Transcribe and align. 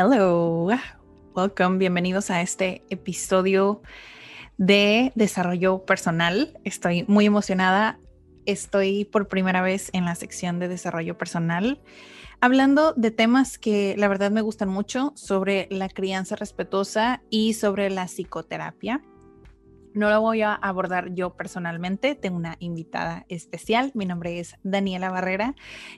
Hello, 0.00 0.68
welcome, 1.34 1.78
bienvenidos 1.78 2.30
a 2.30 2.40
este 2.40 2.84
episodio 2.88 3.82
de 4.56 5.10
desarrollo 5.16 5.84
personal. 5.86 6.56
Estoy 6.62 7.04
muy 7.08 7.26
emocionada. 7.26 7.98
Estoy 8.46 9.06
por 9.06 9.26
primera 9.26 9.60
vez 9.60 9.90
en 9.94 10.04
la 10.04 10.14
sección 10.14 10.60
de 10.60 10.68
desarrollo 10.68 11.18
personal, 11.18 11.82
hablando 12.40 12.92
de 12.92 13.10
temas 13.10 13.58
que 13.58 13.96
la 13.98 14.06
verdad 14.06 14.30
me 14.30 14.40
gustan 14.40 14.68
mucho 14.68 15.14
sobre 15.16 15.66
la 15.68 15.88
crianza 15.88 16.36
respetuosa 16.36 17.20
y 17.28 17.54
sobre 17.54 17.90
la 17.90 18.04
psicoterapia. 18.04 19.02
No 19.94 20.10
lo 20.10 20.20
voy 20.20 20.42
a 20.42 20.54
abordar 20.54 21.12
yo 21.14 21.36
personalmente, 21.36 22.14
tengo 22.14 22.36
una 22.36 22.56
invitada 22.58 23.24
especial, 23.28 23.90
mi 23.94 24.06
nombre 24.06 24.38
es 24.38 24.56
Daniela 24.62 25.10
Barrera 25.10 25.54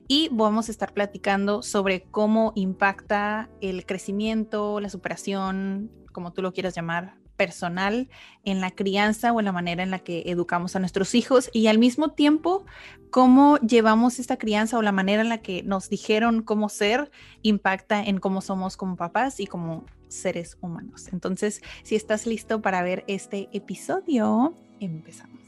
y 0.09 0.28
vamos 0.33 0.69
a 0.69 0.73
estar 0.73 0.92
platicando 0.95 1.62
sobre 1.62 2.03
cómo 2.03 2.53
impacta 2.55 3.50
el 3.61 3.84
crecimiento, 3.87 4.81
la 4.81 4.89
superación, 4.89 5.91
como 6.12 6.33
tú 6.33 6.42
lo 6.42 6.53
quieras 6.53 6.75
llamar, 6.75 7.20
personal 7.41 8.11
en 8.45 8.61
la 8.61 8.71
crianza 8.71 9.33
o 9.33 9.39
en 9.41 9.47
la 9.47 9.53
manera 9.53 9.83
en 9.83 9.91
la 9.91 10.01
que 10.01 10.25
educamos 10.27 10.77
a 10.77 10.79
nuestros 10.79 11.15
hijos 11.15 11.49
y 11.55 11.69
al 11.69 11.79
mismo 11.79 12.11
tiempo 12.11 12.67
cómo 13.09 13.57
llevamos 13.61 14.19
esta 14.19 14.37
crianza 14.37 14.77
o 14.77 14.83
la 14.83 14.93
manera 14.93 15.23
en 15.23 15.31
la 15.31 15.39
que 15.39 15.63
nos 15.63 15.89
dijeron 15.89 16.43
cómo 16.43 16.69
ser 16.69 17.11
impacta 17.41 18.05
en 18.05 18.19
cómo 18.19 18.43
somos 18.43 18.77
como 18.77 18.97
papás 18.97 19.41
y 19.41 19.47
como 19.47 19.87
seres 20.09 20.59
humanos. 20.61 21.09
Entonces, 21.15 21.63
si 21.83 21.97
estás 21.97 22.27
listo 22.27 22.61
para 22.61 22.83
ver 22.83 23.05
este 23.07 23.49
episodio, 23.55 24.53
empezamos. 24.79 25.41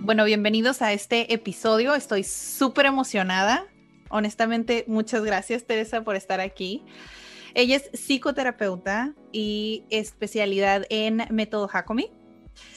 Bueno, 0.00 0.24
bienvenidos 0.24 0.80
a 0.80 0.94
este 0.94 1.34
episodio. 1.34 1.94
Estoy 1.94 2.24
súper 2.24 2.86
emocionada. 2.86 3.66
Honestamente, 4.10 4.84
muchas 4.86 5.24
gracias, 5.24 5.64
Teresa, 5.64 6.02
por 6.02 6.16
estar 6.16 6.40
aquí. 6.40 6.84
Ella 7.54 7.76
es 7.76 7.90
psicoterapeuta 7.98 9.14
y 9.32 9.84
especialidad 9.90 10.84
en 10.90 11.26
método 11.30 11.68
Hakomi. 11.72 12.10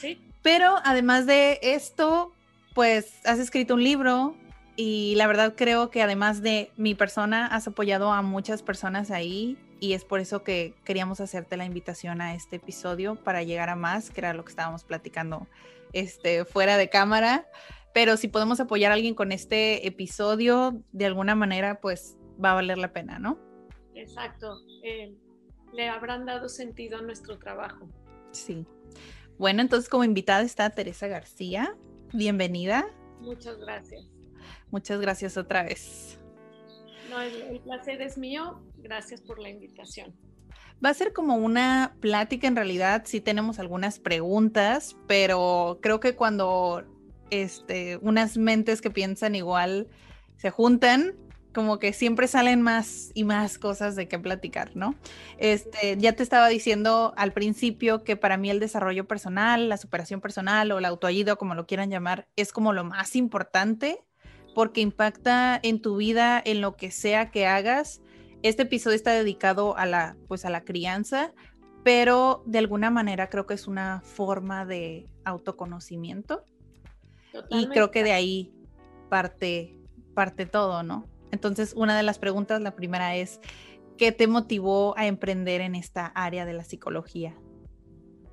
Sí. 0.00 0.18
Pero 0.42 0.76
además 0.84 1.26
de 1.26 1.58
esto, 1.62 2.32
pues 2.74 3.20
has 3.24 3.38
escrito 3.38 3.74
un 3.74 3.84
libro 3.84 4.36
y 4.76 5.14
la 5.16 5.26
verdad 5.26 5.54
creo 5.56 5.90
que 5.90 6.02
además 6.02 6.42
de 6.42 6.70
mi 6.76 6.94
persona, 6.94 7.46
has 7.46 7.68
apoyado 7.68 8.12
a 8.12 8.22
muchas 8.22 8.62
personas 8.62 9.10
ahí 9.10 9.56
y 9.80 9.92
es 9.92 10.04
por 10.04 10.20
eso 10.20 10.42
que 10.42 10.74
queríamos 10.84 11.20
hacerte 11.20 11.56
la 11.56 11.64
invitación 11.64 12.20
a 12.20 12.34
este 12.34 12.56
episodio 12.56 13.16
para 13.16 13.42
llegar 13.42 13.68
a 13.68 13.76
más, 13.76 14.10
que 14.10 14.20
era 14.20 14.34
lo 14.34 14.44
que 14.44 14.50
estábamos 14.50 14.82
platicando 14.82 15.46
este, 15.92 16.44
fuera 16.44 16.76
de 16.76 16.88
cámara. 16.88 17.46
Pero 17.94 18.16
si 18.16 18.26
podemos 18.26 18.58
apoyar 18.58 18.90
a 18.90 18.96
alguien 18.96 19.14
con 19.14 19.30
este 19.30 19.86
episodio, 19.86 20.82
de 20.90 21.06
alguna 21.06 21.36
manera, 21.36 21.80
pues 21.80 22.18
va 22.44 22.50
a 22.50 22.54
valer 22.54 22.76
la 22.76 22.92
pena, 22.92 23.20
¿no? 23.20 23.38
Exacto. 23.94 24.58
Eh, 24.82 25.14
le 25.72 25.88
habrán 25.88 26.26
dado 26.26 26.48
sentido 26.48 26.98
a 26.98 27.02
nuestro 27.02 27.38
trabajo. 27.38 27.88
Sí. 28.32 28.66
Bueno, 29.38 29.62
entonces 29.62 29.88
como 29.88 30.02
invitada 30.02 30.42
está 30.42 30.68
Teresa 30.70 31.06
García. 31.06 31.76
Bienvenida. 32.12 32.84
Muchas 33.20 33.58
gracias. 33.58 34.10
Muchas 34.72 35.00
gracias 35.00 35.36
otra 35.36 35.62
vez. 35.62 36.18
No, 37.10 37.20
el, 37.20 37.42
el 37.42 37.60
placer 37.60 38.02
es 38.02 38.18
mío. 38.18 38.60
Gracias 38.78 39.20
por 39.20 39.38
la 39.38 39.50
invitación. 39.50 40.12
Va 40.84 40.88
a 40.88 40.94
ser 40.94 41.12
como 41.12 41.36
una 41.36 41.96
plática 42.00 42.48
en 42.48 42.56
realidad, 42.56 43.02
sí 43.06 43.20
tenemos 43.20 43.60
algunas 43.60 44.00
preguntas, 44.00 44.96
pero 45.06 45.78
creo 45.80 46.00
que 46.00 46.16
cuando 46.16 46.84
este, 47.30 47.98
unas 48.02 48.36
mentes 48.36 48.80
que 48.80 48.90
piensan 48.90 49.34
igual 49.34 49.88
se 50.36 50.50
juntan, 50.50 51.14
como 51.54 51.78
que 51.78 51.92
siempre 51.92 52.26
salen 52.26 52.60
más 52.60 53.12
y 53.14 53.24
más 53.24 53.58
cosas 53.58 53.94
de 53.96 54.08
qué 54.08 54.18
platicar, 54.18 54.72
¿no? 54.74 54.96
Este, 55.38 55.96
ya 55.96 56.12
te 56.12 56.22
estaba 56.22 56.48
diciendo 56.48 57.14
al 57.16 57.32
principio 57.32 58.02
que 58.02 58.16
para 58.16 58.36
mí 58.36 58.50
el 58.50 58.60
desarrollo 58.60 59.06
personal, 59.06 59.68
la 59.68 59.76
superación 59.76 60.20
personal 60.20 60.72
o 60.72 60.78
el 60.78 60.84
autoayuda, 60.84 61.36
como 61.36 61.54
lo 61.54 61.66
quieran 61.66 61.90
llamar, 61.90 62.28
es 62.36 62.52
como 62.52 62.72
lo 62.72 62.84
más 62.84 63.14
importante 63.14 64.04
porque 64.54 64.80
impacta 64.80 65.58
en 65.62 65.80
tu 65.80 65.96
vida, 65.96 66.40
en 66.44 66.60
lo 66.60 66.76
que 66.76 66.90
sea 66.90 67.30
que 67.30 67.46
hagas. 67.46 68.00
Este 68.42 68.62
episodio 68.62 68.96
está 68.96 69.12
dedicado 69.12 69.76
a 69.76 69.86
la, 69.86 70.16
pues 70.28 70.44
a 70.44 70.50
la 70.50 70.64
crianza, 70.64 71.32
pero 71.82 72.42
de 72.46 72.58
alguna 72.58 72.90
manera 72.90 73.28
creo 73.28 73.46
que 73.46 73.54
es 73.54 73.66
una 73.66 74.00
forma 74.02 74.64
de 74.64 75.08
autoconocimiento. 75.24 76.44
Totalmente. 77.34 77.66
Y 77.66 77.74
creo 77.74 77.90
que 77.90 78.04
de 78.04 78.12
ahí 78.12 78.54
parte, 79.10 79.76
parte 80.14 80.46
todo, 80.46 80.84
¿no? 80.84 81.08
Entonces, 81.32 81.74
una 81.76 81.96
de 81.96 82.04
las 82.04 82.20
preguntas, 82.20 82.60
la 82.60 82.76
primera 82.76 83.16
es, 83.16 83.40
¿qué 83.98 84.12
te 84.12 84.28
motivó 84.28 84.96
a 84.96 85.06
emprender 85.06 85.60
en 85.60 85.74
esta 85.74 86.06
área 86.06 86.46
de 86.46 86.52
la 86.52 86.62
psicología? 86.62 87.36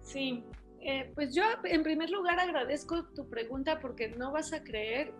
Sí, 0.03 0.43
eh, 0.81 1.11
pues 1.15 1.33
yo 1.33 1.41
en 1.63 1.81
primer 1.81 2.11
lugar 2.11 2.39
agradezco 2.39 3.05
tu 3.15 3.27
pregunta 3.27 3.79
porque 3.79 4.09
no 4.09 4.31
vas 4.31 4.53
a 4.53 4.63
creer, 4.63 5.13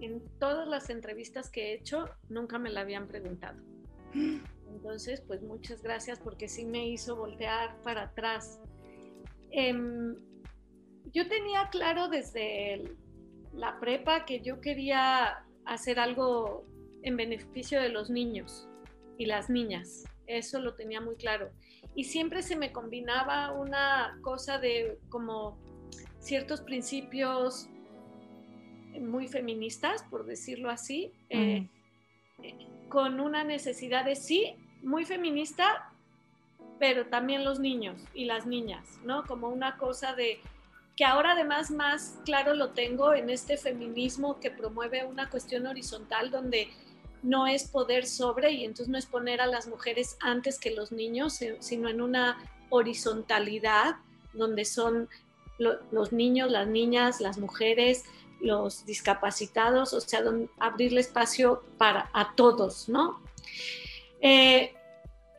en 0.00 0.22
todas 0.38 0.68
las 0.68 0.90
entrevistas 0.90 1.50
que 1.50 1.70
he 1.72 1.74
hecho, 1.74 2.08
nunca 2.28 2.58
me 2.60 2.70
la 2.70 2.82
habían 2.82 3.08
preguntado. 3.08 3.60
Entonces, 4.70 5.20
pues 5.26 5.42
muchas 5.42 5.82
gracias 5.82 6.20
porque 6.20 6.48
sí 6.48 6.64
me 6.64 6.86
hizo 6.86 7.16
voltear 7.16 7.80
para 7.82 8.02
atrás. 8.02 8.60
Em, 9.50 10.14
yo 11.12 11.28
tenía 11.28 11.68
claro 11.70 12.08
desde 12.08 12.74
el- 12.74 13.03
la 13.56 13.78
prepa 13.80 14.24
que 14.24 14.40
yo 14.40 14.60
quería 14.60 15.44
hacer 15.64 15.98
algo 15.98 16.64
en 17.02 17.16
beneficio 17.16 17.80
de 17.80 17.88
los 17.88 18.10
niños 18.10 18.68
y 19.18 19.26
las 19.26 19.50
niñas. 19.50 20.04
Eso 20.26 20.60
lo 20.60 20.74
tenía 20.74 21.00
muy 21.00 21.16
claro. 21.16 21.50
Y 21.94 22.04
siempre 22.04 22.42
se 22.42 22.56
me 22.56 22.72
combinaba 22.72 23.52
una 23.52 24.18
cosa 24.22 24.58
de 24.58 24.98
como 25.08 25.58
ciertos 26.18 26.62
principios 26.62 27.68
muy 29.00 29.28
feministas, 29.28 30.02
por 30.04 30.24
decirlo 30.24 30.70
así, 30.70 31.12
eh, 31.28 31.68
con 32.88 33.20
una 33.20 33.44
necesidad 33.44 34.04
de 34.04 34.16
sí, 34.16 34.54
muy 34.82 35.04
feminista, 35.04 35.92
pero 36.78 37.06
también 37.06 37.44
los 37.44 37.60
niños 37.60 38.00
y 38.14 38.24
las 38.24 38.46
niñas, 38.46 38.98
¿no? 39.04 39.24
Como 39.24 39.48
una 39.48 39.76
cosa 39.76 40.14
de 40.14 40.40
que 40.96 41.04
ahora 41.04 41.32
además 41.32 41.70
más 41.70 42.18
claro 42.24 42.54
lo 42.54 42.70
tengo 42.70 43.14
en 43.14 43.30
este 43.30 43.56
feminismo 43.56 44.38
que 44.40 44.50
promueve 44.50 45.04
una 45.04 45.28
cuestión 45.28 45.66
horizontal 45.66 46.30
donde 46.30 46.68
no 47.22 47.46
es 47.46 47.68
poder 47.68 48.06
sobre 48.06 48.50
y 48.52 48.64
entonces 48.64 48.88
no 48.88 48.98
es 48.98 49.06
poner 49.06 49.40
a 49.40 49.46
las 49.46 49.66
mujeres 49.66 50.16
antes 50.20 50.58
que 50.58 50.70
los 50.70 50.92
niños, 50.92 51.40
sino 51.60 51.88
en 51.88 52.00
una 52.00 52.38
horizontalidad 52.70 53.96
donde 54.34 54.64
son 54.64 55.08
lo- 55.58 55.80
los 55.90 56.12
niños, 56.12 56.50
las 56.50 56.66
niñas, 56.68 57.20
las 57.20 57.38
mujeres, 57.38 58.04
los 58.40 58.84
discapacitados, 58.84 59.94
o 59.94 60.00
sea, 60.00 60.22
abrirle 60.58 61.00
espacio 61.00 61.64
para 61.78 62.10
a 62.12 62.34
todos, 62.34 62.88
¿no? 62.88 63.22
Eh, 64.20 64.74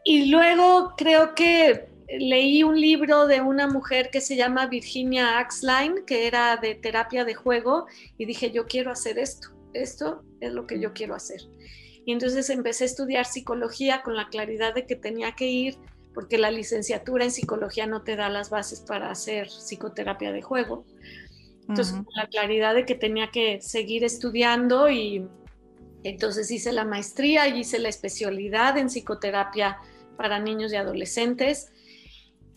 y 0.04 0.26
luego 0.32 0.94
creo 0.98 1.36
que 1.36 1.90
leí 2.08 2.64
un 2.64 2.80
libro 2.80 3.28
de 3.28 3.42
una 3.42 3.68
mujer 3.68 4.10
que 4.12 4.22
se 4.22 4.36
llama 4.36 4.68
Virginia 4.68 5.40
Axline, 5.40 6.06
que 6.06 6.28
era 6.28 6.58
de 6.58 6.76
terapia 6.76 7.26
de 7.26 7.36
juego, 7.36 7.88
y 8.18 8.26
dije, 8.26 8.52
yo 8.52 8.66
quiero 8.66 8.92
hacer 8.92 9.18
esto, 9.20 9.50
esto 9.74 10.24
es 10.40 10.54
lo 10.54 10.68
que 10.68 10.80
yo 10.80 10.94
quiero 10.94 11.16
hacer. 11.16 11.42
Y 12.06 12.12
entonces 12.12 12.50
empecé 12.50 12.84
a 12.84 12.88
estudiar 12.88 13.26
psicología 13.26 14.04
con 14.04 14.16
la 14.16 14.30
claridad 14.30 14.76
de 14.76 14.86
que 14.86 14.96
tenía 14.96 15.34
que 15.34 15.48
ir, 15.48 15.78
porque 16.14 16.38
la 16.38 16.52
licenciatura 16.52 17.26
en 17.26 17.32
psicología 17.32 17.88
no 17.88 18.04
te 18.04 18.16
da 18.16 18.30
las 18.30 18.50
bases 18.50 18.82
para 18.82 19.10
hacer 19.10 19.48
psicoterapia 19.48 20.32
de 20.32 20.42
juego. 20.42 20.86
Entonces, 21.68 21.96
con 21.96 22.14
la 22.16 22.28
claridad 22.28 22.76
de 22.76 22.86
que 22.86 22.94
tenía 22.94 23.32
que 23.32 23.60
seguir 23.60 24.04
estudiando 24.04 24.88
y 24.90 25.28
entonces 26.04 26.52
hice 26.52 26.72
la 26.72 26.86
maestría 26.86 27.48
y 27.48 27.62
hice 27.62 27.80
la 27.80 27.90
especialidad 27.90 28.78
en 28.78 28.88
psicoterapia 28.88 29.80
para 30.16 30.38
niños 30.40 30.72
y 30.72 30.76
adolescentes. 30.76 31.72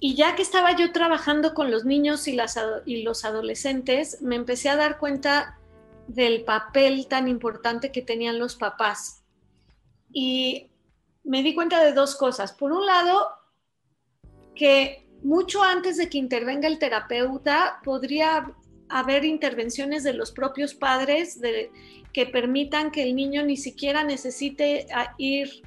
Y 0.00 0.14
ya 0.14 0.36
que 0.36 0.42
estaba 0.42 0.76
yo 0.76 0.92
trabajando 0.92 1.54
con 1.54 1.70
los 1.70 1.84
niños 1.84 2.28
y, 2.28 2.36
los 2.36 3.24
adolescentes, 3.24 4.22
me 4.22 4.36
empecé 4.36 4.68
a 4.68 4.76
dar 4.76 4.98
cuenta 4.98 5.58
del 6.06 6.44
papel 6.44 7.06
tan 7.08 7.26
importante 7.28 7.90
que 7.90 8.02
tenían 8.02 8.38
los 8.38 8.56
papás. 8.56 9.24
Y 10.12 10.70
me 11.24 11.42
di 11.42 11.54
cuenta 11.54 11.82
de 11.82 11.92
dos 11.92 12.14
cosas. 12.14 12.52
Por 12.52 12.72
un 12.72 12.86
lado, 12.86 13.28
que 14.54 15.08
mucho 15.22 15.62
antes 15.62 15.96
de 15.96 16.08
que 16.08 16.18
intervenga 16.18 16.68
el 16.68 16.78
terapeuta, 16.78 17.80
podría 17.82 18.54
haber 18.88 19.24
intervenciones 19.24 20.04
de 20.04 20.14
los 20.14 20.30
propios 20.30 20.74
padres 20.74 21.40
que 22.12 22.26
permitan 22.26 22.90
que 22.90 23.02
el 23.02 23.14
niño 23.14 23.42
ni 23.42 23.56
siquiera 23.56 24.04
necesite 24.04 24.86
ir 25.18 25.62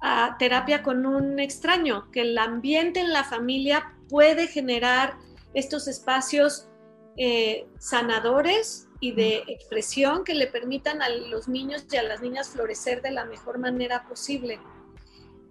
a 0.00 0.36
terapia 0.38 0.82
con 0.82 1.06
un 1.06 1.38
extraño, 1.38 2.10
que 2.10 2.22
el 2.22 2.38
ambiente 2.38 3.00
en 3.00 3.12
la 3.12 3.24
familia 3.24 3.94
puede 4.08 4.46
generar 4.46 5.14
estos 5.54 5.88
espacios 5.88 6.68
eh, 7.16 7.66
sanadores 7.78 8.88
y 9.00 9.12
de 9.12 9.44
expresión 9.48 10.24
que 10.24 10.34
le 10.34 10.46
permitan 10.46 11.02
a 11.02 11.08
los 11.08 11.48
niños 11.48 11.86
y 11.90 11.96
a 11.96 12.02
las 12.02 12.20
niñas 12.20 12.50
florecer 12.50 13.02
de 13.02 13.10
la 13.10 13.24
mejor 13.24 13.58
manera 13.58 14.06
posible, 14.08 14.58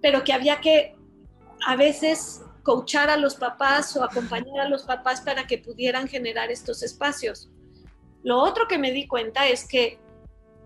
pero 0.01 0.23
que 0.23 0.33
había 0.33 0.61
que 0.61 0.95
a 1.65 1.75
veces 1.75 2.41
coachar 2.63 3.09
a 3.09 3.17
los 3.17 3.35
papás 3.35 3.95
o 3.97 4.03
acompañar 4.03 4.59
a 4.59 4.69
los 4.69 4.83
papás 4.83 5.21
para 5.21 5.47
que 5.47 5.57
pudieran 5.57 6.07
generar 6.07 6.51
estos 6.51 6.83
espacios. 6.83 7.49
Lo 8.23 8.37
otro 8.39 8.67
que 8.67 8.77
me 8.77 8.91
di 8.91 9.07
cuenta 9.07 9.47
es 9.47 9.67
que 9.67 9.99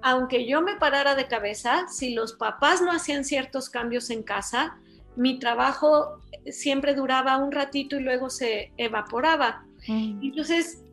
aunque 0.04 0.46
yo 0.46 0.62
me 0.62 0.76
parara 0.76 1.16
de 1.16 1.28
cabeza, 1.28 1.88
si 1.88 2.14
los 2.14 2.34
papás 2.34 2.82
no 2.82 2.92
hacían 2.92 3.24
ciertos 3.24 3.70
cambios 3.70 4.10
en 4.10 4.22
casa, 4.22 4.78
mi 5.16 5.40
trabajo 5.40 6.20
siempre 6.52 6.94
duraba 6.94 7.38
un 7.38 7.52
ratito 7.52 7.96
y 7.98 8.04
luego 8.04 8.30
se 8.30 8.74
evaporaba. 8.78 9.66
Mm. 9.88 10.20
Entonces 10.24 10.84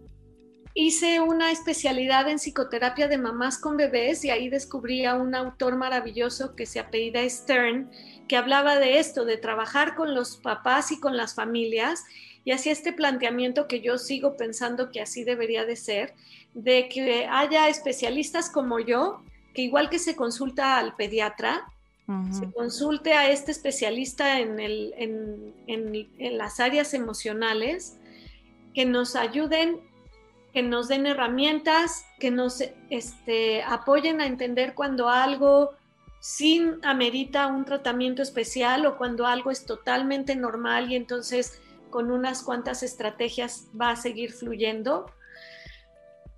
hice 0.74 1.18
una 1.18 1.50
especialidad 1.50 2.28
en 2.28 2.38
psicoterapia 2.38 3.08
de 3.08 3.18
mamás 3.18 3.58
con 3.58 3.76
bebés 3.76 4.24
y 4.24 4.30
ahí 4.30 4.48
descubrí 4.48 5.04
a 5.04 5.14
un 5.14 5.34
autor 5.34 5.76
maravilloso 5.76 6.54
que 6.54 6.64
se 6.64 6.78
apellida 6.78 7.28
Stern, 7.28 7.90
que 8.28 8.36
hablaba 8.36 8.78
de 8.78 9.00
esto, 9.00 9.24
de 9.24 9.36
trabajar 9.36 9.96
con 9.96 10.14
los 10.14 10.36
papás 10.36 10.92
y 10.92 11.00
con 11.00 11.16
las 11.16 11.34
familias 11.34 12.04
y 12.44 12.52
hacía 12.52 12.72
este 12.72 12.92
planteamiento 12.92 13.66
que 13.66 13.80
yo 13.80 13.98
sigo 13.98 14.36
pensando 14.36 14.90
que 14.90 15.00
así 15.00 15.24
debería 15.24 15.64
de 15.64 15.76
ser, 15.76 16.14
de 16.54 16.88
que 16.88 17.26
haya 17.26 17.68
especialistas 17.68 18.50
como 18.50 18.80
yo, 18.80 19.22
que 19.54 19.62
igual 19.62 19.90
que 19.90 19.98
se 19.98 20.16
consulta 20.16 20.78
al 20.78 20.94
pediatra, 20.96 21.66
se 22.32 22.50
consulte 22.50 23.12
a 23.14 23.30
este 23.30 23.52
especialista 23.52 24.40
en, 24.40 24.58
el, 24.58 24.92
en, 25.68 26.36
las 26.36 26.58
áreas 26.58 26.92
emocionales, 26.92 27.98
que 28.74 28.84
nos 28.84 29.14
ayuden, 29.14 29.80
que 30.52 30.62
nos 30.62 30.88
den 30.88 31.06
herramientas, 31.06 32.04
que 32.18 32.32
nos 32.32 32.64
este, 32.88 33.62
apoyen 33.62 34.20
a 34.20 34.26
entender 34.26 34.74
cuando 34.74 35.08
algo 35.08 35.70
sin 36.18 36.84
amerita 36.84 37.46
un 37.46 37.64
tratamiento 37.64 38.22
especial 38.22 38.86
o 38.86 38.98
cuando 38.98 39.26
algo 39.26 39.52
es 39.52 39.64
totalmente 39.64 40.34
normal 40.34 40.90
y 40.90 40.96
entonces 40.96 41.60
con 41.90 42.10
unas 42.10 42.42
cuantas 42.42 42.82
estrategias 42.82 43.68
va 43.80 43.90
a 43.90 43.96
seguir 43.96 44.32
fluyendo 44.32 45.06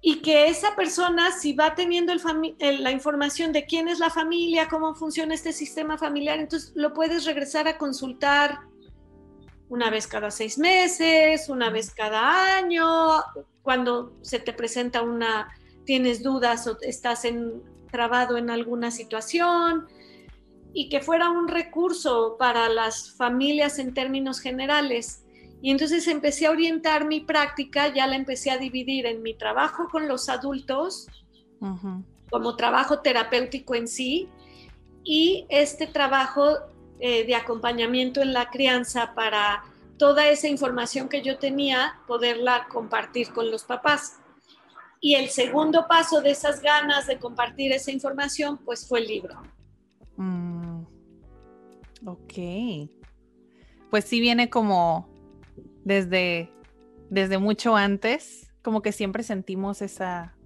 y 0.04 0.20
que 0.20 0.48
esa 0.48 0.74
persona, 0.74 1.30
si 1.30 1.52
va 1.52 1.76
teniendo 1.76 2.12
la 2.58 2.90
información 2.90 3.52
de 3.52 3.66
quién 3.66 3.86
es 3.86 4.00
la 4.00 4.10
familia, 4.10 4.68
cómo 4.68 4.96
funciona 4.96 5.32
este 5.32 5.52
sistema 5.52 5.96
familiar, 5.96 6.40
entonces 6.40 6.72
lo 6.74 6.92
puedes 6.92 7.24
regresar 7.24 7.68
a 7.68 7.78
consultar 7.78 8.58
una 9.68 9.90
vez 9.90 10.08
cada 10.08 10.32
seis 10.32 10.58
meses, 10.58 11.48
una 11.48 11.70
vez 11.70 11.94
cada 11.94 12.56
año, 12.56 13.22
cuando 13.62 14.12
se 14.22 14.40
te 14.40 14.52
presenta 14.52 15.02
una, 15.02 15.48
tienes 15.86 16.20
dudas 16.20 16.66
o 16.66 16.76
estás 16.82 17.24
en, 17.24 17.62
trabado 17.92 18.36
en 18.36 18.50
alguna 18.50 18.90
situación, 18.90 19.86
y 20.74 20.88
que 20.88 21.00
fuera 21.00 21.30
un 21.30 21.46
recurso 21.46 22.36
para 22.38 22.68
las 22.68 23.12
familias 23.12 23.78
en 23.78 23.94
términos 23.94 24.40
generales 24.40 25.21
y 25.62 25.70
entonces 25.70 26.08
empecé 26.08 26.46
a 26.46 26.50
orientar 26.50 27.06
mi 27.06 27.20
práctica, 27.20 27.86
ya 27.94 28.08
la 28.08 28.16
empecé 28.16 28.50
a 28.50 28.58
dividir 28.58 29.06
en 29.06 29.22
mi 29.22 29.32
trabajo 29.32 29.88
con 29.88 30.08
los 30.08 30.28
adultos, 30.28 31.06
como 32.30 32.56
trabajo 32.56 32.98
terapéutico 32.98 33.76
en 33.76 33.86
sí, 33.86 34.28
y 35.04 35.46
este 35.48 35.86
trabajo 35.86 36.58
eh, 36.98 37.24
de 37.24 37.36
acompañamiento 37.36 38.20
en 38.20 38.32
la 38.32 38.50
crianza 38.50 39.14
para 39.14 39.62
toda 39.98 40.26
esa 40.26 40.48
información 40.48 41.08
que 41.08 41.22
yo 41.22 41.38
tenía, 41.38 42.00
poderla 42.08 42.66
compartir 42.68 43.32
con 43.32 43.48
los 43.52 43.62
papás. 43.62 44.18
Y 45.00 45.14
el 45.14 45.28
segundo 45.28 45.86
paso 45.88 46.22
de 46.22 46.32
esas 46.32 46.60
ganas 46.60 47.06
de 47.06 47.20
compartir 47.20 47.70
esa 47.72 47.92
información, 47.92 48.58
pues 48.64 48.88
fue 48.88 48.98
el 48.98 49.06
libro. 49.06 49.40
Mm. 50.16 50.82
Ok. 52.04 52.32
Pues 53.90 54.04
sí 54.06 54.20
viene 54.20 54.50
como 54.50 55.11
desde, 55.84 56.50
desde 57.10 57.38
mucho 57.38 57.76
antes, 57.76 58.52
como 58.62 58.82
que 58.82 58.92
siempre 58.92 59.22
sentimos 59.22 59.82
esa, 59.82 60.36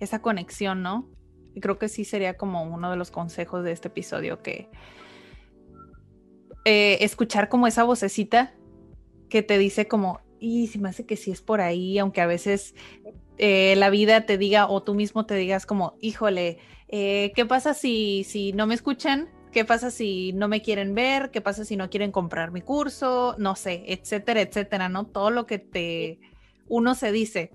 esa 0.00 0.20
conexión, 0.20 0.82
¿no? 0.82 1.08
Y 1.54 1.60
creo 1.60 1.78
que 1.78 1.88
sí 1.88 2.04
sería 2.04 2.36
como 2.36 2.62
uno 2.62 2.90
de 2.90 2.96
los 2.96 3.10
consejos 3.10 3.64
de 3.64 3.72
este 3.72 3.88
episodio 3.88 4.42
que 4.42 4.70
eh, 6.64 6.98
escuchar 7.00 7.48
como 7.48 7.66
esa 7.66 7.84
vocecita 7.84 8.54
que 9.28 9.42
te 9.42 9.58
dice 9.58 9.88
como, 9.88 10.20
y 10.38 10.68
si 10.68 10.78
me 10.78 10.90
hace 10.90 11.06
que 11.06 11.16
sí 11.16 11.30
es 11.30 11.40
por 11.40 11.60
ahí, 11.60 11.98
aunque 11.98 12.20
a 12.20 12.26
veces 12.26 12.74
eh, 13.38 13.74
la 13.76 13.90
vida 13.90 14.26
te 14.26 14.38
diga 14.38 14.68
o 14.68 14.82
tú 14.82 14.94
mismo 14.94 15.26
te 15.26 15.34
digas 15.34 15.66
como, 15.66 15.96
híjole, 16.00 16.58
eh, 16.88 17.32
¿qué 17.34 17.46
pasa 17.46 17.74
si, 17.74 18.24
si 18.24 18.52
no 18.52 18.66
me 18.66 18.74
escuchan? 18.74 19.28
¿Qué 19.52 19.66
pasa 19.66 19.90
si 19.90 20.32
no 20.32 20.48
me 20.48 20.62
quieren 20.62 20.94
ver? 20.94 21.30
¿Qué 21.30 21.42
pasa 21.42 21.66
si 21.66 21.76
no 21.76 21.90
quieren 21.90 22.10
comprar 22.10 22.52
mi 22.52 22.62
curso? 22.62 23.36
No 23.38 23.54
sé, 23.54 23.84
etcétera, 23.86 24.40
etcétera, 24.40 24.88
¿no? 24.88 25.06
Todo 25.06 25.30
lo 25.30 25.46
que 25.46 25.58
te 25.58 26.20
uno 26.68 26.94
se 26.94 27.12
dice. 27.12 27.50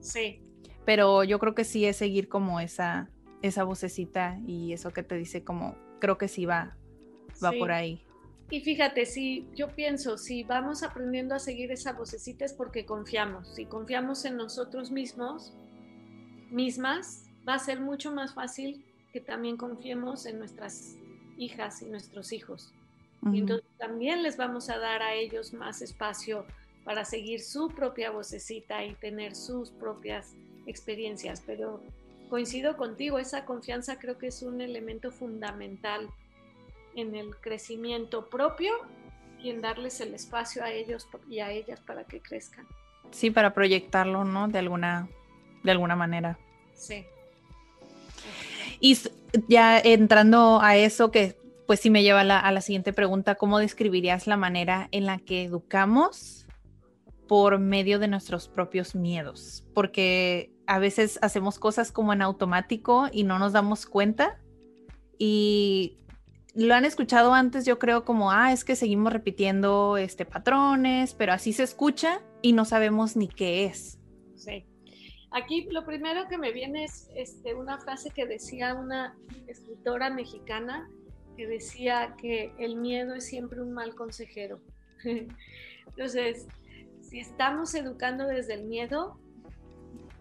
Sí. 0.00 0.42
Pero 0.84 1.24
yo 1.24 1.38
creo 1.38 1.54
que 1.54 1.64
sí 1.64 1.86
es 1.86 1.96
seguir 1.96 2.28
como 2.28 2.60
esa, 2.60 3.08
esa 3.40 3.64
vocecita 3.64 4.38
y 4.46 4.74
eso 4.74 4.90
que 4.90 5.02
te 5.02 5.16
dice 5.16 5.42
como, 5.42 5.74
creo 6.00 6.18
que 6.18 6.28
sí 6.28 6.44
va, 6.44 6.76
va 7.42 7.52
por 7.52 7.72
ahí. 7.72 8.04
Y 8.50 8.60
fíjate, 8.60 9.06
si 9.06 9.46
yo 9.54 9.68
pienso, 9.68 10.18
si 10.18 10.42
vamos 10.42 10.82
aprendiendo 10.82 11.34
a 11.34 11.38
seguir 11.38 11.72
esa 11.72 11.94
vocecita 11.94 12.44
es 12.44 12.52
porque 12.52 12.84
confiamos. 12.84 13.54
Si 13.54 13.64
confiamos 13.64 14.24
en 14.26 14.36
nosotros 14.36 14.90
mismos, 14.90 15.54
mismas, 16.50 17.24
va 17.48 17.54
a 17.54 17.58
ser 17.58 17.80
mucho 17.80 18.12
más 18.12 18.34
fácil 18.34 18.84
que 19.12 19.20
también 19.20 19.56
confiemos 19.56 20.26
en 20.26 20.38
nuestras 20.38 20.96
hijas 21.38 21.82
y 21.82 21.86
nuestros 21.86 22.32
hijos. 22.32 22.72
Y 23.32 23.40
entonces 23.40 23.66
también 23.78 24.22
les 24.22 24.36
vamos 24.36 24.70
a 24.70 24.78
dar 24.78 25.02
a 25.02 25.14
ellos 25.14 25.52
más 25.52 25.82
espacio 25.82 26.44
para 26.84 27.04
seguir 27.04 27.40
su 27.40 27.68
propia 27.68 28.10
vocecita 28.10 28.84
y 28.84 28.94
tener 28.94 29.34
sus 29.34 29.70
propias 29.70 30.34
experiencias. 30.66 31.42
Pero 31.44 31.82
coincido 32.30 32.76
contigo, 32.76 33.18
esa 33.18 33.44
confianza 33.44 33.98
creo 33.98 34.18
que 34.18 34.28
es 34.28 34.42
un 34.42 34.60
elemento 34.60 35.10
fundamental 35.10 36.08
en 36.94 37.14
el 37.14 37.36
crecimiento 37.36 38.28
propio 38.28 38.72
y 39.42 39.50
en 39.50 39.60
darles 39.60 40.00
el 40.00 40.14
espacio 40.14 40.62
a 40.64 40.70
ellos 40.70 41.08
y 41.28 41.40
a 41.40 41.50
ellas 41.50 41.80
para 41.80 42.04
que 42.04 42.20
crezcan. 42.20 42.66
Sí, 43.10 43.30
para 43.30 43.52
proyectarlo, 43.52 44.24
¿no? 44.24 44.48
De 44.48 44.58
alguna, 44.58 45.08
de 45.62 45.70
alguna 45.70 45.96
manera. 45.96 46.38
Sí. 46.74 47.04
Y 48.80 48.96
ya 49.48 49.78
entrando 49.78 50.60
a 50.60 50.76
eso, 50.76 51.10
que 51.10 51.36
pues 51.66 51.80
sí 51.80 51.90
me 51.90 52.02
lleva 52.02 52.20
a 52.20 52.52
la, 52.52 52.60
siguiente 52.62 52.94
pregunta, 52.94 53.34
¿cómo 53.34 53.58
describirías 53.58 54.26
la 54.26 54.38
manera 54.38 54.88
en 54.90 55.04
la 55.04 55.18
que 55.18 55.44
educamos 55.44 56.46
por 57.26 57.58
medio 57.58 57.98
de 57.98 58.08
nuestros 58.08 58.48
propios 58.48 58.94
miedos? 58.94 59.66
Porque 59.74 60.50
a 60.66 60.78
veces 60.78 61.18
hacemos 61.20 61.58
cosas 61.58 61.92
como 61.92 62.14
en 62.14 62.22
automático 62.22 63.08
y 63.12 63.24
no 63.24 63.38
nos 63.38 63.52
damos 63.52 63.84
cuenta. 63.84 64.40
Y 65.18 65.98
lo 66.54 66.74
han 66.74 66.86
escuchado 66.86 67.34
antes, 67.34 67.66
yo 67.66 67.78
creo, 67.78 68.04
como, 68.06 68.32
ah, 68.32 68.52
es 68.52 68.64
que 68.64 68.74
seguimos 68.74 69.12
repitiendo 69.12 69.98
este, 69.98 70.24
patrones, 70.24 71.12
pero 71.12 71.34
así 71.34 71.52
se 71.52 71.64
escucha 71.64 72.22
y 72.40 72.54
no 72.54 72.64
sabemos 72.64 73.14
ni 73.14 73.28
qué 73.28 73.66
es. 73.66 73.98
Sí. 74.36 74.64
Aquí 75.30 75.68
lo 75.70 75.84
primero 75.84 76.26
que 76.28 76.38
me 76.38 76.52
viene 76.52 76.84
es 76.84 77.08
este, 77.14 77.54
una 77.54 77.78
frase 77.78 78.10
que 78.10 78.26
decía 78.26 78.74
una 78.74 79.16
escritora 79.46 80.10
mexicana 80.10 80.88
que 81.36 81.46
decía 81.46 82.16
que 82.20 82.52
el 82.58 82.76
miedo 82.76 83.14
es 83.14 83.26
siempre 83.26 83.60
un 83.60 83.72
mal 83.72 83.94
consejero. 83.94 84.60
Entonces, 85.86 86.46
si 87.02 87.20
estamos 87.20 87.74
educando 87.74 88.26
desde 88.26 88.54
el 88.54 88.64
miedo, 88.64 89.20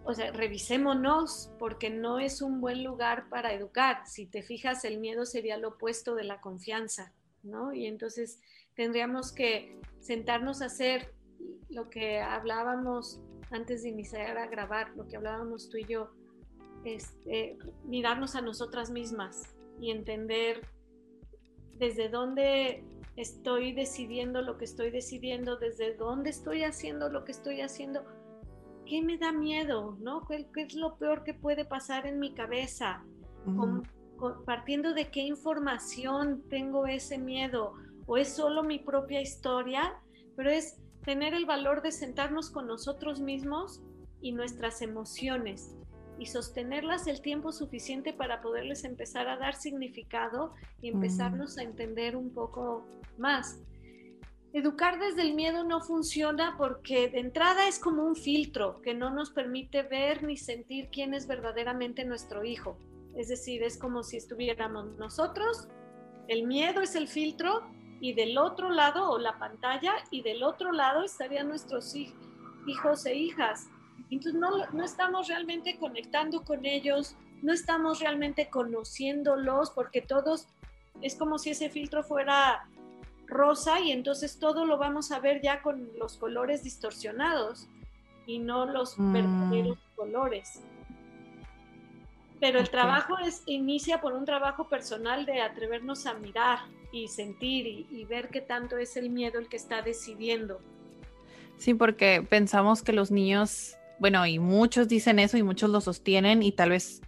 o 0.04 0.14
sea, 0.14 0.32
revisémonos 0.32 1.52
porque 1.58 1.90
no 1.90 2.20
es 2.20 2.42
un 2.42 2.62
buen 2.62 2.84
lugar 2.84 3.28
para 3.30 3.54
educar. 3.54 4.04
Si 4.06 4.26
te 4.26 4.42
fijas, 4.42 4.86
el 4.86 5.00
miedo 5.00 5.26
sería 5.26 5.58
lo 5.58 5.70
opuesto 5.70 6.16
de 6.16 6.24
la 6.24 6.40
confianza, 6.40 7.14
¿no? 7.44 7.74
Y 7.74 7.88
entonces 7.88 8.40
tendríamos 8.76 9.34
que 9.34 9.76
sentarnos 10.00 10.62
a 10.62 10.68
hacer 10.68 11.14
lo 11.70 11.90
que 11.90 12.20
hablábamos 12.20 13.20
antes 13.51 13.84
de 13.84 13.89
iniciar 13.89 14.38
a 14.38 14.48
grabar, 14.48 14.96
lo 14.96 15.08
que 15.08 15.18
hablábamos 15.18 15.70
tú 15.70 15.77
y 15.77 15.86
yo, 15.86 16.12
este, 16.84 17.58
mirarnos 17.86 18.36
a 18.36 18.42
nosotras 18.42 18.89
mismas 18.89 19.56
y 19.80 19.92
entender 19.92 20.62
desde 21.77 22.10
dónde 22.10 22.84
estoy 23.16 23.74
decidiendo 23.74 24.42
lo 24.42 24.58
que 24.58 24.66
estoy 24.66 24.92
decidiendo, 24.92 25.58
desde 25.58 25.96
dónde 25.96 26.30
estoy 26.30 26.63
haciendo 26.63 27.10
lo 27.10 27.25
que 27.25 27.32
estoy 27.32 27.62
haciendo, 27.62 28.04
qué 28.86 29.01
me 29.01 29.18
da 29.18 29.32
miedo, 29.32 29.98
¿no? 30.00 30.25
¿Qué, 30.27 30.48
es 30.56 30.75
lo 30.75 30.98
peor 30.98 31.24
que 31.24 31.34
puede 31.34 31.66
pasar 31.66 32.08
en 32.08 32.20
mi 32.20 32.34
cabeza? 32.34 33.04
partiendo 34.46 34.94
de 34.94 35.10
qué 35.10 35.22
información 35.22 36.44
tengo 36.50 36.88
ese 36.88 37.18
miedo, 37.18 37.75
o 38.08 38.18
es 38.18 38.30
solo 38.30 38.63
mi 38.63 38.80
propia 38.80 39.22
historia, 39.22 39.94
pero 40.36 40.50
es 40.50 40.82
tener 41.08 41.34
el 41.34 41.46
valor 41.46 41.82
de 41.82 41.94
sentarnos 41.94 42.50
con 42.50 42.68
nosotros 42.68 43.22
mismos 43.22 43.82
y 44.20 44.34
nuestras 44.34 44.82
emociones 44.82 45.74
y 46.20 46.26
sostenerlas 46.26 47.08
el 47.08 47.22
tiempo 47.22 47.54
suficiente 47.54 48.12
para 48.12 48.42
poderles 48.42 48.84
empezar 48.84 49.30
a 49.30 49.38
dar 49.38 49.56
significado 49.56 50.54
y 50.82 50.90
empezarnos 50.90 51.58
a 51.58 51.64
entender 51.64 52.18
un 52.18 52.34
poco 52.34 52.86
más. 53.18 53.62
Educar 54.52 55.00
desde 55.00 55.22
el 55.22 55.34
miedo 55.34 55.64
no 55.64 55.80
funciona 55.80 56.56
porque 56.58 57.08
de 57.08 57.20
entrada 57.20 57.70
es 57.70 57.80
como 57.80 58.04
un 58.04 58.18
filtro 58.18 58.82
que 58.82 58.94
no 58.94 59.10
nos 59.10 59.30
permite 59.30 59.84
ver 59.84 60.24
ni 60.24 60.36
sentir 60.36 60.90
quién 60.92 61.14
es 61.14 61.26
verdaderamente 61.26 62.04
nuestro 62.04 62.44
hijo. 62.44 62.78
Es 63.16 63.30
decir, 63.30 63.64
es 63.64 63.78
como 63.78 64.04
si 64.04 64.18
estuviéramos 64.18 64.98
nosotros, 64.98 65.70
el 66.28 66.46
miedo 66.46 66.82
es 66.82 66.96
el 66.96 67.08
filtro 67.08 67.62
y 68.00 68.13
del 68.13 68.38
otro 68.38 68.70
lado 68.70 69.10
o 69.10 69.18
la 69.18 69.38
pantalla 69.38 69.94
y 70.12 70.22
del 70.22 70.44
otro 70.44 70.72
lado 70.72 71.04
estarían 71.04 71.48
nuestros 71.48 71.96
hijos 71.96 73.06
e 73.06 73.16
hijas 73.16 73.68
entonces 74.10 74.36
no, 74.36 74.84
estamos 74.84 75.27
realmente 75.27 75.77
conectando 75.77 76.44
con 76.44 76.66
ellos, 76.66 77.16
no 77.42 77.54
estamos 77.54 78.00
realmente 78.00 78.50
conociéndolos 78.50 79.72
porque 79.72 80.01
todos 80.01 80.48
es 81.01 81.16
como 81.16 81.38
si 81.38 81.51
ese 81.51 81.70
filtro 81.70 82.04
fuera 82.04 82.68
rosa 83.27 83.80
y 83.82 83.92
entonces 83.92 84.39
todo 84.39 84.66
lo 84.66 84.77
vamos 84.77 85.12
a 85.12 85.20
ver 85.20 85.42
ya 85.42 85.62
con 85.62 85.89
los 86.00 86.18
colores 86.18 86.63
distorsionados 86.63 87.68
y 88.25 88.39
no 88.39 88.66
los 88.66 88.98
mm. 88.98 89.13
verdaderos 89.13 89.77
colores. 89.96 90.62
Pero 92.39 92.60
el 92.60 92.70
trabajo 92.70 93.17
es, 93.20 93.41
inicia 93.48 94.00
por 94.00 94.13
un 94.13 94.25
trabajo 94.25 94.67
personal 94.67 95.25
de 95.25 95.41
atrevernos 95.41 96.06
a 96.06 96.13
mirar 96.13 96.60
y 96.91 97.08
sentir 97.08 97.88
y 97.89 98.06
ver 98.06 98.29
qué 98.29 98.41
tanto 98.41 98.77
es 98.77 98.96
el 98.96 99.10
miedo 99.10 99.39
el 99.39 99.48
que 99.48 99.58
está 99.58 99.82
decidiendo. 99.82 100.60
Sí, 101.58 101.74
porque 101.74 102.25
pensamos 102.29 102.84
que 102.84 102.94
los 102.94 103.10
niños 103.10 103.77
bueno, 104.00 104.25
y 104.25 104.39
muchos 104.39 104.88
dicen 104.88 105.20
eso 105.20 105.38
y 105.38 105.44
muchos 105.44 105.70
lo 105.70 105.82
sostienen 105.82 106.44
y 106.44 106.51
tal 106.51 106.70
vez 106.70 107.01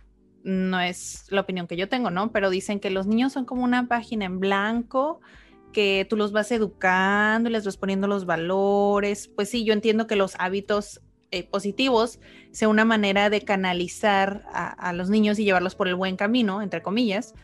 no 0.43 0.79
es 0.79 1.25
la 1.29 1.41
opinión 1.41 1.67
que 1.67 1.77
yo 1.77 1.89
tengo, 1.89 2.09
¿no? 2.09 2.31
Pero 2.31 2.50
dicen 2.50 2.79
que 2.79 2.89
los 2.89 3.05
niños 3.05 3.33
son 3.33 3.45
como 3.45 3.63
una 3.63 3.88
página 3.88 4.25
en 4.25 4.39
blanco, 4.39 5.21
que 5.71 6.07
tú 6.09 6.17
los 6.17 6.31
vas 6.31 6.51
educando 6.51 7.50
y 7.50 7.53
les 7.53 7.65
vas 7.65 7.77
poniendo 7.77 8.07
los 8.07 8.25
valores. 8.25 9.27
Pues 9.27 9.50
sí, 9.50 9.63
yo 9.63 9.74
entiendo 9.74 10.07
que 10.07 10.15
los 10.15 10.36
hábitos 10.39 11.01
eh, 11.31 11.43
positivos 11.43 12.19
sea 12.51 12.69
una 12.69 12.86
manera 12.86 13.29
de 13.29 13.41
canalizar 13.41 14.45
a, 14.51 14.93
los 14.93 15.09
niños 15.09 15.38
y 15.38 15.43
llevarlos 15.43 15.75
por 15.75 15.88
el 15.88 15.95
buen 15.95 16.15
camino, 16.15 16.62
entre 16.62 16.81
comillas. 16.81 17.36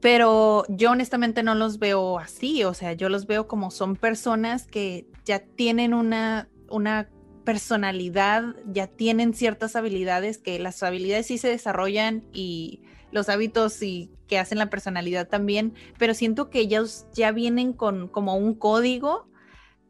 Pero 0.00 0.64
yo 0.68 0.92
honestamente 0.92 1.42
no 1.42 1.54
los 1.54 1.78
veo 1.78 2.18
así, 2.18 2.64
o 2.64 2.72
sea, 2.72 2.92
yo 2.92 3.08
los 3.08 3.26
veo 3.26 3.48
como 3.48 3.70
son 3.70 3.96
personas 3.96 4.66
que 4.66 5.06
ya 5.24 5.40
tienen 5.40 5.92
una, 5.92 6.48
una 6.70 7.10
personalidad 7.44 8.56
ya 8.66 8.86
tienen 8.86 9.32
ciertas 9.32 9.74
habilidades 9.74 10.36
que 10.36 10.58
las 10.58 10.82
habilidades 10.82 11.26
sí 11.26 11.38
se 11.38 11.48
desarrollan 11.48 12.22
y 12.32 12.82
los 13.10 13.28
hábitos 13.30 13.82
y 13.82 14.10
que 14.26 14.38
hacen 14.38 14.58
la 14.58 14.70
personalidad 14.70 15.28
también, 15.28 15.74
pero 15.98 16.14
siento 16.14 16.50
que 16.50 16.60
ellos 16.60 17.06
ya 17.14 17.32
vienen 17.32 17.72
con 17.72 18.08
como 18.08 18.36
un 18.36 18.54
código 18.54 19.28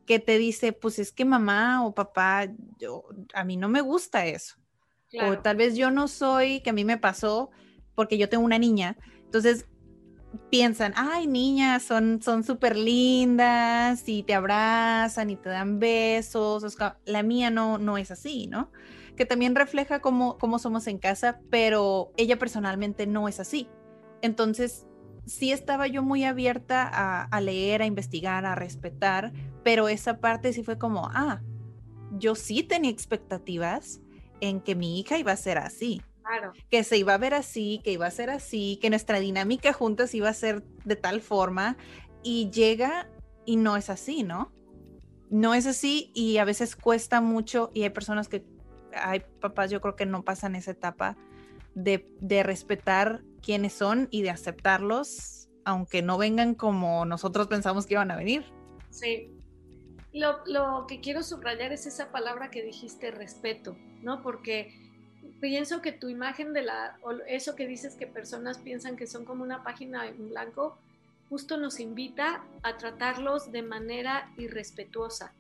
que 0.09 0.19
te 0.19 0.39
dice, 0.39 0.73
pues 0.73 0.99
es 0.99 1.13
que 1.13 1.27
mamá 1.27 1.87
o 1.87 1.95
papá, 1.95 2.49
yo, 2.79 3.05
a 3.35 3.45
mí 3.45 3.59
no 3.59 3.69
me 3.69 3.83
gusta 3.83 4.25
eso. 4.25 4.57
O 5.23 5.39
tal 5.39 5.57
vez 5.57 5.77
yo 5.77 5.91
no 5.91 6.09
soy, 6.09 6.61
que 6.63 6.71
a 6.71 6.73
mí 6.73 6.83
me 6.83 6.97
pasó, 6.97 7.51
porque 7.95 8.17
yo 8.17 8.31
tengo 8.31 8.43
una 8.43 8.59
niña. 8.59 8.97
Entonces, 9.25 9.67
piensan, 10.51 10.95
ay, 10.97 11.27
niñas, 11.27 11.83
son 11.83 12.23
súper 12.23 12.77
lindas 12.77 14.09
y 14.09 14.23
te 14.23 14.35
abrazan 14.35 15.29
y 15.29 15.37
te 15.37 15.51
dan 15.51 15.79
besos. 15.79 16.79
La 17.05 17.23
mía 17.23 17.51
no, 17.51 17.77
no 17.77 17.99
es 17.99 18.11
así, 18.11 18.47
¿no? 18.47 18.73
Que 19.15 19.27
también 19.27 19.55
refleja 19.55 20.01
cómo, 20.01 20.39
cómo 20.39 20.59
somos 20.59 20.87
en 20.87 20.97
casa, 20.97 21.39
pero 21.51 22.13
ella 22.17 22.39
personalmente 22.39 23.07
no 23.07 23.29
es 23.29 23.41
así. 23.41 23.69
Entonces, 24.23 24.87
sí 25.29 25.53
estaba 25.53 25.87
yo 25.87 26.03
muy 26.03 26.25
abierta 26.25 26.89
a, 26.93 27.23
a 27.25 27.41
leer, 27.41 27.83
a 27.83 27.87
investigar, 27.87 28.45
a 28.47 28.55
respetar, 28.55 29.33
pero 29.63 29.89
esa 29.89 30.19
parte 30.19 30.53
sí 30.53 30.63
fue 30.63 30.79
como, 30.79 31.07
ah, 31.13 31.41
yo 32.13 32.35
sí 32.35 32.63
tenía 32.63 32.91
expectativas 32.91 34.01
en 34.41 34.61
que 34.61 34.75
mi 34.75 34.99
hija 34.99 35.19
iba 35.19 35.33
a 35.33 35.37
ser 35.37 35.59
así. 35.59 36.03
Que 36.71 36.85
se 36.85 36.99
iba 36.99 37.15
a 37.15 37.19
ver 37.19 37.33
así, 37.33 37.81
que 37.83 37.93
iba 37.93 38.07
a 38.07 38.11
ser 38.11 38.29
así, 38.29 38.79
que 38.83 38.91
nuestra 38.91 39.19
dinámica 39.19 39.73
juntas 39.73 40.15
iba 40.15 40.29
a 40.29 40.35
ser 40.35 40.63
de 40.85 40.97
tal 40.97 41.23
forma 41.23 41.79
y 42.23 42.51
llega 42.51 43.09
y 43.47 43.57
no 43.57 43.79
es 43.79 43.89
así, 43.89 44.25
¿no? 44.25 44.53
No 45.31 45.55
es 45.55 45.67
así 45.67 46.11
y 46.15 46.37
a 46.37 46.45
veces 46.45 46.77
cuesta 46.77 47.23
mucho 47.23 47.71
y 47.73 47.83
hay 47.83 47.91
personas 47.91 48.29
que, 48.29 48.45
hay 48.93 49.23
papás, 49.41 49.71
yo 49.71 49.81
creo 49.81 49.97
que 49.97 50.05
no 50.05 50.23
pasan 50.23 50.55
esa 50.55 50.73
etapa 50.73 51.17
de, 51.75 52.07
respetar 52.43 53.23
quiénes 53.43 53.73
son 53.73 54.09
y 54.11 54.23
de 54.23 54.31
aceptarlos, 54.31 55.49
aunque 55.65 56.03
no 56.03 56.19
vengan 56.19 56.55
como 56.55 57.05
nosotros 57.05 57.47
pensamos 57.47 57.87
que 57.87 57.95
iban 57.95 58.11
a 58.11 58.17
venir. 58.17 58.45
Sí. 58.91 59.33
Lo, 60.13 60.45
lo 60.47 60.87
que 60.87 61.01
quiero 61.01 61.23
subrayar 61.23 61.73
es 61.73 61.87
esa 61.87 62.11
palabra 62.11 62.51
que 62.51 62.63
dijiste, 62.63 63.11
respeto, 63.11 63.77
¿no? 64.03 64.23
Porque 64.23 64.73
pienso 65.41 65.83
que 65.83 65.93
tu 65.93 66.09
imagen 66.09 66.53
de 66.53 66.63
la, 66.63 66.99
o 67.03 67.13
eso 67.27 67.55
que 67.55 67.67
dices 67.67 67.95
que 67.95 68.07
personas 68.07 68.59
piensan 68.59 68.97
que 68.97 69.07
son 69.07 69.25
como 69.25 69.43
una 69.45 69.63
página 69.63 70.07
en 70.07 70.31
blanco, 70.31 70.79
justo 71.29 71.57
nos 71.57 71.81
invita 71.81 72.45
a 72.63 72.77
tratarlos 72.77 73.53
de 73.53 73.63
manera 73.63 74.31
irrespetuosa. 74.37 75.33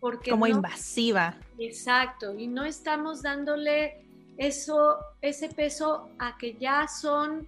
porque 0.00 0.30
como 0.30 0.46
invasiva. 0.46 1.36
Exacto, 1.58 2.38
y 2.38 2.46
no 2.46 2.64
estamos 2.64 3.22
dándole 3.22 4.04
eso, 4.40 4.96
ese 5.20 5.50
peso 5.50 6.08
a 6.18 6.38
que 6.38 6.56
ya 6.58 6.88
son 6.88 7.46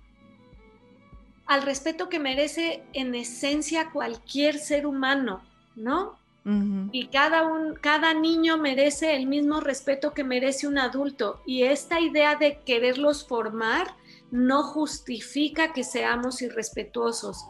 al 1.46 1.62
respeto 1.62 2.10
que 2.10 2.18
merece 2.18 2.84
en 2.92 3.14
esencia 3.14 3.90
cualquier 3.90 4.58
ser 4.58 4.86
humano, 4.86 5.42
¿no? 5.74 6.20
Y 6.90 7.06
cada, 7.06 7.46
un, 7.46 7.74
cada 7.74 8.14
niño 8.14 8.58
merece 8.58 9.14
el 9.14 9.28
mismo 9.28 9.60
respeto 9.60 10.12
que 10.12 10.24
merece 10.24 10.66
un 10.66 10.76
adulto. 10.76 11.40
Y 11.46 11.62
esta 11.62 12.00
idea 12.00 12.34
de 12.34 12.58
quererlos 12.62 13.26
formar 13.26 13.94
no 14.32 14.64
justifica 14.64 15.72
que 15.72 15.84
seamos 15.84 16.42
irrespetuosos. 16.42 17.46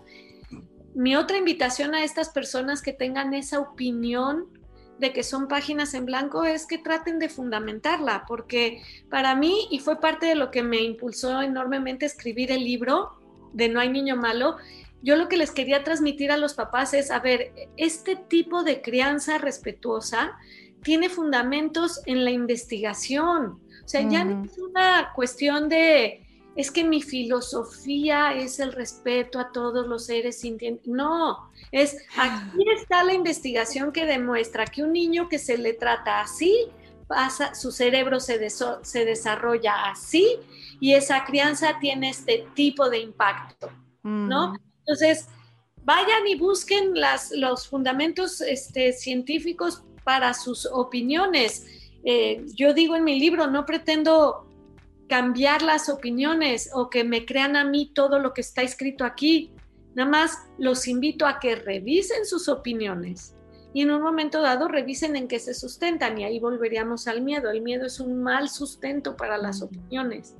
Mi 0.95 1.17
otra 1.17 1.39
invitación 1.39 1.95
a 1.95 2.05
estas 2.05 2.29
personas 2.29 2.83
que 2.83 2.93
tengan 2.93 3.33
esa 3.33 3.61
opinión 3.61 4.47
de 5.03 5.13
que 5.13 5.25
son 5.25 5.49
páginas 5.49 5.95
en 5.95 6.07
blanco 6.07 6.45
es 6.45 6.65
que 6.65 6.79
traten 6.79 7.19
de 7.19 7.29
fundamentarla, 7.29 8.25
porque 8.27 8.83
para 9.11 9.35
mí, 9.35 9.67
y 9.69 9.81
fue 9.81 10.01
parte 10.01 10.27
de 10.27 10.37
lo 10.37 10.53
que 10.53 10.63
me 10.63 10.81
impulsó 10.81 11.43
enormemente 11.43 12.07
escribir 12.07 12.53
el 12.53 12.63
libro 12.63 13.11
de 13.53 13.69
No 13.69 13.81
hay 13.81 13.91
niño 13.91 14.17
malo, 14.17 14.57
yo 15.03 15.17
lo 15.17 15.29
que 15.29 15.37
les 15.37 15.51
quería 15.51 15.83
transmitir 15.83 16.31
a 16.31 16.37
los 16.37 16.55
papás 16.55 16.95
es, 16.95 17.11
a 17.11 17.19
ver, 17.19 17.53
este 17.77 18.15
tipo 18.15 18.63
de 18.63 18.81
crianza 18.81 19.39
respetuosa 19.39 20.39
tiene 20.85 21.09
fundamentos 21.09 22.01
en 22.07 22.25
la 22.25 22.31
investigación. 22.31 23.61
O 23.85 23.89
sea, 23.89 24.09
ya 24.09 24.25
no 24.25 24.45
es 24.45 24.57
una 24.59 25.11
cuestión 25.17 25.69
de, 25.69 26.25
es 26.55 26.71
que 26.71 26.85
mi 26.85 27.03
filosofía 27.03 28.35
es 28.35 28.61
el 28.61 28.73
respeto 28.73 29.41
a 29.41 29.51
todos 29.51 29.89
los 29.89 30.07
seres 30.07 30.39
sintientes. 30.39 30.87
No, 30.87 31.51
es, 31.73 31.97
aquí 32.17 32.65
está 32.77 33.03
la 33.03 33.15
investigación 33.15 33.93
que 33.93 34.05
demuestra 34.05 34.67
que 34.67 34.85
un 34.85 34.93
niño 34.93 35.29
que 35.29 35.39
se 35.39 35.57
le 35.59 35.73
trata 35.73 36.21
así, 36.21 36.69
pasa, 37.09 37.55
su 37.55 37.73
cerebro 37.73 38.21
se, 38.21 38.49
se 38.51 39.05
desarrolla 39.05 39.87
así 39.91 40.39
y 40.81 40.93
esa 40.93 41.25
crianza 41.25 41.79
tiene 41.81 42.11
este 42.11 42.47
tipo 42.55 42.89
de 42.91 42.99
impacto, 42.99 43.71
¿no? 44.03 44.55
Entonces, 44.81 45.29
vayan 45.85 46.27
y 46.27 46.37
busquen 46.37 46.95
las, 46.95 47.31
los 47.33 47.69
fundamentos 47.69 48.41
este, 48.41 48.93
científicos 48.93 49.83
para 50.05 50.35
sus 50.35 50.67
opiniones. 50.67 51.67
Eh, 52.05 52.45
yo 52.55 52.75
digo 52.75 52.97
en 52.97 53.05
mi 53.05 53.19
libro, 53.19 53.47
no 53.47 53.65
pretendo 53.65 54.49
cambiar 55.09 55.63
las 55.63 55.89
opiniones 55.89 56.71
o 56.73 56.91
que 56.91 57.05
me 57.05 57.25
crean 57.25 57.57
a 57.57 57.65
mí 57.65 57.93
todo 57.95 58.19
lo 58.19 58.33
que 58.35 58.41
está 58.41 58.63
escrito 58.63 59.05
aquí. 59.05 59.53
Nada 59.95 60.09
más 60.09 60.39
los 60.59 60.89
invito 60.89 61.27
a 61.27 61.39
que 61.39 61.57
revisen 61.57 62.25
sus 62.25 62.49
opiniones 62.49 63.37
y 63.75 63.83
en 63.83 63.91
un 63.91 64.03
momento 64.03 64.41
dado 64.41 64.69
revisen 64.69 65.17
en 65.17 65.29
qué 65.29 65.39
se 65.39 65.55
sustentan 65.55 66.19
y 66.19 66.25
ahí 66.25 66.39
volveríamos 66.39 67.09
al 67.09 67.23
miedo. 67.23 67.51
El 67.51 67.63
miedo 67.63 67.87
es 67.87 68.01
un 68.01 68.23
mal 68.23 68.49
sustento 68.49 69.17
para 69.17 69.39
las 69.39 69.63
opiniones. 69.63 70.35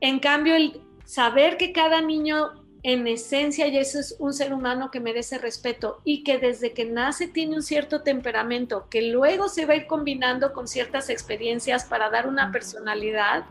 En 0.00 0.18
cambio, 0.18 0.54
el 0.54 0.80
saber 1.04 1.56
que 1.56 1.72
cada 1.72 2.00
niño 2.00 2.64
en 2.82 3.06
esencia 3.06 3.66
ya 3.68 3.80
es 3.80 4.16
un 4.18 4.34
ser 4.34 4.52
humano 4.52 4.90
que 4.90 5.00
merece 5.00 5.38
respeto 5.38 6.02
y 6.04 6.22
que 6.22 6.38
desde 6.38 6.74
que 6.74 6.84
nace 6.84 7.28
tiene 7.28 7.56
un 7.56 7.62
cierto 7.62 8.02
temperamento 8.02 8.88
que 8.90 9.00
luego 9.10 9.48
se 9.48 9.64
va 9.64 9.72
a 9.72 9.76
ir 9.76 9.86
combinando 9.86 10.52
con 10.52 10.68
ciertas 10.68 11.08
experiencias 11.08 11.84
para 11.84 12.10
dar 12.10 12.28
una 12.28 12.52
personalidad, 12.52 13.46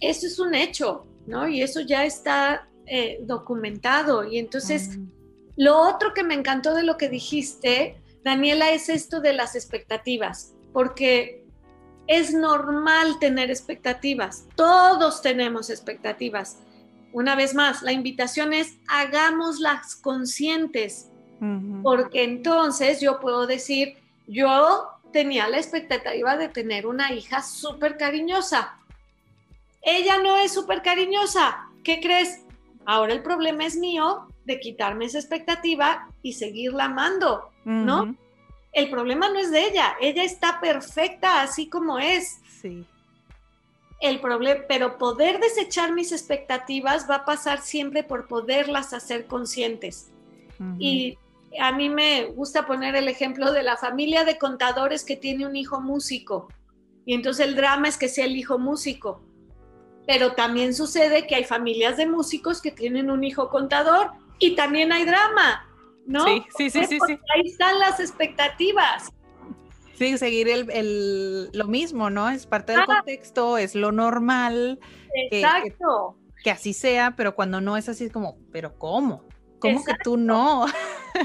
eso 0.00 0.26
es 0.26 0.40
un 0.40 0.54
hecho, 0.54 1.06
¿no? 1.26 1.46
Y 1.46 1.62
eso 1.62 1.80
ya 1.80 2.04
está 2.04 2.68
eh, 2.86 3.18
documentado. 3.22 4.24
Y 4.24 4.38
entonces, 4.38 4.98
lo 5.56 5.78
otro 5.78 6.14
que 6.14 6.24
me 6.24 6.34
encantó 6.34 6.74
de 6.74 6.82
lo 6.82 6.96
que 6.96 7.08
dijiste, 7.08 8.00
Daniela, 8.24 8.70
es 8.70 8.88
esto 8.88 9.20
de 9.20 9.32
las 9.32 9.54
expectativas, 9.54 10.54
porque 10.72 11.44
es 12.06 12.34
normal 12.34 13.18
tener 13.18 13.50
expectativas, 13.50 14.46
todos 14.56 15.22
tenemos 15.22 15.70
expectativas 15.70 16.58
una 17.14 17.36
vez 17.36 17.54
más, 17.54 17.82
la 17.82 17.92
invitación 17.92 18.52
es 18.52 18.74
hagámoslas 18.88 19.94
conscientes, 19.94 21.10
porque 21.82 22.24
entonces 22.24 23.00
yo 23.00 23.20
puedo 23.20 23.46
decir, 23.46 23.98
yo 24.26 24.88
tenía 25.12 25.46
la 25.46 25.58
expectativa 25.58 26.36
de 26.36 26.48
tener 26.48 26.86
una 26.88 27.12
hija 27.12 27.40
súper 27.40 27.98
cariñosa. 27.98 28.78
Ella 29.82 30.18
no 30.22 30.38
es 30.38 30.52
súper 30.52 30.82
cariñosa. 30.82 31.68
¿Qué 31.84 32.00
crees? 32.00 32.40
Ahora 32.86 33.12
el 33.12 33.22
problema 33.22 33.64
es 33.64 33.76
mío 33.76 34.28
de 34.44 34.60
quitarme 34.60 35.06
esa 35.06 35.18
expectativa 35.18 36.08
y 36.22 36.34
seguirla 36.34 36.84
amando, 36.84 37.50
¿no? 37.64 38.16
El 38.72 38.90
problema 38.90 39.28
no 39.28 39.38
es 39.38 39.50
de 39.50 39.66
ella, 39.66 39.96
ella 40.00 40.24
está 40.24 40.60
perfecta 40.60 41.42
así 41.42 41.68
como 41.68 41.98
es. 41.98 42.40
Sí 42.60 42.84
el 44.04 44.20
problema, 44.20 44.60
pero 44.68 44.98
poder 44.98 45.40
desechar 45.40 45.92
mis 45.92 46.12
expectativas 46.12 47.08
va 47.08 47.16
a 47.16 47.24
pasar 47.24 47.62
siempre 47.62 48.04
por 48.04 48.26
poderlas 48.26 48.92
hacer 48.92 49.26
conscientes. 49.26 50.10
Y 50.78 51.16
a 51.58 51.72
mí 51.72 51.88
me 51.88 52.26
gusta 52.26 52.66
poner 52.66 52.96
el 52.96 53.08
ejemplo 53.08 53.50
de 53.52 53.62
la 53.62 53.76
familia 53.76 54.24
de 54.24 54.38
contadores 54.38 55.04
que 55.04 55.16
tiene 55.16 55.46
un 55.46 55.56
hijo 55.56 55.80
músico. 55.80 56.48
Y 57.06 57.14
entonces 57.14 57.46
el 57.46 57.56
drama 57.56 57.88
es 57.88 57.96
que 57.96 58.08
sea 58.08 58.26
el 58.26 58.36
hijo 58.36 58.58
músico. 58.58 59.22
Pero 60.06 60.32
también 60.32 60.74
sucede 60.74 61.26
que 61.26 61.34
hay 61.34 61.44
familias 61.44 61.96
de 61.96 62.06
músicos 62.06 62.60
que 62.60 62.70
tienen 62.70 63.10
un 63.10 63.24
hijo 63.24 63.48
contador 63.48 64.10
y 64.38 64.54
también 64.54 64.92
hay 64.92 65.04
drama, 65.04 65.66
¿no? 66.06 66.24
Sí, 66.24 66.44
sí, 66.56 66.70
sí, 66.70 66.84
sí, 66.86 66.98
sí. 67.06 67.18
Ahí 67.34 67.42
están 67.46 67.78
las 67.78 68.00
expectativas. 68.00 69.10
Sí, 69.94 70.18
seguir 70.18 70.48
el, 70.48 71.50
lo 71.52 71.66
mismo, 71.66 72.10
¿no? 72.10 72.28
Es 72.28 72.46
parte 72.46 72.72
del 72.72 72.84
contexto, 72.84 73.58
es 73.58 73.74
lo 73.74 73.92
normal. 73.92 74.80
Exacto. 75.30 76.18
Que, 76.42 76.50
así 76.50 76.72
sea, 76.72 77.14
pero 77.16 77.34
cuando 77.34 77.60
no 77.60 77.76
es 77.76 77.88
así 77.88 78.04
es 78.04 78.12
como, 78.12 78.36
¿pero 78.52 78.76
cómo? 78.76 79.24
¿Cómo 79.60 79.84
que 79.84 79.94
tú 80.02 80.16
no? 80.16 80.66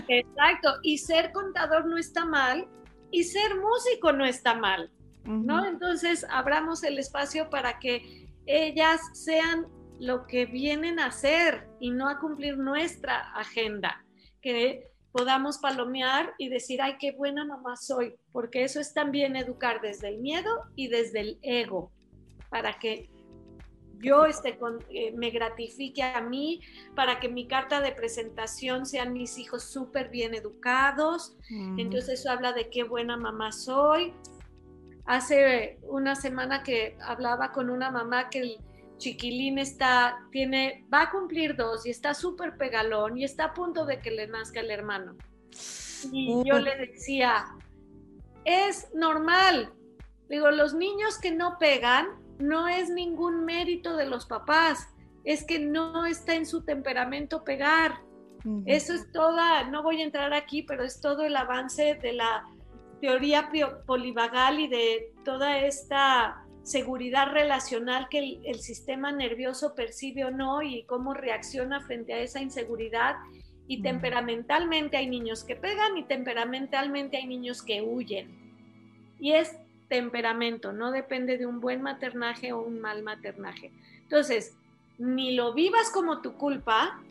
Exacto. 0.07 0.75
Y 0.83 0.99
ser 0.99 1.31
contador 1.31 1.85
no 1.87 1.97
está 1.97 2.25
mal 2.25 2.67
y 3.11 3.23
ser 3.23 3.55
músico 3.55 4.11
no 4.11 4.23
está 4.23 4.53
mal, 4.53 4.91
¿no? 5.25 5.65
Entonces, 5.65 6.25
abramos 6.29 6.83
el 6.83 6.99
espacio 6.99 7.49
para 7.49 7.79
que 7.79 8.28
ellas 8.49 8.99
sean 9.13 9.67
lo 9.99 10.25
que 10.25 10.45
vienen 10.45 10.99
a 10.99 11.07
hacer 11.07 11.67
y 11.79 11.91
no 11.91 12.09
a 12.09 12.19
cumplir 12.19 12.57
nuestra 12.57 13.31
agenda. 13.35 14.03
Que 14.41 14.89
podamos 15.11 15.57
palomear 15.59 16.33
y 16.37 16.49
decir, 16.49 16.81
ay, 16.81 16.95
qué 16.99 17.11
buena 17.11 17.45
mamá 17.45 17.75
soy, 17.75 18.15
porque 18.31 18.63
eso 18.63 18.79
es 18.79 18.93
también 18.93 19.35
educar 19.35 19.81
desde 19.81 20.09
el 20.09 20.19
miedo 20.19 20.49
y 20.75 20.87
desde 20.87 21.21
el 21.21 21.39
ego, 21.41 21.91
para 22.49 22.79
que 22.79 23.09
yo 24.01 24.25
esté 24.25 24.57
con, 24.57 24.79
eh, 24.89 25.11
me 25.11 25.29
gratifique 25.29 26.03
a 26.03 26.21
mí, 26.21 26.61
para 26.95 27.19
que 27.19 27.27
mi 27.27 27.47
carta 27.47 27.81
de 27.81 27.91
presentación 27.91 28.85
sean 28.85 29.13
mis 29.13 29.37
hijos 29.37 29.63
súper 29.63 30.09
bien 30.09 30.33
educados. 30.33 31.35
Entonces 31.77 32.19
eso 32.19 32.31
habla 32.31 32.53
de 32.53 32.69
qué 32.69 32.83
buena 32.83 33.17
mamá 33.17 33.51
soy. 33.51 34.13
Hace 35.09 35.79
una 35.81 36.15
semana 36.15 36.61
que 36.61 36.95
hablaba 37.01 37.51
con 37.51 37.69
una 37.69 37.89
mamá 37.89 38.29
que 38.29 38.39
el, 38.39 38.57
Chiquilín 38.99 39.57
está, 39.57 40.19
tiene, 40.31 40.85
va 40.93 41.03
a 41.03 41.09
cumplir 41.09 41.55
dos 41.55 41.85
y 41.87 41.89
está 41.89 42.13
súper 42.13 42.57
pegalón 42.57 43.17
y 43.17 43.23
está 43.23 43.45
a 43.45 43.53
punto 43.53 43.85
de 43.85 43.99
que 43.99 44.11
le 44.11 44.27
nazca 44.27 44.59
el 44.59 44.69
hermano. 44.69 45.15
Y 46.11 46.43
yo 46.45 46.59
le 46.59 46.75
decía, 46.75 47.45
es 48.45 48.93
normal. 48.93 49.73
Digo, 50.29 50.51
los 50.51 50.75
niños 50.75 51.17
que 51.17 51.31
no 51.31 51.57
pegan 51.59 52.07
no 52.37 52.67
es 52.67 52.89
ningún 52.89 53.45
mérito 53.45 53.97
de 53.97 54.05
los 54.05 54.25
papás, 54.27 54.87
es 55.23 55.43
que 55.43 55.59
no 55.59 56.05
está 56.05 56.35
en 56.35 56.45
su 56.45 56.63
temperamento 56.63 57.43
pegar. 57.43 58.01
Eso 58.65 58.93
es 58.93 59.11
toda, 59.11 59.63
no 59.63 59.83
voy 59.83 60.01
a 60.01 60.05
entrar 60.05 60.33
aquí, 60.33 60.63
pero 60.63 60.83
es 60.83 61.01
todo 61.01 61.23
el 61.23 61.35
avance 61.35 61.95
de 61.95 62.13
la 62.13 62.45
teoría 63.01 63.49
polivagal 63.85 64.59
y 64.59 64.67
de 64.67 65.13
toda 65.23 65.59
esta 65.59 66.45
seguridad 66.63 67.31
relacional 67.31 68.07
que 68.09 68.39
el, 68.43 68.59
sistema 68.59 69.11
nervioso 69.11 69.73
percibe 69.73 70.25
o 70.25 70.31
no 70.31 70.61
y 70.61 70.83
cómo 70.83 71.13
reacciona 71.13 71.81
frente 71.81 72.13
a 72.13 72.19
esa 72.19 72.41
inseguridad. 72.41 73.15
Y 73.67 73.81
temperamentalmente 73.81 74.97
hay 74.97 75.07
niños 75.07 75.43
que 75.43 75.55
pegan 75.55 75.97
y 75.97 76.03
temperamentalmente 76.03 77.17
hay 77.17 77.27
niños 77.27 77.61
que 77.61 77.81
huyen. 77.81 78.29
Y 79.19 79.33
es 79.33 79.55
temperamento, 79.89 80.71
no 80.71 80.91
depende 80.91 81.37
de 81.37 81.45
un 81.45 81.59
buen 81.59 81.81
maternaje 81.81 82.53
o 82.53 82.61
un 82.61 82.79
mal 82.79 83.03
maternaje. 83.03 83.71
Entonces, 84.01 84.55
ni 84.97 85.35
lo 85.35 85.53
vivas 85.53 85.91
como 85.91 86.21
tu 86.21 86.33
culpa, 86.35 87.01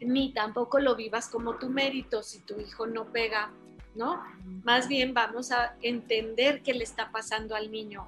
ni 0.00 0.32
tampoco 0.32 0.78
lo 0.78 0.96
vivas 0.96 1.28
como 1.28 1.56
tu 1.56 1.68
mérito 1.68 2.22
si 2.22 2.40
tu 2.40 2.60
hijo 2.60 2.86
no 2.86 3.12
pega, 3.12 3.50
¿no? 3.94 4.22
Más 4.64 4.88
bien 4.88 5.14
vamos 5.14 5.52
a 5.52 5.74
entender 5.82 6.62
qué 6.62 6.74
le 6.74 6.84
está 6.84 7.10
pasando 7.10 7.54
al 7.54 7.70
niño 7.70 8.06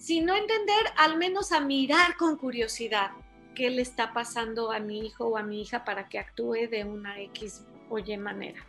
si 0.00 0.22
no 0.22 0.34
entender, 0.34 0.82
al 0.96 1.18
menos 1.18 1.52
a 1.52 1.60
mirar 1.60 2.16
con 2.16 2.36
curiosidad 2.36 3.10
qué 3.54 3.68
le 3.68 3.82
está 3.82 4.14
pasando 4.14 4.72
a 4.72 4.80
mi 4.80 5.00
hijo 5.00 5.26
o 5.26 5.36
a 5.36 5.42
mi 5.42 5.60
hija 5.60 5.84
para 5.84 6.08
que 6.08 6.18
actúe 6.18 6.68
de 6.70 6.84
una 6.84 7.20
X 7.20 7.64
o 7.90 7.98
Y 7.98 8.16
manera. 8.16 8.64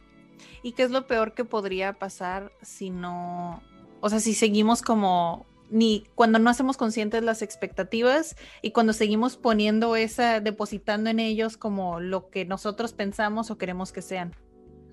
¿Y 0.61 0.73
qué 0.73 0.83
es 0.83 0.91
lo 0.91 1.07
peor 1.07 1.33
que 1.33 1.45
podría 1.45 1.93
pasar 1.93 2.51
si 2.61 2.89
no, 2.89 3.63
o 4.01 4.09
sea, 4.09 4.19
si 4.19 4.33
seguimos 4.33 4.81
como 4.81 5.45
ni 5.69 6.03
cuando 6.15 6.37
no 6.37 6.49
hacemos 6.49 6.75
conscientes 6.75 7.23
las 7.23 7.41
expectativas 7.41 8.35
y 8.61 8.71
cuando 8.71 8.91
seguimos 8.91 9.37
poniendo 9.37 9.95
esa, 9.95 10.41
depositando 10.41 11.09
en 11.09 11.21
ellos 11.21 11.55
como 11.55 12.01
lo 12.01 12.29
que 12.29 12.43
nosotros 12.43 12.91
pensamos 12.91 13.51
o 13.51 13.57
queremos 13.57 13.93
que 13.93 14.01
sean. 14.01 14.35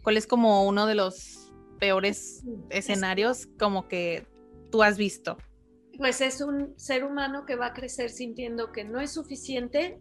¿Cuál 0.09 0.17
es 0.17 0.27
como 0.27 0.67
uno 0.67 0.87
de 0.87 0.95
los 0.95 1.53
peores 1.79 2.43
escenarios 2.71 3.47
como 3.59 3.89
que 3.89 4.27
tú 4.71 4.83
has 4.83 4.97
visto? 4.97 5.37
pues 5.99 6.23
es 6.23 6.41
un 6.41 6.73
ser 6.79 7.05
humano 7.05 7.45
que 7.45 7.57
va 7.57 7.67
a 7.67 7.75
crecer 7.75 8.09
sintiendo 8.09 8.73
que 8.73 8.85
no 8.85 9.01
es 9.01 9.13
suficiente, 9.13 10.01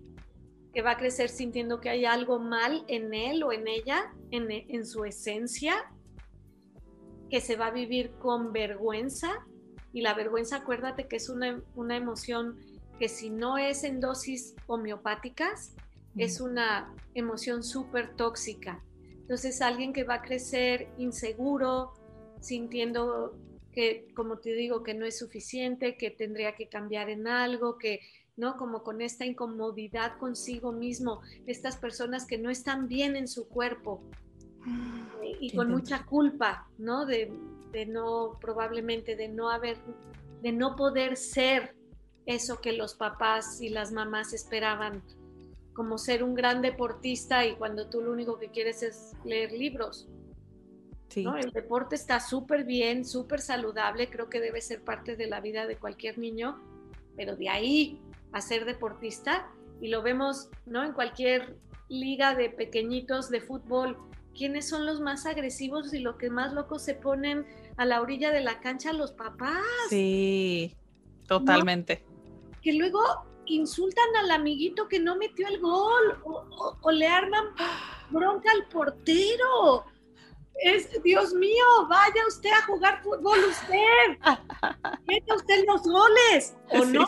que 0.73 0.81
va 0.81 0.91
a 0.91 0.97
crecer 0.97 1.27
sintiendo 1.27 1.81
que 1.81 1.89
hay 1.89 2.05
algo 2.05 2.39
mal 2.39 2.85
en 2.87 3.13
él 3.13 3.43
o 3.43 3.51
en 3.51 3.67
ella, 3.67 4.13
en, 4.31 4.85
su 4.85 5.03
esencia, 5.03 5.91
que 7.29 7.41
se 7.41 7.57
va 7.57 7.65
a 7.65 7.71
vivir 7.71 8.11
con 8.19 8.53
vergüenza. 8.53 9.45
Y 9.91 9.99
la 9.99 10.13
vergüenza, 10.13 10.55
acuérdate 10.55 11.09
que 11.09 11.17
es 11.17 11.27
una, 11.27 11.61
una 11.75 11.97
emoción 11.97 12.57
que 12.97 13.09
si 13.09 13.29
no 13.29 13.57
es 13.57 13.83
en 13.83 13.99
dosis 13.99 14.55
homeopáticas, 14.67 15.75
es 16.15 16.39
una 16.39 16.95
emoción 17.13 17.61
súper 17.61 18.15
tóxica. 18.15 18.81
Entonces, 19.27 19.61
alguien 19.61 19.91
que 19.91 20.05
va 20.05 20.15
a 20.15 20.21
crecer 20.21 20.87
inseguro, 20.97 21.91
sintiendo 22.39 23.37
que, 23.73 24.07
como 24.15 24.37
te 24.37 24.53
digo, 24.53 24.83
que 24.83 24.93
no 24.93 25.05
es 25.05 25.19
suficiente, 25.19 25.97
que 25.97 26.11
tendría 26.11 26.55
que 26.55 26.69
cambiar 26.69 27.09
en 27.09 27.27
algo, 27.27 27.77
que, 27.77 27.99
¿no? 28.37 28.55
Como 28.55 28.83
con 28.83 29.01
esta 29.01 29.25
incomodidad 29.25 30.17
consigo 30.17 30.71
mismo, 30.71 31.19
estas 31.45 31.75
personas 31.75 32.25
que 32.25 32.37
no 32.37 32.49
están 32.49 32.87
bien 32.87 33.17
en 33.17 33.27
su 33.27 33.49
cuerpo 33.49 34.01
eh, 35.21 35.35
y 35.41 35.53
con 35.53 35.71
mucha 35.71 36.05
culpa, 36.05 36.69
¿no? 36.77 37.05
De, 37.05 37.29
de 37.73 37.85
no, 37.85 38.37
probablemente 38.39 39.17
de 39.17 39.27
no 39.27 39.49
haber, 39.49 39.77
de 40.41 40.53
no 40.53 40.77
poder 40.77 41.17
ser 41.17 41.75
eso 42.25 42.61
que 42.61 42.71
los 42.71 42.95
papás 42.95 43.59
y 43.59 43.67
las 43.67 43.91
mamás 43.91 44.31
esperaban, 44.31 45.03
como 45.77 45.99
ser 45.99 46.23
un 46.23 46.33
gran 46.33 46.63
deportista 46.63 47.45
y 47.45 47.53
cuando 47.53 47.87
tú 47.87 48.01
lo 48.01 48.11
único 48.11 48.39
que 48.39 48.49
quieres 48.49 48.81
es 48.81 49.13
leer 49.23 49.51
libros. 49.51 50.09
El 51.15 51.51
deporte 51.51 51.95
está 51.95 52.19
súper 52.19 52.63
bien, 52.63 53.05
súper 53.05 53.41
saludable, 53.41 54.09
creo 54.09 54.27
que 54.27 54.39
debe 54.39 54.59
ser 54.59 54.81
parte 54.83 55.15
de 55.15 55.27
la 55.27 55.39
vida 55.39 55.67
de 55.67 55.77
cualquier 55.77 56.17
niño, 56.17 56.59
pero 57.15 57.35
de 57.35 57.49
ahí 57.49 58.01
a 58.31 58.41
ser 58.41 58.65
deportista 58.65 59.51
y 59.79 59.89
lo 59.89 60.01
vemos, 60.01 60.49
¿no? 60.65 60.83
En 60.83 60.93
cualquier 60.93 61.55
liga 61.89 62.33
de 62.33 62.49
pequeñitos 62.49 63.29
de 63.29 63.41
fútbol, 63.41 63.97
¿quiénes 64.35 64.67
son 64.67 64.87
los 64.87 64.99
más 64.99 65.27
agresivos 65.27 65.93
y 65.93 65.99
los 65.99 66.15
que 66.15 66.31
más 66.31 66.53
locos 66.53 66.83
se 66.83 66.95
ponen 66.95 67.45
a 67.77 67.85
la 67.85 68.01
orilla 68.01 68.31
de 68.31 68.41
la 68.41 68.61
cancha? 68.61 68.93
Los 68.93 69.11
papás. 69.11 69.61
Sí, 69.89 70.75
totalmente. 71.27 72.03
Que 72.63 72.73
luego 72.73 72.99
insultan 73.55 74.15
al 74.19 74.31
amiguito 74.31 74.87
que 74.87 74.99
no 74.99 75.15
metió 75.15 75.47
el 75.47 75.59
gol 75.59 76.21
o, 76.23 76.91
le 76.91 77.07
arman 77.07 77.45
bronca 78.09 78.51
al 78.51 78.67
portero. 78.67 79.85
Es, 80.63 81.01
Dios 81.03 81.33
mío, 81.33 81.65
vaya 81.87 82.25
usted 82.27 82.49
a 82.51 82.65
jugar 82.65 83.01
fútbol 83.03 83.39
usted. 83.47 84.39
Meta 85.07 85.35
usted 85.35 85.65
los 85.67 85.83
goles, 85.83 86.55
¿o 86.69 86.85
no? 86.85 87.07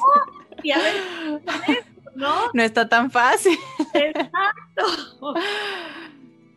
Y 0.62 0.72
a 0.72 0.78
ver, 0.78 1.86
¿no? 2.16 2.52
No 2.54 2.64
está 2.64 2.88
tan 2.88 3.10
fácil. 3.10 3.58
Exacto. 3.94 5.34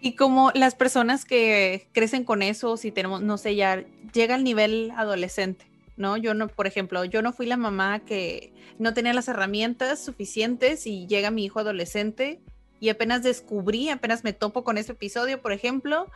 Y 0.05 0.17
como 0.17 0.51
las 0.53 0.75
personas 0.75 1.25
que 1.25 1.89
crecen 1.93 2.25
con 2.25 2.43
eso, 2.43 2.77
si 2.77 2.91
tenemos, 2.91 3.23
no 3.23 3.39
sé, 3.39 3.55
ya 3.55 3.85
llega 4.13 4.35
al 4.35 4.43
nivel 4.43 4.93
adolescente, 4.97 5.72
¿no? 5.97 6.17
Yo 6.17 6.35
no, 6.35 6.49
por 6.49 6.67
ejemplo, 6.67 7.05
yo 7.05 7.23
no 7.23 7.33
fui 7.33 7.47
la 7.47 7.57
mamá 7.57 8.01
que 8.01 8.53
no 8.79 8.95
tenía 8.95 9.13
las 9.13 9.29
herramientas 9.29 10.05
suficientes 10.05 10.87
y 10.87 11.07
llega 11.07 11.31
mi 11.31 11.45
hijo 11.45 11.61
adolescente 11.61 12.41
y 12.81 12.89
apenas 12.89 13.23
descubrí, 13.23 13.91
apenas 13.91 14.25
me 14.25 14.33
topo 14.33 14.65
con 14.65 14.79
ese 14.79 14.93
episodio, 14.93 15.41
por 15.41 15.53
ejemplo, 15.53 16.11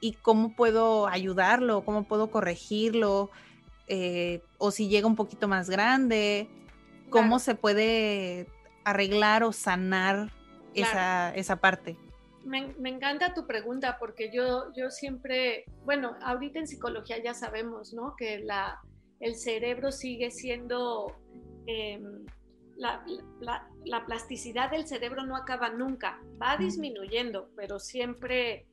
y 0.00 0.12
cómo 0.12 0.54
puedo 0.54 1.08
ayudarlo, 1.08 1.84
cómo 1.84 2.04
puedo 2.04 2.30
corregirlo, 2.30 3.30
eh, 3.88 4.40
o 4.58 4.70
si 4.70 4.88
llega 4.88 5.06
un 5.06 5.16
poquito 5.16 5.48
más 5.48 5.68
grande, 5.68 6.48
cómo 7.10 7.38
se 7.38 7.54
puede 7.54 8.46
arreglar 8.84 9.42
o 9.42 9.52
sanar 9.52 10.30
esa, 10.74 11.34
esa 11.34 11.56
parte. 11.56 11.96
Me, 12.44 12.74
me, 12.78 12.88
encanta 12.88 13.34
tu 13.34 13.46
pregunta 13.46 13.98
porque 14.00 14.30
yo, 14.32 14.72
yo 14.74 14.90
siempre, 14.90 15.64
bueno, 15.84 16.16
ahorita 16.22 16.58
en 16.58 16.66
psicología 16.66 17.22
ya 17.22 17.34
sabemos, 17.34 17.92
¿no? 17.92 18.16
Que 18.16 18.40
la, 18.40 18.80
el 19.22 19.36
cerebro 19.36 19.92
sigue 19.92 20.30
siendo, 20.32 21.16
em, 21.66 22.26
la, 22.76 23.04
la, 23.40 23.70
la, 23.84 24.04
plasticidad 24.04 24.70
del 24.72 24.86
cerebro 24.86 25.24
no 25.24 25.36
acaba 25.36 25.70
nunca, 25.70 26.20
va 26.42 26.56
disminuyendo, 26.56 27.48
pero 27.54 27.78
siempre, 27.78 28.66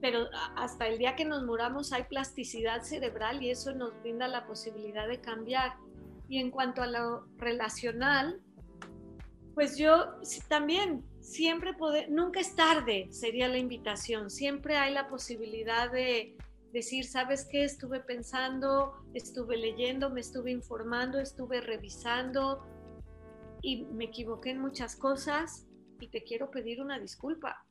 pero 0.00 0.28
hasta 0.56 0.86
el 0.86 0.98
día 0.98 1.16
que 1.16 1.24
nos 1.24 1.44
muramos 1.44 1.92
hay 1.92 2.04
plasticidad 2.04 2.82
cerebral 2.82 3.42
y 3.42 3.50
eso 3.50 3.74
nos 3.74 4.00
brinda 4.02 4.28
la 4.28 4.46
posibilidad 4.46 5.08
de 5.08 5.20
cambiar. 5.20 5.74
Y 6.28 6.38
en 6.38 6.52
cuanto 6.52 6.82
a 6.82 6.86
lo 6.86 7.26
relacional, 7.36 8.40
pues 9.54 9.76
yo 9.76 10.20
también 10.48 11.04
siempre 11.20 11.74
poder, 11.74 12.08
nunca 12.08 12.38
es 12.38 12.54
tarde, 12.54 13.08
sería 13.10 13.48
la 13.48 13.58
invitación, 13.58 14.30
siempre 14.30 14.76
hay 14.76 14.94
la 14.94 15.08
posibilidad 15.08 15.90
de 15.90 16.36
decir, 16.74 17.06
¿sabes 17.06 17.46
qué? 17.50 17.62
Estuve 17.62 18.00
pensando, 18.00 18.94
estuve 19.14 19.56
leyendo, 19.56 20.10
me 20.10 20.20
estuve 20.20 20.50
informando, 20.50 21.20
estuve 21.20 21.60
revisando 21.60 22.66
y 23.62 23.84
me 23.84 24.06
equivoqué 24.06 24.50
en 24.50 24.60
muchas 24.60 24.96
cosas 24.96 25.68
y 26.00 26.08
te 26.08 26.24
quiero 26.24 26.50
pedir 26.50 26.82
una 26.82 26.98
disculpa, 26.98 27.64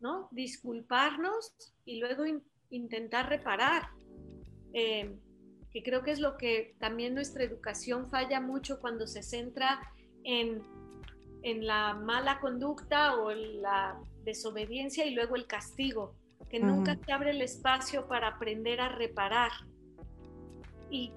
¿no? 0.00 0.28
Disculparnos 0.30 1.52
y 1.84 1.98
luego 1.98 2.22
intentar 2.70 3.28
reparar. 3.28 3.88
Eh, 4.72 5.18
que 5.72 5.82
creo 5.82 6.04
que 6.04 6.12
es 6.12 6.20
lo 6.20 6.36
que 6.36 6.76
también 6.78 7.14
nuestra 7.14 7.42
educación 7.42 8.08
falla 8.08 8.40
mucho 8.40 8.78
cuando 8.80 9.06
se 9.06 9.22
centra 9.22 9.80
en, 10.22 10.62
en 11.42 11.66
la 11.66 11.94
mala 11.94 12.40
conducta 12.40 13.16
o 13.16 13.32
la 13.32 13.98
desobediencia 14.22 15.06
y 15.06 15.14
luego 15.14 15.34
el 15.34 15.46
castigo, 15.46 16.14
que 16.50 16.60
nunca 16.60 16.96
se 17.04 17.12
abre 17.12 17.30
el 17.30 17.42
espacio 17.42 18.06
para 18.08 18.28
aprender 18.28 18.80
a 18.80 18.88
reparar. 18.88 19.50
Y 20.90 21.12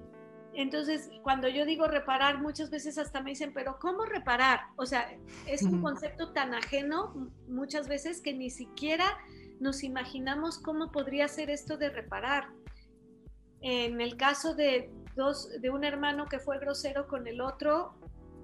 entonces, 0.54 1.10
cuando 1.22 1.48
yo 1.48 1.66
digo 1.66 1.86
reparar, 1.86 2.40
muchas 2.40 2.70
veces 2.70 2.96
hasta 2.96 3.20
me 3.20 3.30
dicen, 3.30 3.52
pero 3.52 3.78
¿cómo 3.78 4.04
reparar? 4.06 4.60
O 4.76 4.86
sea, 4.86 5.14
es 5.46 5.62
un 5.62 5.82
concepto 5.82 6.32
tan 6.32 6.54
ajeno 6.54 7.30
muchas 7.46 7.88
veces 7.88 8.22
que 8.22 8.32
ni 8.32 8.50
siquiera 8.50 9.18
nos 9.60 9.84
imaginamos 9.84 10.58
cómo 10.58 10.90
podría 10.90 11.28
ser 11.28 11.50
esto 11.50 11.76
de 11.76 11.90
reparar 11.90 12.48
en 13.60 14.00
el 14.00 14.16
caso 14.16 14.54
de, 14.54 14.90
dos, 15.14 15.48
de 15.60 15.70
un 15.70 15.84
hermano 15.84 16.26
que 16.26 16.38
fue 16.38 16.58
grosero 16.58 17.08
con 17.08 17.26
el 17.26 17.40
otro, 17.40 17.94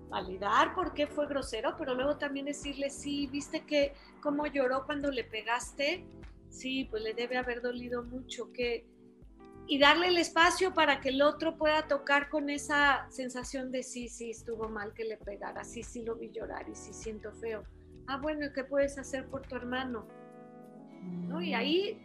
validar 0.09 0.75
por 0.75 0.95
qué 0.95 1.07
fue 1.07 1.27
grosero, 1.27 1.77
pero 1.79 1.95
luego 1.95 2.17
también 2.19 2.47
decirle, 2.47 2.91
sí, 2.91 3.29
viste 3.29 3.65
que 3.65 3.95
cómo 4.21 4.47
lloró 4.47 4.85
cuando 4.85 5.11
le 5.11 5.25
pegaste, 5.25 6.05
sí, 6.53 6.85
pues 6.85 7.03
le 7.03 7.15
debe 7.15 7.37
haber 7.37 7.63
dolido 7.63 8.05
mucho, 8.05 8.53
que 8.53 8.87
y 9.67 9.79
darle 9.79 10.09
el 10.09 10.19
espacio 10.19 10.75
para 10.75 11.01
que 11.01 11.11
el 11.11 11.23
otro 11.23 11.57
pueda 11.57 11.87
tocar 11.87 12.29
con 12.29 12.51
esa 12.51 13.07
sensación 13.11 13.71
de 13.71 13.83
sí, 13.83 14.09
sí, 14.09 14.31
estuvo 14.31 14.69
mal 14.69 14.93
que 14.93 15.05
le 15.05 15.17
pegara, 15.17 15.65
sí, 15.65 15.83
sí 15.83 16.03
lo 16.03 16.17
vi 16.17 16.31
llorar 16.31 16.69
y 16.69 16.75
sí 16.75 16.93
siento 16.93 17.33
feo. 17.33 17.65
Ah, 18.07 18.19
bueno, 18.19 18.47
¿y 18.47 18.53
qué 18.53 18.65
puedes 18.65 18.99
hacer 18.99 19.29
por 19.29 19.43
tu 19.47 19.55
hermano? 19.55 20.07
¿No? 21.29 21.41
Y 21.41 21.55
ahí 21.55 21.99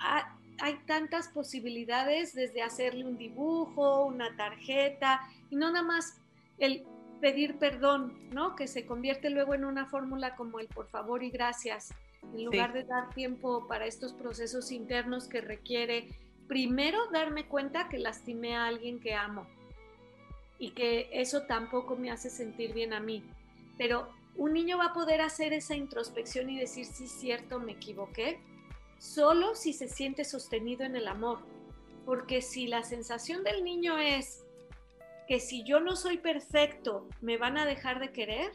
ah, 0.00 0.36
hay 0.60 0.78
tantas 0.86 1.28
posibilidades 1.28 2.34
desde 2.34 2.62
hacerle 2.62 3.06
un 3.06 3.16
dibujo, 3.16 4.04
una 4.04 4.36
tarjeta, 4.36 5.20
y 5.50 5.56
no 5.56 5.70
nada 5.70 5.84
más 5.84 6.20
el 6.58 6.84
pedir 7.20 7.58
perdón, 7.58 8.28
¿no? 8.30 8.56
Que 8.56 8.66
se 8.66 8.86
convierte 8.86 9.30
luego 9.30 9.54
en 9.54 9.64
una 9.64 9.86
fórmula 9.86 10.36
como 10.36 10.58
el 10.58 10.68
por 10.68 10.88
favor 10.88 11.22
y 11.22 11.30
gracias, 11.30 11.94
en 12.22 12.44
lugar 12.44 12.72
de 12.72 12.84
dar 12.84 13.12
tiempo 13.14 13.66
para 13.66 13.86
estos 13.86 14.12
procesos 14.12 14.70
internos 14.70 15.28
que 15.28 15.40
requiere 15.40 16.08
primero 16.48 17.06
darme 17.12 17.46
cuenta 17.46 17.88
que 17.88 17.98
lastimé 17.98 18.56
a 18.56 18.66
alguien 18.66 18.98
que 18.98 19.14
amo 19.14 19.46
y 20.58 20.72
que 20.72 21.08
eso 21.12 21.42
tampoco 21.42 21.96
me 21.96 22.10
hace 22.10 22.28
sentir 22.28 22.74
bien 22.74 22.92
a 22.92 23.00
mí. 23.00 23.24
Pero 23.78 24.08
un 24.36 24.52
niño 24.52 24.78
va 24.78 24.86
a 24.86 24.92
poder 24.92 25.20
hacer 25.20 25.52
esa 25.52 25.74
introspección 25.74 26.50
y 26.50 26.58
decir, 26.58 26.86
sí, 26.86 27.06
cierto, 27.06 27.60
me 27.60 27.72
equivoqué, 27.72 28.40
solo 28.98 29.54
si 29.54 29.72
se 29.72 29.88
siente 29.88 30.24
sostenido 30.24 30.84
en 30.84 30.96
el 30.96 31.08
amor. 31.08 31.38
Porque 32.04 32.42
si 32.42 32.66
la 32.66 32.82
sensación 32.82 33.44
del 33.44 33.64
niño 33.64 33.98
es 33.98 34.44
que 35.28 35.40
si 35.40 35.62
yo 35.62 35.80
no 35.80 35.94
soy 35.94 36.18
perfecto, 36.18 37.08
me 37.20 37.38
van 37.38 37.56
a 37.56 37.64
dejar 37.64 38.00
de 38.00 38.12
querer, 38.12 38.52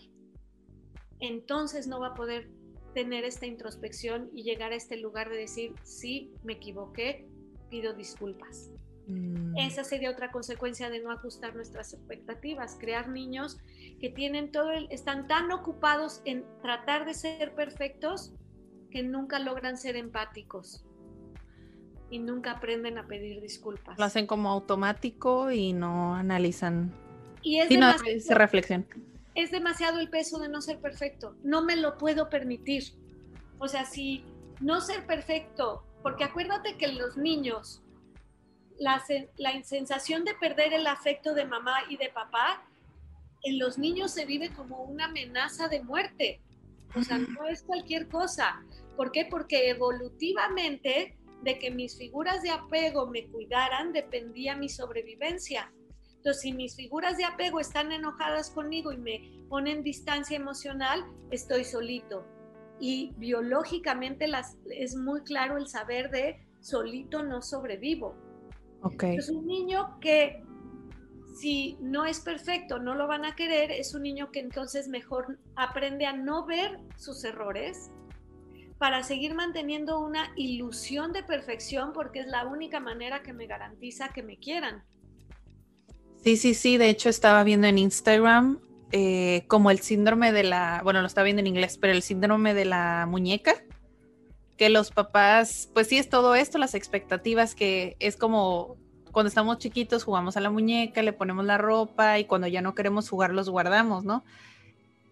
entonces 1.20 1.88
no 1.88 2.00
va 2.00 2.08
a 2.08 2.14
poder 2.14 2.50
tener 2.96 3.26
esta 3.26 3.46
introspección 3.46 4.32
y 4.34 4.44
llegar 4.44 4.72
a 4.72 4.76
este 4.76 4.98
lugar 4.98 5.30
de 5.30 5.36
decir, 5.36 5.74
sí, 5.84 6.32
me 6.44 6.54
equivoqué, 6.54 7.28
pido 7.70 7.94
disculpas. 7.94 8.72
Mm. 9.08 9.56
Esa 9.58 9.84
sería 9.84 10.10
otra 10.10 10.32
consecuencia 10.32 10.90
de 10.90 11.02
no 11.02 11.12
ajustar 11.12 11.56
nuestras 11.56 11.94
expectativas, 11.94 12.78
crear 12.80 13.10
niños 13.10 13.58
que 14.00 14.10
tienen 14.10 14.52
todo 14.52 14.72
están 14.90 15.28
tan 15.28 15.52
ocupados 15.52 16.22
en 16.26 16.46
tratar 16.62 17.06
de 17.06 17.14
ser 17.14 17.54
perfectos 17.54 18.34
que 18.90 19.04
nunca 19.04 19.40
logran 19.40 19.78
ser 19.78 19.98
empáticos 19.98 20.86
y 22.10 22.20
nunca 22.20 22.52
aprenden 22.52 22.98
a 22.98 23.08
pedir 23.08 23.42
disculpas. 23.42 24.00
Lo 24.00 24.06
hacen 24.06 24.26
como 24.26 24.50
automático 24.50 25.52
y 25.52 25.74
no 25.74 26.16
analizan. 26.16 26.94
Y 27.42 27.60
es 27.60 27.68
demasiado, 27.68 28.40
reflexión. 28.40 28.88
Es 29.36 29.52
demasiado 29.52 30.00
el 30.00 30.10
peso 30.10 30.40
de 30.40 30.50
no 30.50 30.62
ser 30.62 30.80
perfecto. 30.80 31.36
No 31.44 31.62
me 31.62 31.76
lo 31.76 31.98
puedo 31.98 32.30
permitir. 32.30 32.84
O 33.60 33.68
sea, 33.68 33.86
si 33.86 34.24
no 34.62 34.82
ser 34.82 35.06
perfecto, 35.06 35.86
porque 36.02 36.24
acuérdate 36.24 36.78
que 36.78 36.88
los 36.88 37.18
niños, 37.18 37.84
la, 38.78 39.04
la 39.38 39.64
sensación 39.64 40.24
de 40.24 40.34
perder 40.36 40.74
el 40.74 40.88
afecto 40.88 41.34
de 41.34 41.46
mamá 41.46 41.76
y 41.90 41.98
de 41.98 42.10
papá, 42.10 42.64
en 43.44 43.60
los 43.60 43.78
niños 43.78 44.12
se 44.12 44.26
vive 44.26 44.52
como 44.54 44.84
una 44.84 45.06
amenaza 45.06 45.68
de 45.68 45.84
muerte. 45.84 46.42
O 46.96 47.04
sea, 47.04 47.18
no 47.18 47.46
es 47.46 47.62
cualquier 47.64 48.08
cosa. 48.08 48.64
¿Por 48.96 49.12
qué? 49.12 49.26
Porque 49.30 49.70
evolutivamente 49.70 51.18
de 51.44 51.60
que 51.60 51.70
mis 51.70 51.98
figuras 51.98 52.42
de 52.42 52.50
apego 52.52 53.08
me 53.08 53.28
cuidaran 53.28 53.94
dependía 53.94 54.56
mi 54.56 54.70
sobrevivencia. 54.70 55.72
Entonces, 56.26 56.42
si 56.42 56.54
mis 56.54 56.76
figuras 56.76 57.18
de 57.18 57.24
apego 57.24 57.60
están 57.60 57.92
enojadas 57.92 58.50
conmigo 58.50 58.92
y 58.92 58.98
me 58.98 59.30
ponen 59.48 59.84
distancia 59.84 60.36
emocional, 60.36 61.06
estoy 61.30 61.64
solito. 61.64 62.26
Y 62.80 63.14
biológicamente 63.18 64.28
las, 64.28 64.58
es 64.72 64.96
muy 64.96 65.22
claro 65.22 65.58
el 65.58 65.68
saber 65.68 66.10
de 66.10 66.44
solito 66.62 67.22
no 67.22 67.44
sobrevivo. 67.44 68.16
Okay. 68.82 69.18
Es 69.18 69.30
un 69.30 69.46
niño 69.46 70.00
que 70.00 70.44
si 71.36 71.78
no 71.80 72.08
es 72.08 72.22
perfecto, 72.22 72.80
no 72.80 72.96
lo 72.96 73.06
van 73.06 73.24
a 73.24 73.36
querer, 73.36 73.70
es 73.70 73.94
un 73.94 74.02
niño 74.02 74.32
que 74.32 74.40
entonces 74.40 74.88
mejor 74.88 75.38
aprende 75.56 76.08
a 76.08 76.14
no 76.14 76.44
ver 76.48 76.80
sus 76.96 77.24
errores, 77.24 77.92
para 78.80 79.04
seguir 79.04 79.36
manteniendo 79.36 80.00
una 80.00 80.34
ilusión 80.36 81.14
de 81.14 81.22
perfección 81.22 81.94
porque 81.94 82.22
es 82.22 82.28
la 82.28 82.48
única 82.48 82.80
manera 82.80 83.22
que 83.22 83.32
me 83.32 83.46
garantiza 83.46 84.10
que 84.10 84.24
me 84.24 84.38
quieran. 84.38 84.84
Sí, 86.26 86.38
sí, 86.38 86.56
sí. 86.56 86.78
De 86.78 86.90
hecho, 86.90 87.08
estaba 87.08 87.44
viendo 87.44 87.68
en 87.68 87.78
Instagram 87.78 88.58
eh, 88.92 89.44
como 89.48 89.70
el 89.70 89.78
síndrome 89.82 90.32
de 90.32 90.42
la, 90.42 90.82
bueno, 90.84 91.02
lo 91.02 91.06
está 91.06 91.22
viendo 91.22 91.40
en 91.40 91.46
inglés, 91.46 91.78
pero 91.80 91.94
el 91.94 92.02
síndrome 92.02 92.56
de 92.56 92.66
la 92.66 93.06
muñeca, 93.08 93.54
que 94.58 94.70
los 94.70 94.90
papás, 94.90 95.70
pues 95.76 95.88
sí 95.88 96.00
es 96.00 96.10
todo 96.10 96.34
esto, 96.34 96.58
las 96.58 96.74
expectativas, 96.74 97.54
que 97.54 97.96
es 98.00 98.18
como 98.18 98.76
cuando 99.12 99.28
estamos 99.28 99.60
chiquitos 99.60 100.04
jugamos 100.04 100.36
a 100.36 100.42
la 100.42 100.50
muñeca, 100.50 101.04
le 101.04 101.14
ponemos 101.14 101.46
la 101.46 101.60
ropa 101.60 102.18
y 102.18 102.26
cuando 102.26 102.48
ya 102.48 102.64
no 102.64 102.74
queremos 102.74 103.08
jugar 103.08 103.32
los 103.32 103.48
guardamos, 103.48 104.04
¿no? 104.04 104.26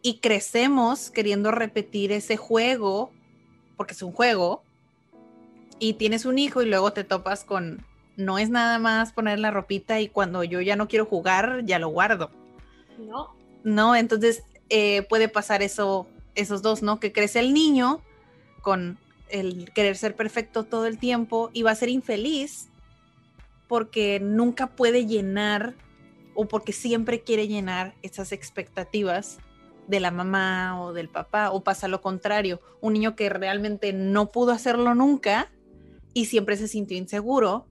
Y 0.02 0.17
crecemos 0.17 1.12
queriendo 1.12 1.52
repetir 1.52 2.12
ese 2.12 2.38
juego, 2.38 3.12
porque 3.78 3.93
es 3.93 4.02
un 4.02 4.13
juego, 4.13 4.63
y 5.78 5.93
tienes 5.93 6.26
un 6.26 6.39
hijo 6.39 6.63
y 6.63 6.65
luego 6.65 6.91
te 6.91 7.04
topas 7.04 7.43
con, 7.43 7.86
no 8.15 8.38
es 8.38 8.49
nada 8.49 8.80
más 8.80 9.13
poner 9.13 9.39
la 9.39 9.52
ropita 9.52 9.99
y 9.99 10.08
cuando 10.08 10.43
yo 10.43 10.62
ya 10.62 10.76
no 10.76 10.88
quiero 10.88 11.06
jugar, 11.06 11.63
ya 11.65 11.80
lo 11.80 11.89
guardo. 11.89 12.30
No. 12.97 13.36
No, 13.63 13.95
entonces 13.95 14.43
eh, 14.69 15.04
puede 15.04 15.30
pasar 15.30 15.62
eso, 15.62 16.08
esos 16.36 16.62
dos, 16.62 16.82
¿no? 16.82 16.99
Que 16.99 17.12
crece 17.12 17.39
el 17.39 17.54
niño 17.54 18.02
con 18.62 18.97
el 19.30 19.71
querer 19.73 19.97
ser 19.97 20.15
perfecto 20.15 20.63
todo 20.63 20.86
el 20.86 20.97
tiempo 20.97 21.49
y 21.54 21.63
va 21.63 21.71
a 21.71 21.76
ser 21.76 21.89
infeliz 21.89 22.69
porque 23.67 24.19
nunca 24.19 24.67
puede 24.67 25.06
llenar 25.06 25.73
o 26.36 26.47
porque 26.47 26.73
siempre 26.73 27.21
quiere 27.21 27.47
llenar 27.47 27.93
esas 28.04 28.32
expectativas 28.32 29.39
de 29.88 29.99
la 29.99 30.12
mamá 30.12 30.82
o 30.82 30.93
del 30.93 31.10
papá 31.10 31.52
o 31.52 31.63
pasa 31.63 31.88
lo 31.88 32.02
contrario, 32.02 32.62
un 32.82 32.93
niño 32.93 33.15
que 33.15 33.30
realmente 33.30 33.91
no 33.93 34.32
pudo 34.32 34.52
hacerlo 34.52 34.95
nunca 34.95 35.52
y 36.13 36.26
siempre 36.26 36.56
se 36.56 36.67
sintió 36.67 36.97
inseguro 36.97 37.65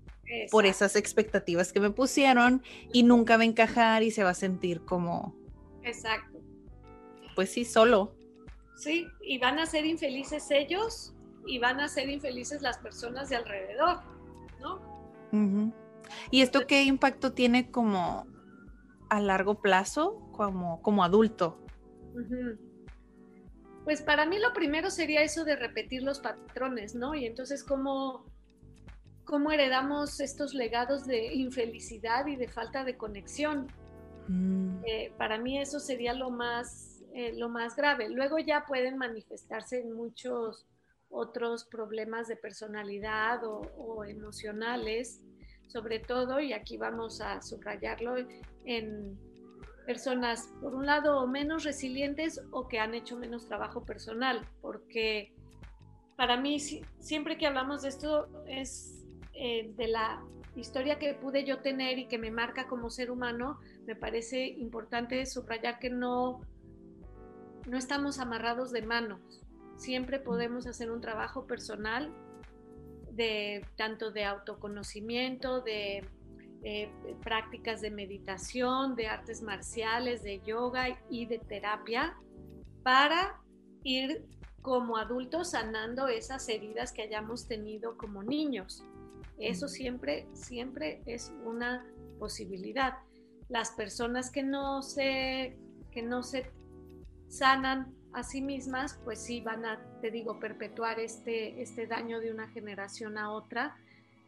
por 0.50 0.66
esas 0.66 0.96
expectativas 0.96 1.72
que 1.72 1.80
me 1.80 1.90
pusieron 1.90 2.62
y 2.92 3.02
nunca 3.02 3.36
va 3.36 3.42
a 3.42 3.46
encajar 3.46 4.02
y 4.02 4.10
se 4.10 4.24
va 4.24 4.30
a 4.30 4.34
sentir 4.34 4.84
como... 4.84 5.34
Exacto. 5.82 6.38
Pues 7.34 7.50
sí, 7.50 7.64
solo. 7.64 8.14
Sí, 8.76 9.06
y 9.22 9.38
van 9.38 9.58
a 9.58 9.66
ser 9.66 9.86
infelices 9.86 10.50
ellos 10.50 11.14
y 11.46 11.58
van 11.58 11.80
a 11.80 11.88
ser 11.88 12.08
infelices 12.08 12.62
las 12.62 12.78
personas 12.78 13.28
de 13.28 13.36
alrededor, 13.36 14.00
¿no? 14.60 15.72
¿Y 16.30 16.42
esto 16.42 16.66
qué 16.66 16.84
impacto 16.84 17.32
tiene 17.32 17.70
como 17.70 18.26
a 19.08 19.20
largo 19.20 19.60
plazo, 19.60 20.28
como, 20.32 20.82
como 20.82 21.04
adulto? 21.04 21.58
Pues 23.84 24.02
para 24.02 24.26
mí 24.26 24.38
lo 24.38 24.52
primero 24.52 24.90
sería 24.90 25.22
eso 25.22 25.44
de 25.44 25.56
repetir 25.56 26.02
los 26.02 26.20
patrones, 26.20 26.94
¿no? 26.94 27.14
Y 27.14 27.26
entonces 27.26 27.64
cómo, 27.64 28.26
cómo 29.24 29.52
heredamos 29.52 30.20
estos 30.20 30.54
legados 30.54 31.06
de 31.06 31.34
infelicidad 31.34 32.26
y 32.26 32.36
de 32.36 32.48
falta 32.48 32.84
de 32.84 32.96
conexión. 32.96 33.68
Mm. 34.28 34.82
Eh, 34.86 35.12
para 35.16 35.38
mí 35.38 35.60
eso 35.60 35.80
sería 35.80 36.14
lo 36.14 36.30
más, 36.30 37.02
eh, 37.14 37.32
lo 37.36 37.48
más 37.48 37.76
grave. 37.76 38.08
Luego 38.08 38.38
ya 38.38 38.64
pueden 38.66 38.98
manifestarse 38.98 39.80
en 39.80 39.92
muchos 39.92 40.66
otros 41.10 41.64
problemas 41.64 42.26
de 42.26 42.36
personalidad 42.36 43.42
o, 43.44 44.04
emocionales, 44.04 45.20
sobre 45.66 45.98
todo, 45.98 46.40
y 46.40 46.52
aquí 46.54 46.78
vamos 46.78 47.20
a 47.20 47.42
subrayarlo, 47.42 48.16
en 48.64 49.18
personas, 49.86 50.48
por 50.60 50.74
un 50.74 50.86
lado, 50.86 51.26
menos 51.26 51.64
resilientes 51.64 52.40
o 52.50 52.66
que 52.66 52.78
han 52.78 52.94
hecho 52.94 53.18
menos 53.18 53.46
trabajo 53.46 53.84
personal, 53.84 54.48
porque 54.60 55.34
para 56.16 56.36
mí 56.36 56.58
siempre 56.98 57.36
que 57.36 57.46
hablamos 57.46 57.82
de 57.82 57.88
esto 57.88 58.28
es 58.46 59.01
eh, 59.34 59.72
de 59.76 59.88
la 59.88 60.22
historia 60.56 60.98
que 60.98 61.14
pude 61.14 61.44
yo 61.44 61.60
tener 61.60 61.98
y 61.98 62.08
que 62.08 62.18
me 62.18 62.30
marca 62.30 62.66
como 62.66 62.90
ser 62.90 63.10
humano, 63.10 63.58
me 63.86 63.96
parece 63.96 64.46
importante 64.46 65.24
subrayar 65.26 65.78
que 65.78 65.90
no, 65.90 66.40
no 67.66 67.78
estamos 67.78 68.18
amarrados 68.18 68.70
de 68.70 68.82
manos, 68.82 69.42
siempre 69.76 70.18
podemos 70.18 70.66
hacer 70.66 70.90
un 70.90 71.00
trabajo 71.00 71.46
personal 71.46 72.12
de 73.10 73.66
tanto 73.76 74.10
de 74.10 74.24
autoconocimiento, 74.24 75.60
de 75.60 76.04
eh, 76.64 76.92
prácticas 77.22 77.80
de 77.80 77.90
meditación, 77.90 78.94
de 78.94 79.08
artes 79.08 79.42
marciales, 79.42 80.22
de 80.22 80.40
yoga 80.40 80.98
y 81.10 81.26
de 81.26 81.38
terapia 81.38 82.16
para 82.82 83.40
ir 83.82 84.24
como 84.62 84.96
adultos 84.96 85.50
sanando 85.50 86.06
esas 86.06 86.48
heridas 86.48 86.92
que 86.92 87.02
hayamos 87.02 87.48
tenido 87.48 87.96
como 87.96 88.22
niños. 88.22 88.84
Eso 89.42 89.68
siempre, 89.68 90.26
siempre 90.34 91.02
es 91.06 91.32
una 91.44 91.84
posibilidad. 92.18 92.98
Las 93.48 93.72
personas 93.72 94.30
que 94.30 94.42
no 94.42 94.82
se, 94.82 95.56
que 95.90 96.02
no 96.02 96.22
se 96.22 96.50
sanan 97.28 97.92
a 98.12 98.22
sí 98.22 98.40
mismas, 98.40 99.00
pues 99.04 99.20
sí 99.20 99.40
van 99.40 99.64
a, 99.64 99.80
te 100.00 100.10
digo, 100.10 100.38
perpetuar 100.38 101.00
este, 101.00 101.60
este 101.60 101.86
daño 101.86 102.20
de 102.20 102.30
una 102.30 102.48
generación 102.48 103.18
a 103.18 103.30
otra, 103.32 103.76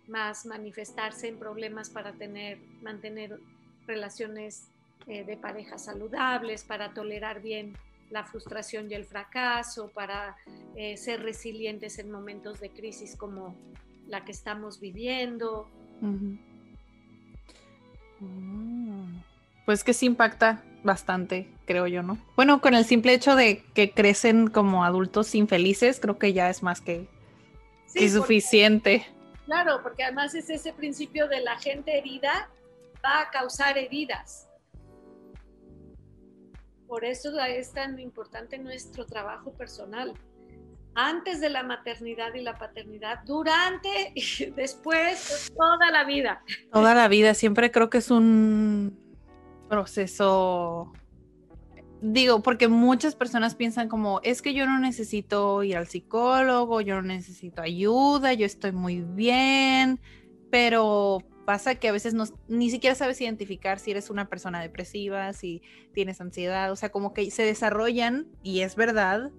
más 0.09 0.47
manifestarse 0.47 1.29
en 1.29 1.39
problemas 1.39 1.91
para 1.91 2.13
tener, 2.13 2.59
mantener 2.83 3.39
relaciones 3.87 4.69
eh, 5.07 5.25
de 5.25 5.37
pareja 5.37 5.79
saludables, 5.79 6.65
para 6.65 6.93
tolerar 6.93 7.41
bien 7.41 7.77
la 8.11 8.25
frustración 8.25 8.91
y 8.91 8.95
el 8.95 9.05
fracaso, 9.05 9.91
para 9.95 10.37
eh, 10.75 10.97
ser 10.97 11.23
resilientes 11.23 11.99
en 11.99 12.11
momentos 12.11 12.61
de 12.61 12.71
crisis 12.71 13.17
como 13.17 13.55
la 14.09 14.25
que 14.25 14.33
estamos 14.33 14.81
viviendo. 14.81 15.69
Pues 19.65 19.85
que 19.85 19.95
sí 19.95 20.07
impacta 20.07 20.63
bastante, 20.83 21.49
creo 21.67 21.87
yo, 21.87 22.03
¿no? 22.03 22.19
Bueno, 22.37 22.61
con 22.61 22.75
el 22.75 22.85
simple 22.85 23.15
hecho 23.15 23.37
de 23.37 23.63
que 23.75 23.91
crecen 23.93 24.49
como 24.49 24.85
adultos 24.85 25.35
infelices, 25.35 25.99
creo 26.01 26.19
que 26.19 26.33
ya 26.33 26.51
es 26.51 26.63
más 26.63 26.81
que, 26.81 27.09
suficiente. 27.87 29.07
claro, 29.47 29.81
porque 29.83 30.05
además 30.05 30.35
es 30.35 30.51
ese 30.51 30.73
principio 30.73 31.29
de 31.29 31.41
la 31.41 31.59
gente 31.59 31.97
herida 31.97 32.51
va 33.05 33.23
a 33.23 33.31
causar 33.31 33.79
heridas. 33.79 34.49
Por 36.87 37.05
eso 37.05 37.39
es 37.41 37.73
tan 37.73 37.99
importante 37.99 38.59
nuestro 38.59 39.07
trabajo 39.07 39.53
personal. 39.53 40.15
Antes 40.95 41.41
de 41.41 41.51
la 41.51 41.63
maternidad 41.63 42.35
y 42.35 42.43
la 42.43 42.59
paternidad, 42.59 43.25
durante 43.25 44.13
y 44.15 44.47
después, 44.57 45.53
toda 45.57 45.91
la 45.91 46.05
vida. 46.05 46.43
Toda 46.73 46.95
la 46.95 47.09
vida, 47.09 47.35
siempre 47.35 47.71
creo 47.71 47.91
que 47.91 47.99
es 47.99 48.11
un 48.11 48.99
proceso 49.69 50.93
digo, 52.13 52.43
porque 52.43 52.69
muchas 52.69 53.15
personas 53.15 53.55
piensan 53.55 53.89
como, 53.89 54.21
es 54.23 54.43
que 54.43 54.53
yo 54.53 54.67
no 54.67 54.79
necesito 54.79 55.63
ir 55.63 55.77
al 55.77 55.87
psicólogo, 55.87 56.83
yo 56.83 56.97
no 56.97 57.03
necesito 57.03 57.63
ayuda, 57.63 58.35
yo 58.35 58.45
estoy 58.45 58.73
muy 58.73 59.01
bien, 59.01 59.99
pero 60.51 61.23
pasa 61.47 61.77
que 61.77 61.89
a 61.89 61.93
veces 61.93 62.13
no, 62.13 62.25
ni 62.47 62.71
siquiera 62.71 62.95
sabes 62.95 63.21
identificar 63.23 63.79
si 63.79 63.91
eres 63.91 64.11
una 64.11 64.29
persona 64.29 64.61
depresiva, 64.61 65.33
si 65.33 65.63
tienes 65.93 66.21
ansiedad, 66.21 66.71
o 66.71 66.77
sea, 66.77 66.91
como 66.91 67.15
que 67.15 67.31
se 67.31 67.43
desarrollan, 67.43 68.27
y 68.43 68.61
es 68.61 68.77
verdad 68.77 69.31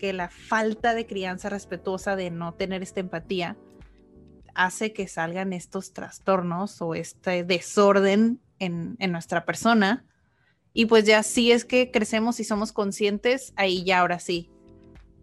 que 0.00 0.14
la 0.14 0.30
falta 0.30 0.94
de 0.94 1.06
crianza 1.06 1.50
respetuosa, 1.50 2.16
de 2.16 2.30
no 2.30 2.54
tener 2.54 2.82
esta 2.82 3.00
empatía, 3.00 3.58
hace 4.54 4.94
que 4.94 5.06
salgan 5.06 5.52
estos 5.52 5.92
trastornos 5.92 6.80
o 6.80 6.94
este 6.94 7.44
desorden 7.44 8.40
en, 8.58 8.96
nuestra 9.10 9.44
persona. 9.44 10.06
Y 10.72 10.86
pues 10.86 11.04
ya 11.04 11.22
si 11.22 11.52
es 11.52 11.66
que 11.66 11.90
crecemos 11.90 12.40
y 12.40 12.44
somos 12.44 12.72
conscientes, 12.72 13.52
ahí 13.56 13.84
ya 13.84 14.00
ahora 14.00 14.18
sí 14.20 14.50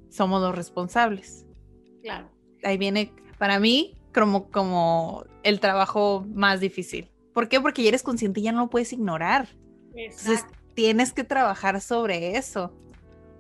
somos 0.10 0.42
los 0.44 0.56
responsables. 0.56 1.48
Claro. 2.04 2.30
Ahí 2.64 2.78
viene 2.78 3.12
para 3.40 3.60
mí 3.60 3.98
como, 4.14 4.52
como 4.52 5.26
el 5.42 5.60
trabajo 5.60 6.24
más 6.30 6.60
difícil. 6.60 7.10
¿Por 7.34 7.50
qué? 7.50 7.60
Porque 7.60 7.82
ya 7.82 7.90
eres 7.90 8.04
consciente 8.04 8.42
y 8.42 8.44
ya 8.44 8.52
no 8.52 8.60
lo 8.60 8.70
puedes 8.70 8.94
ignorar. 8.94 9.50
Entonces 9.96 10.46
tienes 10.76 11.14
que 11.14 11.24
trabajar 11.24 11.82
sobre 11.82 12.38
eso. 12.38 12.72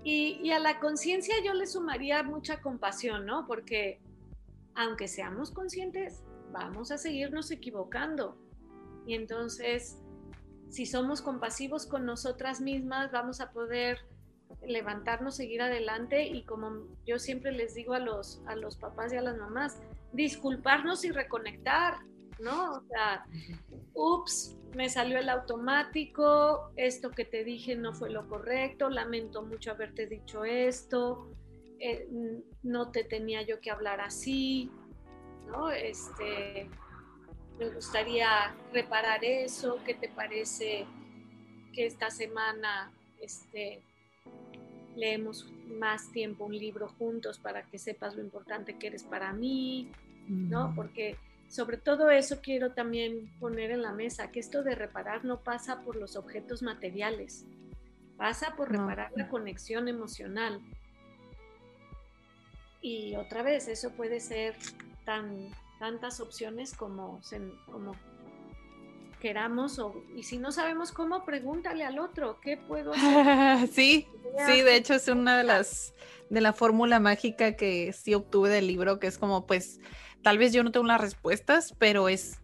Y, 0.10 0.52
a 0.52 0.60
la 0.60 0.80
conciencia 0.80 1.36
yo 1.44 1.54
le 1.54 1.68
sumaría 1.68 2.24
mucha 2.24 2.62
compasión, 2.62 3.26
¿no? 3.26 3.46
Porque 3.46 4.00
aunque 4.74 5.10
seamos 5.10 5.52
conscientes, 5.52 6.24
vamos 6.54 6.92
a 6.92 6.98
seguirnos 6.98 7.52
equivocando. 7.52 8.38
Y 9.06 9.16
entonces, 9.16 9.98
si 10.70 10.86
somos 10.86 11.22
compasivos 11.22 11.86
con 11.86 12.06
nosotras 12.06 12.62
mismas, 12.62 13.12
vamos 13.12 13.42
a 13.42 13.52
poder 13.52 14.00
levantarnos, 14.66 15.36
seguir 15.36 15.62
adelante 15.62 16.26
y 16.26 16.46
como 16.46 16.88
yo 17.06 17.20
siempre 17.20 17.52
les 17.52 17.76
digo 17.76 17.94
a 17.94 18.00
los, 18.00 18.42
a 18.46 18.56
los 18.56 18.78
papás 18.78 19.12
y 19.12 19.18
a 19.18 19.22
las 19.22 19.38
mamás, 19.38 19.82
disculparnos 20.14 21.04
y 21.04 21.12
reconectar, 21.12 21.98
¿no? 22.40 22.74
O 22.74 22.82
sea, 22.90 23.26
ups, 23.94 24.56
me 24.76 24.90
salió 24.90 25.18
el 25.18 25.30
automático, 25.30 26.72
esto 26.76 27.12
que 27.12 27.26
te 27.26 27.44
dije 27.44 27.76
no 27.76 27.94
fue 27.94 28.10
lo 28.10 28.28
correcto, 28.28 28.90
lamento 28.90 29.42
mucho 29.42 29.72
haberte 29.72 30.08
dicho 30.08 30.46
esto, 30.46 31.30
eh, 31.80 32.08
no 32.64 32.92
te 32.92 33.04
tenía 33.04 33.42
yo 33.42 33.60
que 33.60 33.72
hablar 33.72 34.02
así, 34.02 34.72
¿no? 35.48 35.72
Este, 35.72 36.70
me 37.60 37.70
gustaría 37.70 38.56
reparar 38.74 39.24
eso, 39.24 39.80
¿qué 39.86 39.94
te 39.94 40.10
parece 40.10 40.86
que 41.74 41.86
esta 41.86 42.10
semana 42.10 42.92
este, 43.22 43.82
leemos 44.96 45.52
más 45.80 46.12
tiempo 46.12 46.46
un 46.46 46.58
libro 46.58 46.90
juntos 46.98 47.40
para 47.40 47.64
que 47.64 47.78
sepas 47.78 48.16
lo 48.16 48.22
importante 48.22 48.78
que 48.78 48.88
eres 48.88 49.04
para 49.04 49.32
mí, 49.34 49.92
¿no? 50.28 50.74
Porque 50.76 51.18
sobre 51.50 51.78
todo 51.78 52.10
eso 52.10 52.42
quiero 52.42 52.74
también 52.74 53.32
poner 53.40 53.72
en 53.72 53.82
la 53.82 53.94
mesa, 53.94 54.32
que 54.32 54.40
esto 54.40 54.64
de 54.64 54.76
reparar 54.76 55.26
no 55.26 55.42
pasa 55.42 55.82
por 55.82 55.96
los 55.96 56.16
objetos 56.16 56.62
materiales, 56.62 57.46
pasa 58.18 58.56
por 58.56 58.72
reparar 58.72 59.12
la 59.16 59.30
conexión 59.30 59.88
emocional. 59.88 60.60
Y 62.82 63.16
otra 63.16 63.44
vez, 63.44 63.68
eso 63.68 63.92
puede 63.92 64.20
ser 64.20 64.56
tan, 65.06 65.50
tantas 65.80 66.20
opciones 66.20 66.74
como, 66.74 67.22
como 67.72 67.96
queramos 69.20 69.80
o, 69.80 70.04
y 70.16 70.24
si 70.24 70.38
no 70.38 70.52
sabemos 70.52 70.92
cómo, 70.92 71.26
pregúntale 71.26 71.84
al 71.84 72.00
otro, 72.00 72.40
¿qué 72.42 72.58
puedo 72.58 72.94
hacer? 72.94 73.68
sí, 73.74 74.08
sí, 74.46 74.62
de 74.62 74.76
hecho 74.76 74.94
es 74.94 75.08
una 75.08 75.38
de 75.38 75.44
las 75.44 75.94
de 76.30 76.42
la 76.42 76.54
fórmula 76.54 77.00
mágica 77.00 77.56
que 77.56 77.94
sí 77.94 78.14
obtuve 78.14 78.50
del 78.50 78.68
libro, 78.68 79.00
que 79.00 79.08
es 79.08 79.18
como 79.18 79.48
pues 79.48 79.80
tal 80.28 80.40
vez 80.40 80.52
yo 80.52 80.62
no 80.62 80.74
tengo 80.74 80.86
las 80.86 81.00
respuestas, 81.00 81.74
pero 81.80 82.10
es 82.10 82.42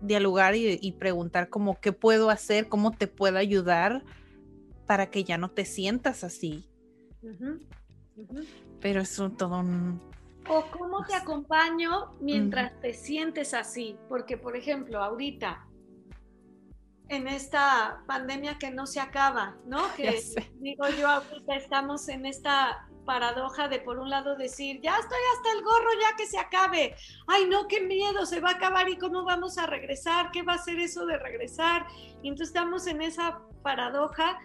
dialogar 0.00 0.54
y, 0.54 0.92
preguntar 0.92 1.48
como 1.48 1.80
qué 1.80 1.90
puedo 1.92 2.30
hacer, 2.30 2.68
cómo 2.68 2.92
te 2.92 3.08
puedo 3.08 3.36
ayudar 3.36 4.04
para 4.86 5.10
que 5.10 5.24
ya 5.24 5.36
no 5.36 5.50
te 5.50 5.64
sientas 5.64 6.22
así. 6.22 6.68
Pero 8.80 9.00
es 9.00 9.20
todo 9.36 9.58
un... 9.58 10.00
O 10.48 10.66
cómo 10.70 11.04
te 11.04 11.16
acompaño 11.16 12.14
mientras 12.20 12.80
te 12.80 12.94
sientes 12.94 13.54
así, 13.54 13.96
porque 14.08 14.36
por 14.36 14.54
ejemplo, 14.54 15.02
ahorita 15.02 15.65
en 17.08 17.28
esta 17.28 18.02
pandemia 18.06 18.58
que 18.58 18.70
no 18.70 18.86
se 18.86 19.00
acaba, 19.00 19.56
¿no? 19.64 19.82
Que 19.96 20.20
digo 20.60 20.88
yo, 20.88 21.08
ahorita 21.08 21.56
estamos 21.56 22.08
en 22.08 22.26
esta 22.26 22.88
paradoja 23.04 23.68
de 23.68 23.78
por 23.78 23.98
un 23.98 24.10
lado 24.10 24.36
decir, 24.36 24.80
ya 24.82 24.96
estoy 24.98 25.18
hasta 25.36 25.52
el 25.52 25.62
gorro, 25.62 25.90
ya 26.00 26.16
que 26.16 26.26
se 26.26 26.38
acabe. 26.38 26.94
Ay, 27.26 27.46
no, 27.48 27.68
qué 27.68 27.80
miedo, 27.80 28.26
se 28.26 28.40
va 28.40 28.50
a 28.50 28.54
acabar 28.54 28.88
y 28.88 28.98
cómo 28.98 29.24
vamos 29.24 29.56
a 29.56 29.66
regresar, 29.66 30.30
qué 30.32 30.42
va 30.42 30.54
a 30.54 30.58
ser 30.58 30.80
eso 30.80 31.06
de 31.06 31.16
regresar. 31.16 31.86
Y 32.22 32.28
entonces 32.28 32.48
estamos 32.48 32.86
en 32.86 33.00
esa 33.00 33.40
paradoja 33.62 34.38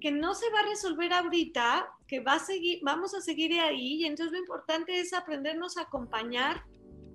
que 0.00 0.12
no 0.12 0.34
se 0.34 0.48
va 0.50 0.60
a 0.60 0.66
resolver 0.66 1.12
ahorita, 1.12 1.88
que 2.06 2.20
va 2.20 2.34
a 2.34 2.38
seguir, 2.38 2.80
vamos 2.82 3.14
a 3.14 3.20
seguir 3.20 3.58
ahí. 3.58 4.02
Y 4.02 4.04
entonces 4.04 4.32
lo 4.32 4.38
importante 4.38 5.00
es 5.00 5.12
aprendernos 5.14 5.78
a 5.78 5.82
acompañar 5.82 6.64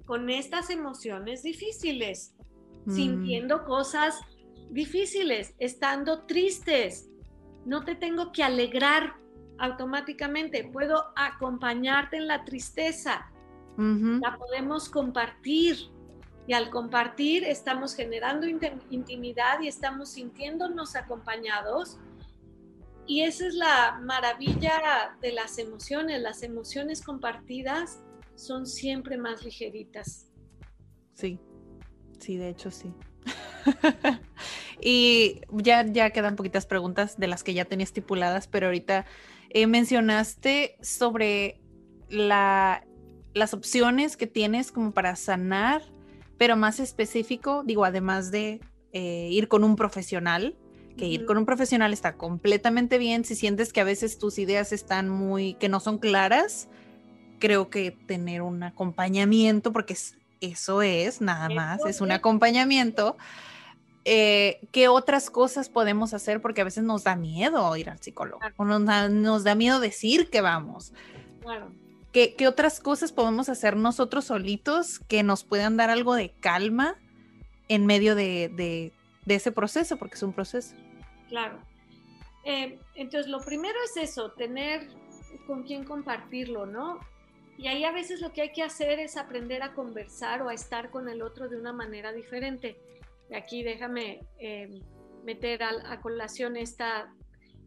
con 0.06 0.30
estas 0.30 0.70
emociones 0.72 1.44
difíciles, 1.44 2.34
mm. 2.86 2.92
sintiendo 2.92 3.64
cosas 3.66 4.20
difíciles, 4.72 5.54
estando 5.60 6.26
tristes. 6.26 7.10
No 7.66 7.84
te 7.84 7.96
tengo 7.96 8.32
que 8.32 8.44
alegrar 8.44 9.16
automáticamente, 9.60 10.64
puedo 10.64 11.14
acompañarte 11.16 12.18
en 12.18 12.28
la 12.28 12.44
tristeza. 12.44 13.32
La 13.78 14.38
podemos 14.38 14.90
compartir. 14.90 15.78
Y 16.48 16.54
al 16.54 16.70
compartir 16.70 17.44
estamos 17.44 17.96
generando 17.96 18.48
intimidad 18.48 19.62
y 19.62 19.68
estamos 19.68 20.10
sintiéndonos 20.10 20.96
acompañados. 20.96 22.00
Y 23.08 23.22
esa 23.22 23.48
es 23.48 23.54
la 23.54 24.00
maravilla 24.02 25.16
de 25.22 25.32
las 25.32 25.58
emociones. 25.58 26.22
Las 26.22 26.44
emociones 26.44 27.04
compartidas 27.04 28.04
son 28.36 28.66
siempre 28.66 29.18
más 29.18 29.44
ligeritas. 29.44 30.32
Sí, 31.14 31.40
sí, 32.20 32.38
de 32.38 32.50
hecho 32.50 32.72
sí. 32.72 32.94
y 34.82 35.42
ya, 35.52 35.86
ya 35.86 36.10
quedan 36.12 36.36
poquitas 36.36 36.66
preguntas 36.66 37.18
de 37.18 37.28
las 37.28 37.44
que 37.44 37.54
ya 37.54 37.66
tenía 37.66 37.84
estipuladas, 37.84 38.48
pero 38.48 38.68
ahorita 38.68 39.06
eh, 39.50 39.68
mencionaste 39.68 40.78
sobre 40.82 41.60
la, 42.10 42.86
las 43.34 43.54
opciones 43.54 44.18
que 44.18 44.28
tienes 44.28 44.72
como 44.72 44.92
para 44.92 45.16
sanar, 45.16 45.84
pero 46.38 46.56
más 46.56 46.80
específico, 46.80 47.64
digo, 47.66 47.86
además 47.86 48.32
de 48.32 48.62
eh, 48.94 49.30
ir 49.32 49.48
con 49.48 49.64
un 49.64 49.76
profesional, 49.76 50.56
que 50.98 51.06
ir 51.08 51.26
con 51.26 51.38
un 51.38 51.46
profesional 51.46 51.94
está 51.94 52.18
completamente 52.18 52.98
bien. 52.98 53.24
Si 53.26 53.36
sientes 53.36 53.72
que 53.72 53.82
a 53.82 53.86
veces 53.86 54.18
tus 54.18 54.38
ideas 54.38 54.72
están 54.72 55.10
muy, 55.10 55.54
que 55.56 55.70
no 55.70 55.80
son 55.80 55.98
claras, 55.98 56.68
creo 57.40 57.70
que 57.70 57.92
tener 57.92 58.42
un 58.42 58.64
acompañamiento, 58.64 59.72
porque 59.72 59.94
es, 59.94 60.18
eso 60.42 60.82
es 60.82 61.22
nada 61.22 61.50
más, 61.50 61.86
es 61.86 62.02
un 62.02 62.12
acompañamiento. 62.12 63.18
Eh, 64.04 64.60
¿Qué 64.72 64.88
otras 64.88 65.30
cosas 65.30 65.70
podemos 65.70 66.14
hacer? 66.14 66.42
Porque 66.42 66.62
a 66.62 66.64
veces 66.64 66.84
nos 66.84 67.04
da 67.04 67.16
miedo 67.16 67.76
ir 67.78 67.90
al 67.90 68.00
psicólogo, 68.00 68.40
o 68.58 68.66
nos 68.66 69.44
da, 69.44 69.56
miedo 69.56 69.80
decir 69.80 70.30
que 70.30 70.42
vamos. 70.42 70.94
¿Qué, 72.12 72.36
otras 72.48 72.80
cosas 72.80 73.12
podemos 73.12 73.48
hacer 73.48 73.78
nosotros 73.78 74.26
solitos 74.26 75.00
que 75.00 75.24
nos 75.24 75.44
puedan 75.44 75.78
dar 75.78 75.90
algo 75.90 76.16
de 76.16 76.32
calma 76.32 76.96
en 77.68 77.86
medio 77.86 78.16
de, 78.16 78.92
ese 79.28 79.52
proceso? 79.52 79.98
Porque 79.98 80.16
es 80.16 80.24
un 80.24 80.34
proceso. 80.34 80.76
Claro. 81.30 81.60
Eh, 82.44 82.80
entonces, 82.96 83.30
lo 83.30 83.40
primero 83.40 83.78
es 83.86 83.98
eso, 83.98 84.32
tener 84.32 84.90
con 85.46 85.64
quién 85.64 85.84
compartirlo, 85.84 86.66
¿no? 86.66 87.00
Y 87.58 87.68
ahí 87.68 87.84
a 87.84 87.92
veces 87.92 88.22
lo 88.22 88.34
que 88.34 88.42
hay 88.42 88.52
que 88.52 88.64
hacer 88.64 89.00
es 89.00 89.16
aprender 89.16 89.62
a 89.62 89.74
conversar 89.74 90.42
o 90.42 90.50
a 90.50 90.54
estar 90.54 90.90
con 90.90 91.08
el 91.08 91.22
otro 91.22 91.48
de 91.48 91.58
una 91.58 91.72
manera 91.72 92.12
diferente. 92.12 92.76
Aquí 93.34 93.64
déjame 93.64 94.26
eh, 94.40 94.82
meter 95.24 95.64
a, 95.64 96.02
colación 96.02 96.58
esta, 96.58 97.14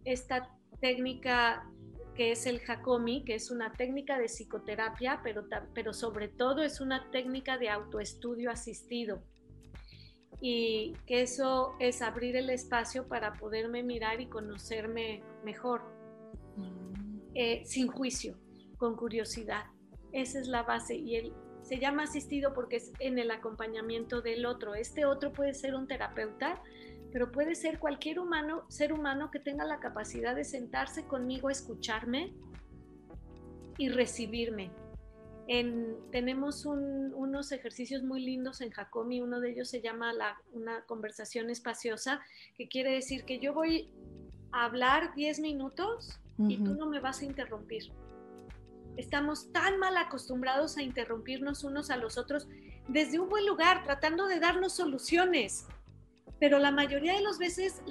esta 0.05 0.50
técnica 0.81 1.66
que 2.14 2.31
es 2.31 2.46
el 2.46 2.61
Hakomi, 2.66 3.24
que 3.24 3.35
es 3.35 3.50
una 3.50 3.72
técnica 3.72 4.18
de 4.18 4.27
psicoterapia, 4.27 5.20
pero, 5.24 5.44
pero 5.74 5.92
sobre 5.92 6.29
todo 6.29 6.62
es 6.62 6.81
una 6.81 7.11
técnica 7.11 7.59
de 7.59 7.68
autoestudio 7.68 8.50
asistido. 8.50 9.22
Y 10.40 10.92
que 11.07 11.22
eso 11.22 11.74
es 11.81 12.03
abrir 12.03 12.37
el 12.37 12.50
espacio 12.50 13.09
para 13.09 13.35
poderme 13.35 13.83
mirar 13.83 14.20
y 14.20 14.27
conocerme 14.27 15.22
mejor, 15.44 15.83
mm. 16.57 17.20
eh, 17.35 17.62
sin 17.64 17.88
juicio, 17.88 18.38
con 18.77 18.94
curiosidad. 18.96 19.64
Esa 20.12 20.38
es 20.38 20.46
la 20.46 20.62
base 20.62 20.94
y 20.94 21.16
él 21.16 21.33
se 21.64 21.79
llama 21.79 22.05
asistido 22.05 22.53
porque 22.53 22.77
es 22.77 22.92
en 23.00 23.18
el 23.18 23.31
acompañamiento 23.31 24.20
del 24.20 24.44
otro. 24.46 24.74
Este 24.74 25.07
otro 25.07 25.33
puede 25.33 25.55
ser 25.55 25.74
un 25.74 25.87
terapeuta, 25.88 26.62
pero 27.11 27.33
puede 27.33 27.55
ser 27.55 27.79
cualquier 27.79 28.20
humano, 28.20 28.64
ser 28.68 28.92
humano 28.92 29.31
que 29.31 29.40
tenga 29.40 29.64
la 29.64 29.81
capacidad 29.81 30.37
de 30.37 30.44
sentarse 30.44 31.07
conmigo, 31.07 31.48
escucharme 31.48 32.35
y 33.79 33.88
recibirme. 33.88 34.70
tenemos 36.11 36.66
unos 36.66 37.50
ejercicios 37.50 38.03
muy 38.03 38.22
lindos 38.24 38.61
en 38.61 38.70
Jacomi, 38.70 39.20
uno 39.20 39.40
de 39.40 39.53
ellos 39.53 39.68
se 39.68 39.81
llama 39.81 40.12
la, 40.12 40.37
una 40.53 40.85
conversación 40.85 41.50
espaciosa, 41.50 42.20
que 42.57 42.68
quiere 42.68 42.92
decir 42.92 43.24
que 43.24 43.38
yo 43.38 43.55
voy 43.55 43.90
a 44.53 44.66
hablar 44.66 45.14
10 45.14 45.40
minutos 45.40 46.20
y 46.38 46.59
tú 46.59 46.74
no 46.74 46.87
me 46.87 47.00
vas 47.00 47.20
a 47.20 47.24
interrumpir 47.24 47.92
Estamos 48.96 49.52
tan 49.52 49.78
mal 49.78 49.96
acostumbrados 49.96 50.76
a 50.76 50.83
interrumpirnos 50.83 51.64
unos 51.64 51.90
a 51.90 51.96
los 51.96 52.18
otros 52.18 52.48
desde 52.88 53.18
un 53.18 53.28
buen 53.28 53.46
lugar, 53.46 53.83
tratando 53.83 54.26
de 54.26 54.40
darnos 54.40 54.74
soluciones. 54.74 55.66
Pero 56.38 56.59
la 56.59 56.70
mayoría 56.70 57.14
de 57.14 57.22
las 57.22 57.38
veces, 57.38 57.83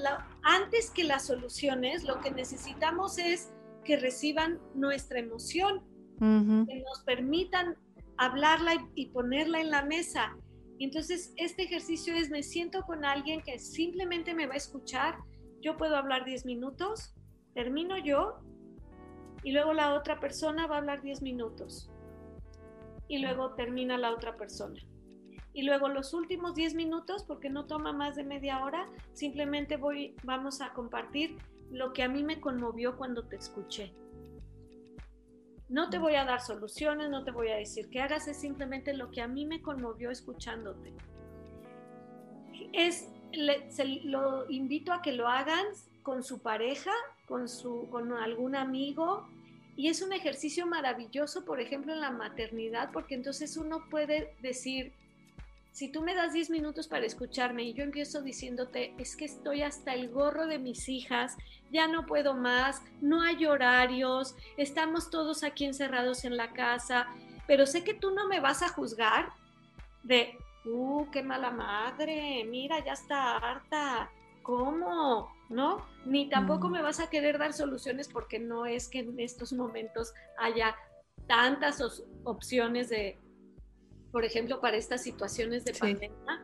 antes 0.43 0.91
que 0.91 1.03
las 1.03 1.25
soluciones, 1.25 2.03
lo 2.03 2.19
que 2.19 2.31
necesitamos 2.31 3.17
es 3.17 3.51
que 3.83 3.97
reciban 3.97 4.59
nuestra 4.75 5.19
emoción, 5.19 5.81
que 6.19 6.83
nos 6.85 7.03
permitan 7.05 7.75
hablarla 8.17 8.73
y, 8.95 9.07
ponerla 9.07 9.59
en 9.59 9.71
la 9.71 9.83
mesa. 9.83 10.37
entonces, 10.79 11.33
este 11.37 11.63
ejercicio 11.63 12.13
es, 12.13 12.29
me 12.29 12.43
siento 12.43 12.83
con 12.83 13.03
alguien 13.05 13.41
que 13.41 13.59
simplemente 13.59 14.33
me 14.33 14.45
va 14.45 14.53
a 14.53 14.57
escuchar, 14.57 15.17
yo 15.61 15.77
puedo 15.77 15.95
hablar 15.95 16.25
10 16.25 16.45
minutos, 16.45 17.13
termino 17.53 17.97
yo 17.97 18.39
y 19.43 19.51
luego 19.51 19.73
la 19.73 19.93
otra 19.93 20.19
persona 20.19 20.67
va 20.67 20.75
a 20.75 20.77
hablar 20.79 21.01
10 21.01 21.21
minutos 21.21 21.89
y 23.07 23.19
luego 23.19 23.51
termina 23.51 23.97
la 23.97 24.11
otra 24.11 24.37
persona. 24.37 24.79
Y 25.53 25.63
luego 25.63 25.87
los 25.87 26.13
últimos 26.13 26.55
10 26.55 26.73
minutos, 26.73 27.23
porque 27.23 27.49
no 27.49 27.67
toma 27.67 27.93
más 27.93 28.15
de 28.15 28.23
media 28.23 28.63
hora, 28.63 28.89
simplemente 29.13 29.77
voy, 29.77 30.15
vamos 30.23 30.61
a 30.61 30.73
compartir 30.73 31.37
lo 31.69 31.93
que 31.93 32.03
a 32.03 32.09
mí 32.09 32.23
me 32.23 32.41
conmovió 32.41 32.97
cuando 32.97 33.27
te 33.27 33.35
escuché. 33.35 33.93
No 35.69 35.89
te 35.89 35.99
voy 35.99 36.15
a 36.15 36.25
dar 36.25 36.41
soluciones, 36.41 37.09
no 37.09 37.23
te 37.23 37.31
voy 37.31 37.49
a 37.49 37.55
decir 37.55 37.89
que 37.89 38.01
hagas, 38.01 38.27
es 38.27 38.37
simplemente 38.37 38.93
lo 38.93 39.11
que 39.11 39.21
a 39.21 39.27
mí 39.27 39.45
me 39.45 39.61
conmovió 39.61 40.09
escuchándote. 40.09 40.93
Es, 42.73 43.09
lo 44.03 44.49
invito 44.49 44.91
a 44.91 45.01
que 45.01 45.13
lo 45.13 45.27
hagan 45.27 45.65
con 46.01 46.23
su 46.23 46.41
pareja, 46.41 46.91
con, 47.27 47.47
su, 47.47 47.87
con 47.89 48.11
algún 48.13 48.55
amigo, 48.55 49.27
y 49.75 49.89
es 49.89 50.01
un 50.01 50.13
ejercicio 50.13 50.67
maravilloso, 50.67 51.45
por 51.45 51.59
ejemplo, 51.59 51.93
en 51.93 52.01
la 52.01 52.11
maternidad, 52.11 52.91
porque 52.91 53.15
entonces 53.15 53.57
uno 53.57 53.89
puede 53.89 54.35
decir, 54.41 54.93
si 55.71 55.91
tú 55.91 56.03
me 56.03 56.13
das 56.13 56.33
10 56.33 56.51
minutos 56.51 56.87
para 56.87 57.07
escucharme 57.07 57.63
y 57.63 57.73
yo 57.73 57.83
empiezo 57.83 58.21
diciéndote, 58.21 58.93
es 58.99 59.15
que 59.15 59.25
estoy 59.25 59.63
hasta 59.63 59.95
el 59.95 60.09
gorro 60.09 60.45
de 60.45 60.59
mis 60.59 60.87
hijas, 60.87 61.35
ya 61.71 61.87
no 61.87 62.05
puedo 62.05 62.35
más, 62.35 62.83
no 63.01 63.23
hay 63.23 63.47
horarios, 63.47 64.35
estamos 64.57 65.09
todos 65.09 65.43
aquí 65.43 65.65
encerrados 65.65 66.25
en 66.25 66.37
la 66.37 66.53
casa, 66.53 67.07
pero 67.47 67.65
sé 67.65 67.83
que 67.83 67.95
tú 67.95 68.11
no 68.11 68.27
me 68.27 68.39
vas 68.39 68.61
a 68.61 68.69
juzgar 68.69 69.29
de, 70.03 70.37
uh, 70.65 71.09
qué 71.11 71.23
mala 71.23 71.49
madre, 71.49 72.45
mira, 72.45 72.85
ya 72.85 72.93
está 72.93 73.37
harta, 73.37 74.11
¿cómo? 74.43 75.32
¿No? 75.53 75.85
Ni 76.05 76.29
tampoco 76.29 76.67
me 76.67 76.81
vas 76.81 76.99
a 76.99 77.11
querer 77.11 77.37
dar 77.37 77.53
soluciones 77.53 78.07
porque 78.07 78.39
no 78.39 78.65
es 78.65 78.89
que 78.89 78.99
en 78.99 79.19
estos 79.19 79.53
momentos 79.53 80.11
haya 80.37 80.75
tantas 81.27 81.79
opciones 82.23 82.89
de, 82.89 83.19
por 84.11 84.25
ejemplo, 84.25 84.59
para 84.59 84.77
estas 84.77 85.03
situaciones 85.03 85.63
de 85.63 85.73
pandemia. 85.73 86.43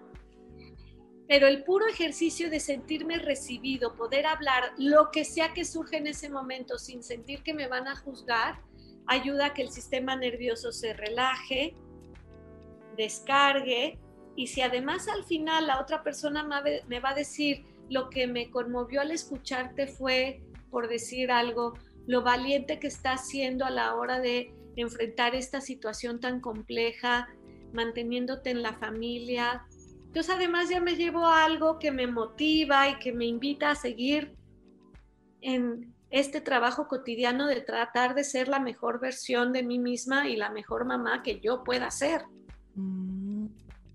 Pero 1.27 1.47
el 1.47 1.63
puro 1.63 1.87
ejercicio 1.87 2.51
de 2.51 2.59
sentirme 2.59 3.17
recibido, 3.17 3.95
poder 3.95 4.27
hablar 4.27 4.73
lo 4.77 5.09
que 5.11 5.25
sea 5.25 5.53
que 5.53 5.65
surge 5.65 5.97
en 5.97 6.05
ese 6.05 6.29
momento 6.29 6.77
sin 6.77 7.01
sentir 7.01 7.41
que 7.41 7.55
me 7.55 7.67
van 7.67 7.87
a 7.87 7.95
juzgar, 7.95 8.61
ayuda 9.07 9.47
a 9.47 9.53
que 9.55 9.63
el 9.63 9.71
sistema 9.71 10.15
nervioso 10.15 10.71
se 10.71 10.93
relaje, 10.93 11.75
descargue 12.95 13.99
y 14.35 14.47
si 14.47 14.61
además 14.61 15.07
al 15.07 15.23
final 15.23 15.65
la 15.65 15.81
otra 15.81 16.03
persona 16.03 16.43
me 16.87 16.99
va 16.99 17.09
a 17.09 17.15
decir 17.15 17.65
lo 17.89 18.09
que 18.09 18.27
me 18.27 18.49
conmovió 18.49 19.01
al 19.01 19.11
escucharte 19.11 19.87
fue, 19.87 20.41
por 20.69 20.87
decir 20.87 21.31
algo, 21.31 21.73
lo 22.07 22.23
valiente 22.23 22.79
que 22.79 22.87
está 22.87 23.13
haciendo 23.13 23.65
a 23.65 23.69
la 23.69 23.95
hora 23.95 24.19
de 24.19 24.53
enfrentar 24.75 25.35
esta 25.35 25.61
situación 25.61 26.19
tan 26.19 26.39
compleja, 26.39 27.27
manteniéndote 27.73 28.49
en 28.49 28.61
la 28.61 28.73
familia. 28.73 29.65
Entonces 30.05 30.33
además 30.33 30.69
ya 30.69 30.79
me 30.79 30.95
llevo 30.95 31.25
algo 31.27 31.79
que 31.79 31.91
me 31.91 32.07
motiva 32.07 32.89
y 32.89 32.97
que 32.99 33.11
me 33.11 33.25
invita 33.25 33.71
a 33.71 33.75
seguir 33.75 34.33
en 35.41 35.93
este 36.09 36.41
trabajo 36.41 36.87
cotidiano 36.87 37.45
de 37.45 37.61
tratar 37.61 38.15
de 38.15 38.23
ser 38.23 38.47
la 38.47 38.59
mejor 38.59 38.99
versión 38.99 39.53
de 39.53 39.63
mí 39.63 39.77
misma 39.77 40.27
y 40.27 40.35
la 40.35 40.49
mejor 40.49 40.85
mamá 40.85 41.21
que 41.21 41.39
yo 41.39 41.63
pueda 41.63 41.91
ser. 41.91 42.23
Mm. 42.75 43.47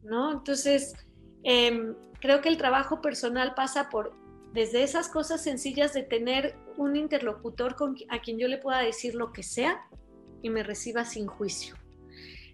¿No? 0.05 0.32
Entonces, 0.32 0.95
em, 1.42 1.95
creo 2.24 2.40
que 2.40 2.48
el 2.48 2.56
trabajo 2.56 3.02
personal 3.02 3.52
pasa 3.54 3.90
por 3.90 4.16
desde 4.54 4.82
esas 4.82 5.10
cosas 5.10 5.42
sencillas 5.42 5.92
de 5.92 6.04
tener 6.04 6.56
un 6.78 6.96
interlocutor 6.96 7.74
con, 7.74 7.96
a 8.08 8.22
quien 8.22 8.38
yo 8.38 8.48
le 8.48 8.56
pueda 8.56 8.78
decir 8.78 9.14
lo 9.14 9.30
que 9.30 9.42
sea 9.42 9.82
y 10.40 10.48
me 10.48 10.62
reciba 10.62 11.04
sin 11.04 11.26
juicio. 11.26 11.74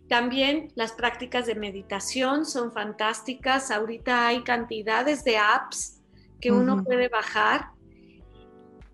También 0.09 0.73
las 0.75 0.91
prácticas 0.91 1.47
de 1.47 1.55
meditación 1.55 2.47
son 2.47 2.73
fantásticas. 2.73 3.71
Ahorita 3.71 4.27
hay 4.27 4.43
cantidades 4.43 5.23
de 5.23 5.39
apps 5.39 6.01
que 6.41 6.51
uno 6.51 6.83
puede 6.83 7.09
bajar. 7.09 7.69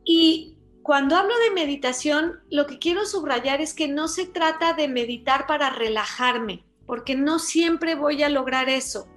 Y 0.04 0.58
cuando 0.82 1.16
hablo 1.16 1.32
de 1.48 1.54
meditación, 1.54 2.40
lo 2.50 2.66
que 2.66 2.78
quiero 2.78 3.06
subrayar 3.06 3.62
es 3.62 3.72
que 3.72 3.88
no 3.88 4.08
se 4.08 4.26
trata 4.26 4.74
de 4.74 4.88
meditar 4.88 5.46
para 5.46 5.70
relajarme, 5.70 6.66
porque 6.84 7.16
no 7.16 7.38
siempre 7.38 7.94
voy 7.94 8.22
a 8.22 8.28
lograr 8.28 8.68
eso. 8.68 9.08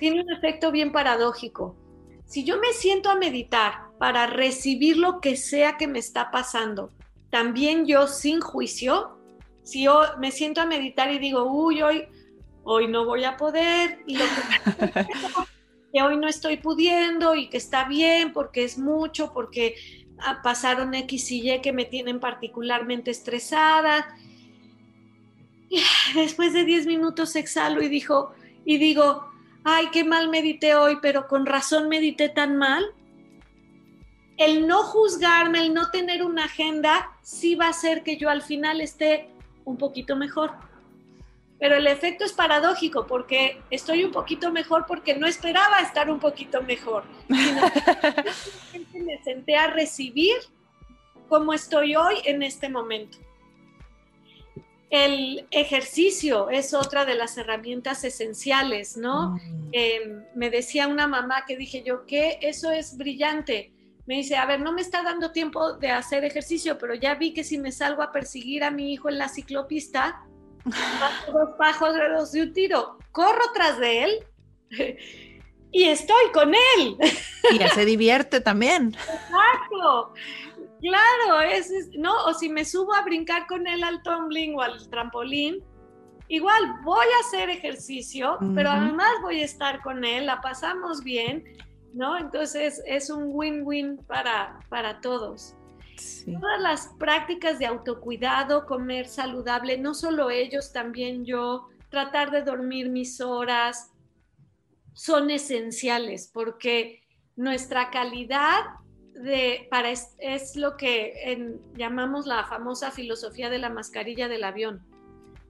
Tiene 0.00 0.22
un 0.22 0.32
efecto 0.32 0.72
bien 0.72 0.92
paradójico. 0.92 1.76
Si 2.24 2.42
yo 2.42 2.58
me 2.58 2.72
siento 2.72 3.10
a 3.10 3.16
meditar 3.16 3.90
para 3.98 4.26
recibir 4.26 4.96
lo 4.96 5.20
que 5.20 5.36
sea 5.36 5.76
que 5.76 5.86
me 5.86 5.98
está 5.98 6.30
pasando, 6.30 6.90
también 7.28 7.86
yo 7.86 8.06
sin 8.06 8.40
juicio, 8.40 9.18
si 9.62 9.84
yo 9.84 10.00
me 10.18 10.32
siento 10.32 10.62
a 10.62 10.66
meditar 10.66 11.12
y 11.12 11.18
digo, 11.18 11.44
uy, 11.44 11.82
hoy, 11.82 12.04
hoy 12.64 12.88
no 12.88 13.04
voy 13.04 13.24
a 13.24 13.36
poder, 13.36 14.02
y 14.06 14.16
lo 14.16 14.24
que, 14.24 16.02
hoy 16.02 16.16
no 16.16 16.28
estoy 16.28 16.56
pudiendo 16.56 17.34
y 17.34 17.50
que 17.50 17.58
está 17.58 17.86
bien 17.86 18.32
porque 18.32 18.64
es 18.64 18.78
mucho, 18.78 19.34
porque 19.34 19.74
ah, 20.18 20.40
pasaron 20.42 20.94
X 20.94 21.30
y 21.30 21.50
Y 21.50 21.60
que 21.60 21.74
me 21.74 21.84
tienen 21.84 22.20
particularmente 22.20 23.10
estresada. 23.10 24.16
Después 26.14 26.54
de 26.54 26.64
10 26.64 26.86
minutos 26.86 27.36
exhalo 27.36 27.82
y, 27.82 27.88
dijo, 27.88 28.32
y 28.64 28.78
digo, 28.78 29.29
ay, 29.64 29.88
qué 29.92 30.04
mal 30.04 30.28
medité 30.28 30.74
hoy, 30.74 30.98
pero 31.00 31.28
con 31.28 31.46
razón 31.46 31.88
medité 31.88 32.28
tan 32.28 32.56
mal. 32.56 32.84
El 34.36 34.66
no 34.66 34.82
juzgarme, 34.82 35.60
el 35.60 35.74
no 35.74 35.90
tener 35.90 36.22
una 36.24 36.44
agenda, 36.46 37.10
sí 37.22 37.54
va 37.54 37.66
a 37.66 37.70
hacer 37.70 38.02
que 38.02 38.16
yo 38.16 38.30
al 38.30 38.42
final 38.42 38.80
esté 38.80 39.28
un 39.64 39.76
poquito 39.76 40.16
mejor. 40.16 40.52
Pero 41.58 41.76
el 41.76 41.86
efecto 41.86 42.24
es 42.24 42.32
paradójico 42.32 43.06
porque 43.06 43.60
estoy 43.70 44.02
un 44.02 44.12
poquito 44.12 44.50
mejor 44.50 44.86
porque 44.86 45.14
no 45.14 45.26
esperaba 45.26 45.80
estar 45.80 46.10
un 46.10 46.18
poquito 46.18 46.62
mejor. 46.62 47.04
me 47.28 49.22
senté 49.22 49.56
a 49.56 49.66
recibir 49.66 50.36
cómo 51.28 51.52
estoy 51.52 51.96
hoy 51.96 52.16
en 52.24 52.42
este 52.42 52.70
momento. 52.70 53.18
El 54.90 55.46
ejercicio 55.50 56.50
es 56.50 56.74
otra 56.74 57.04
de 57.04 57.14
las 57.14 57.38
herramientas 57.38 58.04
esenciales, 58.04 58.96
¿no? 58.96 59.30
Mm. 59.30 59.68
Em, 59.72 60.24
me 60.34 60.50
decía 60.50 60.88
una 60.88 61.06
mamá 61.06 61.44
que 61.46 61.56
dije 61.56 61.82
yo 61.84 62.06
que 62.06 62.38
eso 62.42 62.70
es 62.70 62.96
brillante 62.96 63.72
me 64.10 64.16
dice, 64.16 64.36
a 64.36 64.44
ver, 64.44 64.60
no 64.60 64.72
me 64.72 64.80
está 64.80 65.04
dando 65.04 65.30
tiempo 65.30 65.74
de 65.74 65.92
hacer 65.92 66.24
ejercicio, 66.24 66.76
pero 66.78 66.94
ya 66.94 67.14
vi 67.14 67.32
que 67.32 67.44
si 67.44 67.58
me 67.58 67.70
salgo 67.70 68.02
a 68.02 68.10
perseguir 68.10 68.64
a 68.64 68.72
mi 68.72 68.92
hijo 68.92 69.08
en 69.08 69.18
la 69.18 69.28
ciclopista, 69.28 70.24
dos 70.64 71.50
pájaros 71.56 72.32
de 72.32 72.42
un 72.42 72.52
tiro, 72.52 72.98
corro 73.12 73.52
tras 73.54 73.78
de 73.78 74.02
él 74.02 74.10
y 75.70 75.84
estoy 75.84 76.32
con 76.34 76.52
él. 76.54 76.96
Y 77.52 77.58
ya 77.58 77.68
se 77.68 77.84
divierte 77.84 78.40
también. 78.40 78.96
Exacto. 78.96 80.14
Claro, 80.80 81.40
es, 81.40 81.70
no, 81.98 82.24
o 82.24 82.34
si 82.34 82.48
me 82.48 82.64
subo 82.64 82.94
a 82.94 83.02
brincar 83.02 83.46
con 83.46 83.66
él 83.66 83.84
al 83.84 84.02
tumbling 84.02 84.54
o 84.56 84.62
al 84.62 84.88
trampolín, 84.88 85.62
igual 86.28 86.80
voy 86.82 87.06
a 87.06 87.26
hacer 87.26 87.50
ejercicio, 87.50 88.38
pero 88.54 88.70
además 88.70 89.10
voy 89.22 89.40
a 89.40 89.44
estar 89.44 89.82
con 89.82 90.04
él, 90.04 90.26
la 90.26 90.40
pasamos 90.40 91.02
bien 91.02 91.44
¿no? 91.92 92.18
Entonces 92.18 92.82
es 92.86 93.10
un 93.10 93.30
win-win 93.32 93.98
para, 94.06 94.60
para 94.68 95.00
todos. 95.00 95.54
Todas 96.24 96.60
las 96.60 96.88
prácticas 96.98 97.58
de 97.58 97.66
autocuidado, 97.66 98.64
comer 98.64 99.06
saludable, 99.06 99.76
no 99.76 99.92
solo 99.92 100.30
ellos, 100.30 100.72
también 100.72 101.26
yo, 101.26 101.68
tratar 101.90 102.30
de 102.30 102.42
dormir 102.42 102.88
mis 102.88 103.20
horas, 103.20 103.92
son 104.94 105.30
esenciales 105.30 106.30
porque 106.32 107.02
nuestra 107.36 107.90
calidad 107.90 108.62
de, 109.14 109.66
para 109.70 109.90
es, 109.90 110.56
lo 110.56 110.76
que 110.76 111.50
llamamos 111.76 112.26
la 112.26 112.44
famosa 112.44 112.90
filosofía 112.90 113.50
de 113.50 113.58
la 113.58 113.70
mascarilla 113.70 114.28
del 114.28 114.44
avión. 114.44 114.82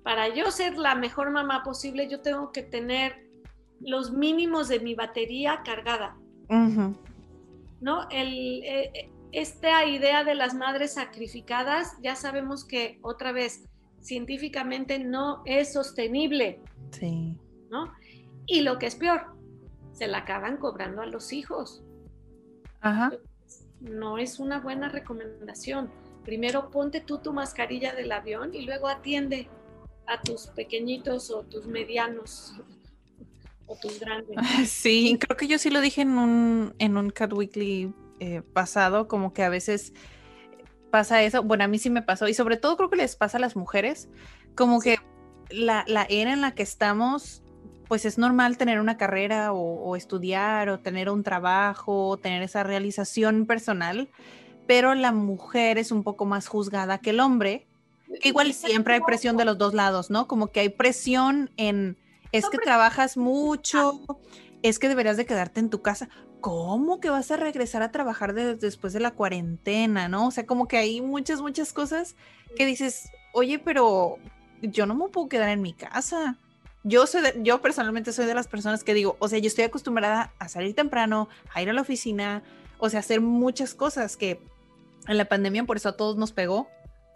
Para 0.03 0.35
yo 0.35 0.51
ser 0.51 0.79
la 0.79 0.95
mejor 0.95 1.31
mamá 1.31 1.63
posible, 1.63 2.09
yo 2.09 2.21
tengo 2.21 2.53
que 2.53 2.63
tener 2.63 3.29
los 3.81 4.13
mínimos 4.13 4.69
de 4.69 4.81
mi 4.81 4.95
batería 4.95 5.63
cargada. 5.65 6.17
¿No? 7.81 8.09
El, 8.11 8.63
eh, 8.65 9.11
esta 9.33 9.85
idea 9.87 10.25
de 10.25 10.35
las 10.35 10.55
madres 10.55 10.95
sacrificadas, 10.95 11.97
ya 12.03 12.17
sabemos 12.17 12.65
que 12.65 12.99
otra 13.03 13.33
vez, 13.33 13.65
científicamente 14.01 14.99
no 14.99 15.43
es 15.45 15.73
sostenible. 15.73 16.61
Sí. 16.91 17.39
¿No? 17.71 17.93
Y 18.47 18.63
lo 18.63 18.79
que 18.79 18.87
es 18.87 18.97
peor, 18.97 19.37
se 19.93 20.09
la 20.09 20.19
acaban 20.19 20.57
cobrando 20.57 21.03
a 21.03 21.07
los 21.07 21.33
hijos. 21.33 21.85
Ajá. 22.81 23.13
No 23.81 24.19
es 24.19 24.39
una 24.39 24.61
buena 24.61 24.89
recomendación. 24.89 25.91
Primero 26.25 26.71
ponte 26.71 27.01
tú 27.01 27.19
tu 27.19 27.33
mascarilla 27.33 27.95
del 27.95 28.13
avión 28.13 28.55
y 28.55 28.63
luego 28.63 28.89
atiende 28.89 29.49
a 30.07 30.21
tus 30.21 30.49
pequeñitos 30.49 31.31
o 31.31 31.43
tus 31.45 31.67
medianos 31.67 32.55
tus 33.77 34.01
grandes. 34.01 34.37
Sí, 34.67 35.19
creo 35.21 35.37
que 35.37 35.47
yo 35.47 35.59
sí 35.59 35.71
lo 35.71 35.81
dije 35.81 36.03
en 36.03 36.19
un, 36.19 36.75
en 36.79 36.97
un 36.97 37.11
Cat 37.11 37.33
Weekly 37.33 37.93
eh, 38.21 38.43
pasado, 38.43 39.09
como 39.09 39.33
que 39.33 39.43
a 39.43 39.49
veces 39.49 39.93
pasa 40.91 41.23
eso. 41.23 41.43
Bueno, 41.43 41.65
a 41.65 41.69
mí 41.69 41.79
sí 41.79 41.91
me 41.91 42.03
pasó, 42.03 42.29
y 42.29 42.35
sobre 42.35 42.57
todo 42.57 42.77
creo 42.77 42.91
que 42.91 42.97
les 42.97 43.17
pasa 43.17 43.39
a 43.39 43.41
las 43.41 43.57
mujeres, 43.57 44.09
como 44.55 44.81
que 44.81 44.99
la, 45.51 45.85
era 46.09 46.33
en 46.33 46.41
la 46.41 46.55
que 46.55 46.63
estamos, 46.63 47.43
pues 47.91 48.05
es 48.05 48.19
normal 48.19 48.57
tener 48.57 48.79
una 48.79 48.97
carrera 48.97 49.53
o, 49.53 49.97
estudiar 49.97 50.69
o 50.69 50.79
tener 50.79 51.11
un 51.11 51.25
trabajo, 51.25 52.11
o 52.11 52.17
tener 52.19 52.41
esa 52.41 52.63
realización 52.63 53.47
personal, 53.47 54.09
pero 54.69 54.95
la 54.95 55.11
mujer 55.11 55.77
es 55.77 55.91
un 55.91 56.05
poco 56.05 56.25
más 56.25 56.47
juzgada 56.47 56.99
que 56.99 57.11
el 57.11 57.19
hombre. 57.19 57.67
igual 58.23 58.55
siempre 58.55 58.95
hay 58.95 59.01
presión 59.01 59.37
de 59.37 59.45
los 59.45 59.59
dos 59.59 59.75
lados, 59.75 60.09
¿no? 60.09 60.29
Como 60.29 60.53
que 60.53 60.61
hay 60.61 60.69
presión 60.69 61.51
en 61.57 61.99
es 62.31 62.49
que 62.49 62.59
trabajas 62.59 63.17
mucho, 63.17 64.01
es 64.63 64.79
que 64.79 64.89
deberías 64.89 65.17
de 65.17 65.27
quedarte 65.27 65.59
en 65.59 65.69
tu 65.69 65.83
casa. 65.83 66.09
¿Cómo 66.41 67.01
que 67.01 67.11
vas 67.11 67.33
a 67.33 67.39
regresar 67.39 67.83
a 67.83 67.91
trabajar 67.91 68.35
después 68.35 68.93
de 68.93 69.01
la 69.01 69.11
cuarentena, 69.11 70.07
no? 70.07 70.29
O 70.29 70.31
sea, 70.31 70.47
como 70.47 70.69
que 70.69 70.77
hay 70.77 71.01
muchas, 71.01 71.41
muchas 71.41 71.73
cosas 71.73 72.15
que 72.55 72.67
dices, 72.67 73.11
oye, 73.33 73.59
pero 73.59 74.19
yo 74.63 74.87
no 74.87 74.95
me 74.95 75.09
puedo 75.09 75.29
quedar 75.29 75.49
en 75.49 75.61
mi 75.61 75.73
casa. 75.73 76.39
Yo, 76.83 77.07
soy 77.07 77.23
yo 77.43 77.61
personalmente 77.61 78.13
soy 78.13 78.27
de 78.27 78.35
las 78.35 78.49
personas 78.49 78.85
que 78.85 78.95
digo, 78.95 79.17
o 79.19 79.29
sea, 79.29 79.39
yo 79.39 79.47
estoy 79.47 79.65
acostumbrada 79.65 80.33
a 80.39 80.49
salir 80.49 80.75
temprano, 80.75 81.29
a 81.53 81.63
ir 81.63 81.71
a 81.71 81.73
la 81.73 81.83
oficina, 81.83 82.43
o 82.79 82.89
sea, 82.89 83.01
hacer 83.01 83.21
muchas 83.21 83.75
cosas 83.75 84.17
que 84.17 84.41
en 85.07 85.17
la 85.19 85.27
pandemia 85.27 85.65
por 85.65 85.77
eso 85.77 85.91
a 85.91 85.97
todos 85.97 86.17
nos 86.17 86.33
pegó. 86.33 86.69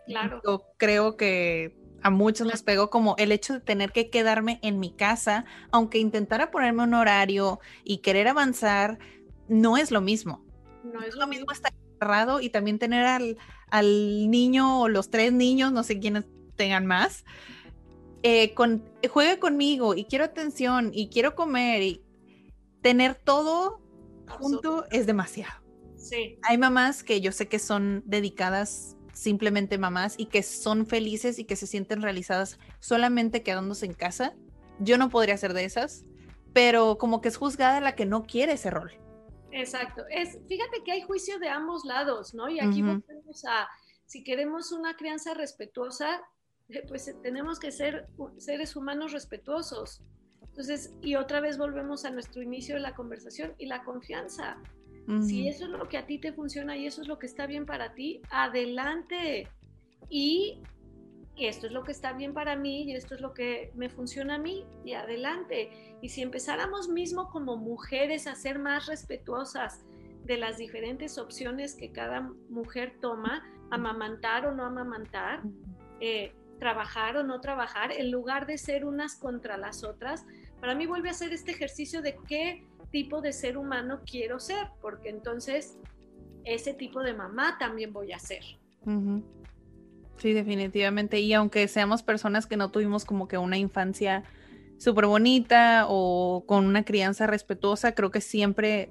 Claro. 0.06 0.40
Yo 0.44 0.64
creo 0.76 1.16
que 1.16 1.76
a 2.02 2.10
muchos 2.10 2.46
nos 2.46 2.62
pegó 2.62 2.90
como 2.90 3.14
el 3.16 3.32
hecho 3.32 3.54
de 3.54 3.60
tener 3.60 3.90
que 3.90 4.10
quedarme 4.10 4.60
en 4.62 4.78
mi 4.78 4.92
casa, 4.92 5.46
aunque 5.70 5.98
intentara 5.98 6.50
ponerme 6.50 6.82
un 6.82 6.92
horario 6.92 7.60
y 7.82 7.98
querer 7.98 8.28
avanzar, 8.28 8.98
no 9.48 9.78
es 9.78 9.90
lo 9.90 10.02
mismo. 10.02 10.44
No 10.82 11.02
es 11.02 11.14
lo 11.14 11.26
mismo 11.26 11.50
estar 11.50 11.72
cerrado 11.98 12.42
y 12.42 12.50
también 12.50 12.78
tener 12.78 13.06
al, 13.06 13.38
al 13.70 14.30
niño 14.30 14.82
o 14.82 14.88
los 14.88 15.10
tres 15.10 15.32
niños, 15.32 15.72
no 15.72 15.82
sé 15.82 15.98
quiénes 15.98 16.26
tengan 16.56 16.84
más, 16.84 17.24
eh, 18.26 18.54
con, 18.54 18.82
juegue 19.10 19.38
conmigo 19.38 19.94
y 19.94 20.06
quiero 20.06 20.24
atención 20.24 20.90
y 20.94 21.10
quiero 21.10 21.34
comer 21.34 21.82
y 21.82 22.02
tener 22.80 23.14
todo 23.14 23.82
junto 24.40 24.86
es 24.90 25.06
demasiado. 25.06 25.62
Sí. 25.94 26.38
Hay 26.42 26.56
mamás 26.56 27.04
que 27.04 27.20
yo 27.20 27.32
sé 27.32 27.48
que 27.48 27.58
son 27.58 28.02
dedicadas 28.06 28.96
simplemente 29.12 29.76
mamás 29.76 30.14
y 30.16 30.26
que 30.26 30.42
son 30.42 30.86
felices 30.86 31.38
y 31.38 31.44
que 31.44 31.54
se 31.54 31.66
sienten 31.66 32.00
realizadas 32.00 32.58
solamente 32.80 33.42
quedándose 33.42 33.84
en 33.84 33.92
casa. 33.92 34.34
Yo 34.78 34.96
no 34.96 35.10
podría 35.10 35.36
ser 35.36 35.52
de 35.52 35.66
esas, 35.66 36.06
pero 36.54 36.96
como 36.96 37.20
que 37.20 37.28
es 37.28 37.36
juzgada 37.36 37.78
la 37.82 37.94
que 37.94 38.06
no 38.06 38.24
quiere 38.24 38.54
ese 38.54 38.70
rol. 38.70 38.92
Exacto. 39.52 40.02
Es, 40.08 40.38
fíjate 40.48 40.82
que 40.82 40.92
hay 40.92 41.02
juicio 41.02 41.38
de 41.38 41.50
ambos 41.50 41.84
lados, 41.84 42.32
¿no? 42.32 42.48
Y 42.48 42.58
aquí 42.58 42.80
volvemos 42.80 43.44
a, 43.44 43.68
si 44.06 44.24
queremos 44.24 44.72
una 44.72 44.96
crianza 44.96 45.34
respetuosa, 45.34 46.22
pues 46.88 47.14
tenemos 47.22 47.58
que 47.58 47.72
ser 47.72 48.06
seres 48.38 48.76
humanos 48.76 49.12
respetuosos. 49.12 50.02
Entonces, 50.42 50.94
y 51.02 51.16
otra 51.16 51.40
vez 51.40 51.58
volvemos 51.58 52.04
a 52.04 52.10
nuestro 52.10 52.42
inicio 52.42 52.76
de 52.76 52.80
la 52.80 52.94
conversación 52.94 53.54
y 53.58 53.66
la 53.66 53.82
confianza. 53.82 54.56
Si 55.20 55.48
eso 55.48 55.64
es 55.64 55.70
lo 55.70 55.86
que 55.86 55.98
a 55.98 56.06
ti 56.06 56.18
te 56.18 56.32
funciona 56.32 56.78
y 56.78 56.86
eso 56.86 57.02
es 57.02 57.08
lo 57.08 57.18
que 57.18 57.26
está 57.26 57.46
bien 57.46 57.66
para 57.66 57.92
ti, 57.92 58.22
adelante. 58.30 59.48
Y 60.08 60.62
esto 61.36 61.66
es 61.66 61.72
lo 61.72 61.82
que 61.82 61.92
está 61.92 62.14
bien 62.14 62.32
para 62.32 62.56
mí 62.56 62.84
y 62.84 62.94
esto 62.94 63.14
es 63.14 63.20
lo 63.20 63.34
que 63.34 63.70
me 63.74 63.90
funciona 63.90 64.36
a 64.36 64.38
mí 64.38 64.64
y 64.82 64.94
adelante. 64.94 65.98
Y 66.00 66.08
si 66.08 66.22
empezáramos 66.22 66.88
mismo 66.88 67.28
como 67.30 67.58
mujeres 67.58 68.26
a 68.26 68.34
ser 68.34 68.58
más 68.58 68.86
respetuosas 68.86 69.84
de 70.24 70.38
las 70.38 70.56
diferentes 70.56 71.18
opciones 71.18 71.74
que 71.74 71.92
cada 71.92 72.22
mujer 72.48 72.94
toma, 73.00 73.42
amamantar 73.70 74.46
o 74.46 74.54
no 74.54 74.64
amamantar, 74.64 75.42
eh, 76.00 76.32
trabajar 76.58 77.16
o 77.16 77.22
no 77.22 77.40
trabajar, 77.40 77.92
en 77.92 78.10
lugar 78.10 78.46
de 78.46 78.58
ser 78.58 78.84
unas 78.84 79.16
contra 79.16 79.56
las 79.56 79.84
otras, 79.84 80.24
para 80.60 80.74
mí 80.74 80.86
vuelve 80.86 81.10
a 81.10 81.14
ser 81.14 81.32
este 81.32 81.52
ejercicio 81.52 82.02
de 82.02 82.16
qué 82.26 82.64
tipo 82.90 83.20
de 83.20 83.32
ser 83.32 83.58
humano 83.58 84.00
quiero 84.08 84.38
ser, 84.38 84.68
porque 84.80 85.08
entonces 85.08 85.76
ese 86.44 86.74
tipo 86.74 87.02
de 87.02 87.14
mamá 87.14 87.56
también 87.58 87.92
voy 87.92 88.12
a 88.12 88.18
ser. 88.18 88.42
Sí, 90.18 90.32
definitivamente. 90.32 91.20
Y 91.20 91.32
aunque 91.32 91.66
seamos 91.68 92.02
personas 92.02 92.46
que 92.46 92.56
no 92.56 92.70
tuvimos 92.70 93.04
como 93.04 93.28
que 93.28 93.38
una 93.38 93.58
infancia 93.58 94.24
súper 94.78 95.06
bonita 95.06 95.86
o 95.88 96.44
con 96.46 96.66
una 96.66 96.84
crianza 96.84 97.26
respetuosa, 97.26 97.94
creo 97.94 98.10
que 98.10 98.20
siempre, 98.20 98.90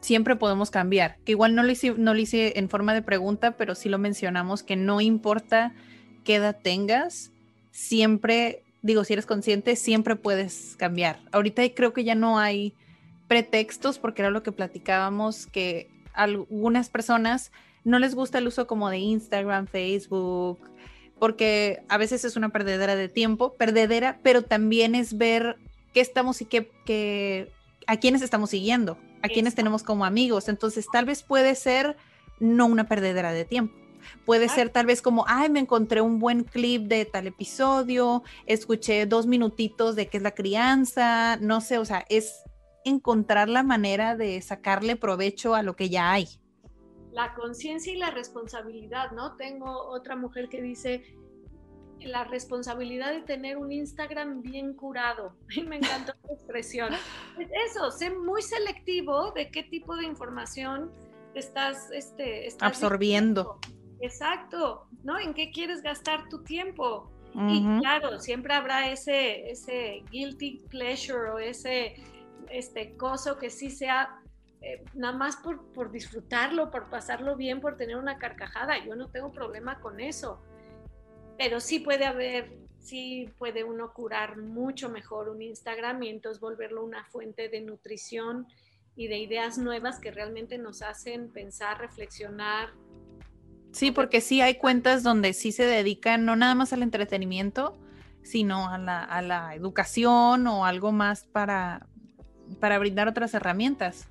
siempre 0.00 0.36
podemos 0.36 0.70
cambiar. 0.70 1.18
Que 1.24 1.32
igual 1.32 1.54
no 1.54 1.62
lo, 1.62 1.70
hice, 1.70 1.94
no 1.96 2.14
lo 2.14 2.20
hice 2.20 2.58
en 2.58 2.68
forma 2.68 2.94
de 2.94 3.02
pregunta, 3.02 3.56
pero 3.56 3.74
sí 3.74 3.88
lo 3.88 3.98
mencionamos, 3.98 4.62
que 4.62 4.76
no 4.76 5.00
importa 5.00 5.74
qué 6.26 6.34
edad 6.34 6.58
tengas, 6.60 7.30
siempre, 7.70 8.62
digo, 8.82 9.04
si 9.04 9.14
eres 9.14 9.24
consciente, 9.24 9.76
siempre 9.76 10.16
puedes 10.16 10.74
cambiar. 10.76 11.20
Ahorita 11.32 11.62
creo 11.72 11.94
que 11.94 12.04
ya 12.04 12.14
no 12.14 12.38
hay 12.38 12.74
pretextos, 13.28 13.98
porque 13.98 14.22
era 14.22 14.30
lo 14.30 14.42
que 14.42 14.52
platicábamos, 14.52 15.46
que 15.46 15.88
algunas 16.12 16.90
personas 16.90 17.52
no 17.84 17.98
les 17.98 18.14
gusta 18.14 18.38
el 18.38 18.48
uso 18.48 18.66
como 18.66 18.90
de 18.90 18.98
Instagram, 18.98 19.68
Facebook, 19.68 20.58
porque 21.18 21.82
a 21.88 21.96
veces 21.96 22.24
es 22.24 22.36
una 22.36 22.48
perdedera 22.48 22.96
de 22.96 23.08
tiempo, 23.08 23.54
perdedera, 23.54 24.18
pero 24.22 24.42
también 24.42 24.94
es 24.94 25.16
ver 25.16 25.56
qué 25.94 26.00
estamos 26.00 26.42
y 26.42 26.46
qué, 26.46 27.50
a 27.86 27.96
quiénes 27.98 28.22
estamos 28.22 28.50
siguiendo, 28.50 28.98
a 29.22 29.28
quiénes 29.28 29.54
tenemos 29.54 29.82
como 29.84 30.04
amigos. 30.04 30.48
Entonces, 30.48 30.86
tal 30.92 31.04
vez 31.04 31.22
puede 31.22 31.54
ser 31.54 31.96
no 32.40 32.66
una 32.66 32.88
perdedera 32.88 33.32
de 33.32 33.44
tiempo. 33.44 33.85
Puede 34.24 34.48
ser 34.48 34.70
tal 34.70 34.86
vez 34.86 35.02
como, 35.02 35.24
ay, 35.28 35.48
me 35.48 35.60
encontré 35.60 36.00
un 36.00 36.18
buen 36.18 36.44
clip 36.44 36.82
de 36.84 37.04
tal 37.04 37.26
episodio, 37.26 38.22
escuché 38.46 39.06
dos 39.06 39.26
minutitos 39.26 39.96
de 39.96 40.08
qué 40.08 40.16
es 40.18 40.22
la 40.22 40.34
crianza, 40.34 41.36
no 41.36 41.60
sé, 41.60 41.78
o 41.78 41.84
sea, 41.84 42.04
es 42.08 42.42
encontrar 42.84 43.48
la 43.48 43.62
manera 43.62 44.16
de 44.16 44.40
sacarle 44.40 44.96
provecho 44.96 45.54
a 45.54 45.62
lo 45.62 45.76
que 45.76 45.88
ya 45.88 46.12
hay. 46.12 46.28
La 47.12 47.34
conciencia 47.34 47.92
y 47.92 47.96
la 47.96 48.10
responsabilidad, 48.10 49.10
¿no? 49.12 49.36
Tengo 49.36 49.88
otra 49.88 50.16
mujer 50.16 50.48
que 50.48 50.60
dice, 50.60 51.02
la 52.00 52.24
responsabilidad 52.24 53.12
de 53.12 53.22
tener 53.22 53.56
un 53.56 53.72
Instagram 53.72 54.42
bien 54.42 54.74
curado. 54.74 55.36
Y 55.56 55.62
me 55.62 55.76
encantó 55.76 56.12
la 56.28 56.34
expresión. 56.34 56.92
Eso, 57.68 57.90
sé 57.90 58.10
muy 58.10 58.42
selectivo 58.42 59.32
de 59.32 59.50
qué 59.50 59.62
tipo 59.62 59.96
de 59.96 60.04
información 60.04 60.92
estás, 61.34 61.90
este, 61.90 62.48
absorbiendo. 62.60 63.58
Exacto, 64.00 64.86
¿no? 65.04 65.18
¿En 65.18 65.34
qué 65.34 65.50
quieres 65.50 65.82
gastar 65.82 66.28
tu 66.28 66.42
tiempo? 66.42 67.10
Y 67.48 67.62
claro, 67.80 68.18
siempre 68.18 68.54
habrá 68.54 68.90
ese, 68.90 69.50
ese 69.50 70.02
guilty 70.10 70.62
pleasure 70.70 71.30
o 71.30 71.38
ese 71.38 71.94
este 72.48 72.96
coso 72.96 73.38
que 73.38 73.50
sí 73.50 73.70
sea 73.70 74.20
eh, 74.62 74.82
nada 74.94 75.16
más 75.16 75.36
por, 75.36 75.62
por 75.72 75.90
disfrutarlo, 75.90 76.70
por 76.70 76.88
pasarlo 76.88 77.36
bien, 77.36 77.60
por 77.60 77.76
tener 77.76 77.96
una 77.96 78.18
carcajada. 78.18 78.82
Yo 78.84 78.96
no 78.96 79.08
tengo 79.08 79.32
problema 79.32 79.80
con 79.80 80.00
eso. 80.00 80.40
Pero 81.36 81.60
sí 81.60 81.80
puede 81.80 82.06
haber, 82.06 82.56
sí 82.80 83.30
puede 83.38 83.64
uno 83.64 83.92
curar 83.92 84.38
mucho 84.38 84.88
mejor 84.88 85.28
un 85.28 85.42
Instagram 85.42 86.02
y 86.02 86.08
entonces 86.08 86.40
volverlo 86.40 86.84
una 86.84 87.04
fuente 87.04 87.48
de 87.48 87.60
nutrición 87.60 88.46
y 88.96 89.08
de 89.08 89.18
ideas 89.18 89.58
nuevas 89.58 90.00
que 90.00 90.10
realmente 90.10 90.56
nos 90.56 90.80
hacen 90.80 91.30
pensar, 91.30 91.78
reflexionar, 91.78 92.70
Sí, 93.76 93.90
porque 93.90 94.22
sí 94.22 94.40
hay 94.40 94.54
cuentas 94.54 95.02
donde 95.02 95.34
sí 95.34 95.52
se 95.52 95.66
dedican 95.66 96.24
no 96.24 96.34
nada 96.34 96.54
más 96.54 96.72
al 96.72 96.82
entretenimiento, 96.82 97.76
sino 98.22 98.70
a 98.70 98.78
la, 98.78 99.54
educación 99.54 100.46
o 100.46 100.64
algo 100.64 100.92
más 100.92 101.24
para, 101.24 101.86
para 102.58 102.78
brindar 102.78 103.06
otras 103.06 103.34
herramientas. 103.34 104.08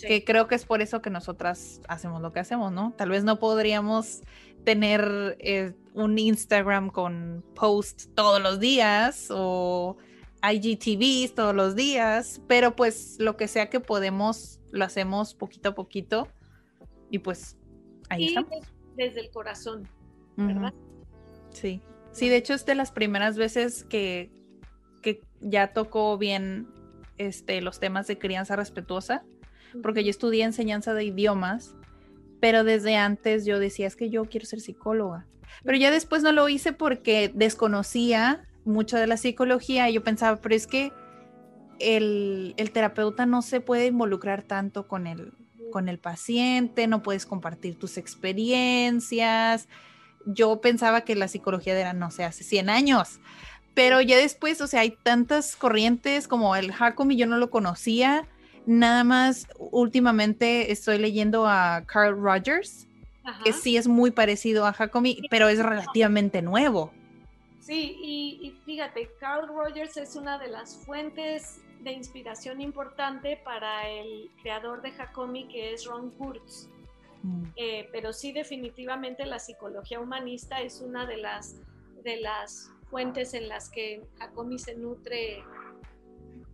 Que 0.00 0.24
creo 0.24 0.46
que 0.46 0.54
es 0.54 0.64
por 0.64 0.82
eso 0.82 1.02
que 1.02 1.10
nosotras 1.10 1.80
hacemos 1.88 2.22
lo 2.22 2.32
que 2.32 2.38
hacemos, 2.38 2.70
¿no? 2.70 2.94
Tal 2.96 3.08
vez 3.08 3.24
no 3.24 3.40
podríamos 3.40 4.22
tener 4.62 5.36
eh, 5.40 5.74
un 5.94 6.16
Instagram 6.16 6.88
con 6.88 7.44
posts 7.56 8.08
todos 8.14 8.40
los 8.40 8.60
días 8.60 9.30
o 9.32 9.96
IGTVs 10.48 11.34
todos 11.34 11.56
los 11.56 11.74
días, 11.74 12.40
pero 12.46 12.76
pues 12.76 13.16
lo 13.18 13.36
que 13.36 13.48
sea 13.48 13.68
que 13.68 13.80
podemos, 13.80 14.60
lo 14.70 14.84
hacemos 14.84 15.34
poquito 15.34 15.70
a 15.70 15.74
poquito 15.74 16.28
y 17.10 17.18
pues 17.18 17.56
ahí 18.10 18.28
estamos 18.28 18.77
desde 18.98 19.20
el 19.20 19.30
corazón, 19.30 19.88
¿verdad? 20.36 20.74
Sí, 21.50 21.80
sí, 22.12 22.28
de 22.28 22.36
hecho 22.36 22.52
es 22.52 22.66
de 22.66 22.74
las 22.74 22.92
primeras 22.92 23.38
veces 23.38 23.84
que, 23.84 24.30
que 25.00 25.22
ya 25.40 25.72
tocó 25.72 26.18
bien 26.18 26.68
este, 27.16 27.62
los 27.62 27.80
temas 27.80 28.06
de 28.08 28.18
crianza 28.18 28.56
respetuosa, 28.56 29.24
porque 29.82 30.04
yo 30.04 30.10
estudié 30.10 30.44
enseñanza 30.44 30.94
de 30.94 31.04
idiomas, 31.04 31.76
pero 32.40 32.64
desde 32.64 32.96
antes 32.96 33.46
yo 33.46 33.58
decía, 33.58 33.86
es 33.86 33.96
que 33.96 34.10
yo 34.10 34.24
quiero 34.24 34.46
ser 34.46 34.60
psicóloga, 34.60 35.26
pero 35.64 35.78
ya 35.78 35.90
después 35.90 36.22
no 36.22 36.32
lo 36.32 36.48
hice 36.48 36.72
porque 36.72 37.30
desconocía 37.32 38.46
mucho 38.64 38.96
de 38.96 39.06
la 39.06 39.16
psicología 39.16 39.88
y 39.88 39.94
yo 39.94 40.02
pensaba, 40.02 40.40
pero 40.40 40.54
es 40.54 40.66
que 40.66 40.92
el, 41.78 42.54
el 42.56 42.72
terapeuta 42.72 43.26
no 43.26 43.42
se 43.42 43.60
puede 43.60 43.86
involucrar 43.86 44.42
tanto 44.42 44.88
con 44.88 45.06
el, 45.06 45.32
con 45.70 45.88
el 45.88 45.98
paciente, 45.98 46.86
no 46.86 47.02
puedes 47.02 47.26
compartir 47.26 47.78
tus 47.78 47.96
experiencias. 47.98 49.68
Yo 50.26 50.60
pensaba 50.60 51.02
que 51.02 51.14
la 51.14 51.28
psicología 51.28 51.78
era, 51.78 51.92
no 51.92 52.10
sé, 52.10 52.24
hace 52.24 52.44
100 52.44 52.70
años, 52.70 53.20
pero 53.74 54.00
ya 54.00 54.16
después, 54.16 54.60
o 54.60 54.66
sea, 54.66 54.80
hay 54.80 54.90
tantas 54.90 55.54
corrientes 55.54 56.26
como 56.26 56.56
el 56.56 56.72
Hakomi, 56.76 57.16
yo 57.16 57.26
no 57.26 57.38
lo 57.38 57.50
conocía. 57.50 58.26
Nada 58.66 59.04
más, 59.04 59.46
últimamente 59.56 60.72
estoy 60.72 60.98
leyendo 60.98 61.46
a 61.46 61.84
Carl 61.86 62.20
Rogers, 62.20 62.86
que 63.44 63.52
sí 63.52 63.76
es 63.76 63.86
muy 63.86 64.10
parecido 64.10 64.66
a 64.66 64.74
Hakomi, 64.76 65.22
pero 65.30 65.48
es 65.48 65.60
relativamente 65.60 66.42
nuevo. 66.42 66.92
Sí, 67.60 67.96
y, 68.02 68.40
y, 68.42 68.50
fíjate, 68.64 69.10
Carl 69.20 69.46
Rogers 69.46 69.96
es 69.96 70.16
una 70.16 70.38
de 70.38 70.48
las 70.48 70.76
fuentes 70.84 71.60
de 71.80 71.92
inspiración 71.92 72.60
importante 72.60 73.40
para 73.44 73.88
el 73.88 74.30
creador 74.42 74.82
de 74.82 74.90
Hakomi, 74.90 75.48
que 75.48 75.72
es 75.72 75.84
Ron 75.84 76.10
Kurtz. 76.10 76.68
Mm. 77.22 77.44
Eh, 77.56 77.88
pero 77.92 78.12
sí, 78.12 78.32
definitivamente 78.32 79.26
la 79.26 79.38
psicología 79.38 80.00
humanista 80.00 80.60
es 80.60 80.80
una 80.80 81.06
de 81.06 81.16
las, 81.16 81.56
de 82.02 82.20
las 82.20 82.70
fuentes 82.90 83.34
en 83.34 83.48
las 83.48 83.70
que 83.70 84.02
Jacomi 84.18 84.58
se 84.58 84.74
nutre. 84.74 85.44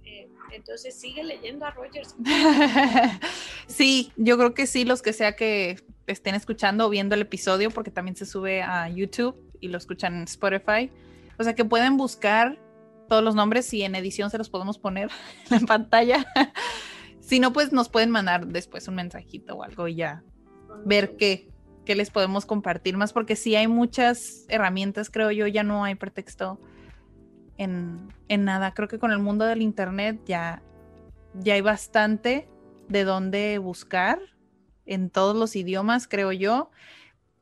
Eh, 0.05 0.29
entonces 0.53 0.99
sigue 0.99 1.25
leyendo 1.25 1.65
a 1.65 1.71
Rogers. 1.71 2.15
sí, 3.67 4.13
yo 4.17 4.37
creo 4.37 4.55
que 4.55 4.67
sí, 4.67 4.85
los 4.85 5.03
que 5.03 5.13
sea 5.13 5.37
que 5.37 5.77
estén 6.07 6.35
escuchando 6.35 6.87
o 6.87 6.91
viendo 6.91 7.15
el 7.15 7.23
episodio, 7.23 7.71
porque 7.71 7.91
también 7.91 8.17
se 8.17 8.27
sube 8.27 8.63
a 8.63 8.89
YouTube 8.89 9.37
y 9.61 9.69
lo 9.69 9.79
escuchan 9.79 10.15
en 10.17 10.25
Spotify. 10.25 10.91
O 11.39 11.45
sea 11.45 11.55
que 11.55 11.65
pueden 11.65 11.97
buscar 11.97 12.59
todos 13.15 13.23
los 13.23 13.37
nombres 13.37 13.73
y 13.73 13.83
en 13.83 13.95
edición 13.95 14.29
se 14.29 14.39
los 14.39 14.51
podemos 14.51 14.77
poner 14.77 15.09
en 15.53 15.67
pantalla. 15.67 16.27
si 17.21 17.39
no, 17.39 17.53
pues 17.53 17.71
nos 17.73 17.89
pueden 17.89 18.11
mandar 18.11 18.49
después 18.49 18.89
un 18.89 18.97
mensajito 18.97 19.55
o 19.55 19.63
algo 19.63 19.87
y 19.87 19.95
ya 19.95 20.25
ver 20.85 21.17
qué, 21.17 21.49
qué 21.85 21.95
les 21.95 22.11
podemos 22.11 22.45
compartir 22.45 22.97
más, 22.97 23.13
porque 23.13 23.37
sí 23.37 23.55
hay 23.55 23.69
muchas 23.69 24.47
herramientas, 24.49 25.11
creo 25.11 25.31
yo, 25.31 25.47
ya 25.47 25.63
no 25.63 25.85
hay 25.85 25.95
pretexto 25.95 26.61
en, 27.57 28.13
en 28.27 28.45
nada. 28.45 28.75
Creo 28.75 28.89
que 28.89 28.99
con 28.99 29.13
el 29.13 29.21
mundo 29.21 29.45
del 29.45 29.63
Internet 29.63 30.21
ya, 30.27 30.61
ya 31.35 31.55
hay 31.55 31.61
bastante 31.61 32.49
de 32.89 33.05
dónde 33.05 33.59
buscar 33.59 34.19
en 34.87 35.09
todos 35.09 35.37
los 35.37 35.55
idiomas, 35.55 36.09
creo 36.09 36.33
yo. 36.33 36.73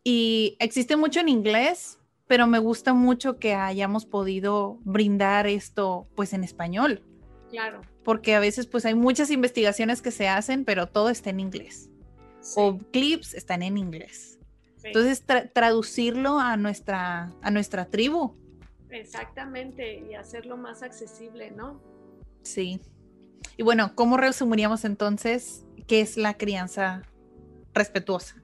Y 0.05 0.59
existe 0.61 0.97
mucho 0.97 1.21
en 1.21 1.31
inglés, 1.31 1.99
pero 2.27 2.47
me 2.47 2.59
gusta 2.59 2.95
mucho 2.95 3.39
que 3.39 3.55
hayamos 3.55 4.07
podido 4.07 4.79
brindar 4.85 5.47
esto 5.47 6.09
pues 6.15 6.33
en 6.33 6.45
español. 6.45 7.05
Claro. 7.51 7.83
Porque 8.05 8.35
a 8.35 8.41
veces 8.41 8.67
pues 8.67 8.85
hay 8.85 8.95
muchas 8.95 9.31
investigaciones 9.31 10.03
que 10.03 10.11
se 10.11 10.29
hacen, 10.29 10.65
pero 10.65 10.87
todo 10.87 11.11
está 11.11 11.31
en 11.31 11.41
inglés. 11.41 11.91
O 12.57 12.79
clips 12.93 13.35
están 13.35 13.63
en 13.63 13.79
inglés. 13.79 14.39
Entonces 14.83 15.25
traducirlo 15.53 16.41
a 16.41 16.57
nuestra, 16.57 17.33
a 17.43 17.51
nuestra 17.51 17.87
tribu. 17.87 18.37
Exactamente, 18.91 20.01
y 20.01 20.15
hacerlo 20.15 20.57
más 20.57 20.83
accesible, 20.83 21.51
¿no? 21.51 21.81
Sí. 22.43 22.81
Y 23.57 23.63
bueno, 23.63 23.95
¿cómo 23.95 24.17
resumiríamos 24.17 24.85
entonces 24.85 25.65
qué 25.87 26.01
es 26.01 26.17
la 26.17 26.35
crianza 26.35 27.03
respetuosa? 27.73 28.42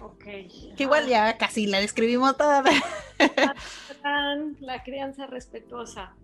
Ok. 0.00 0.24
Que 0.24 0.84
igual 0.84 1.08
ya 1.08 1.36
casi 1.38 1.66
la 1.66 1.80
describimos 1.80 2.36
toda. 2.36 2.62
la 4.60 4.82
crianza 4.82 5.26
respetuosa. 5.26 6.14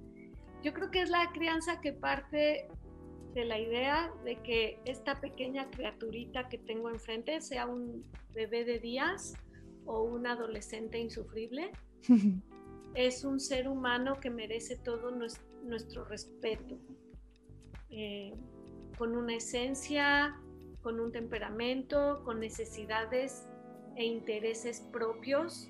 Yo 0.62 0.72
creo 0.72 0.90
que 0.90 1.02
es 1.02 1.10
la 1.10 1.30
crianza 1.32 1.80
que 1.80 1.92
parte 1.92 2.68
de 3.34 3.44
la 3.44 3.58
idea 3.58 4.12
de 4.24 4.40
que 4.42 4.78
esta 4.84 5.20
pequeña 5.20 5.68
criaturita 5.70 6.48
que 6.48 6.58
tengo 6.58 6.88
enfrente 6.88 7.40
sea 7.40 7.66
un 7.66 8.04
bebé 8.32 8.64
de 8.64 8.78
días 8.78 9.34
o 9.86 10.02
un 10.02 10.26
adolescente 10.26 10.98
insufrible. 10.98 11.72
es 12.94 13.24
un 13.24 13.40
ser 13.40 13.68
humano 13.68 14.20
que 14.20 14.30
merece 14.30 14.76
todo 14.76 15.10
nuestro, 15.10 16.04
respeto, 16.04 16.78
eh, 17.90 18.32
con 18.96 19.16
una 19.16 19.34
esencia, 19.34 20.40
con 20.80 21.00
un 21.00 21.10
temperamento, 21.10 22.22
con 22.24 22.38
necesidades 22.38 23.48
e 23.96 24.04
intereses 24.04 24.80
propios 24.92 25.68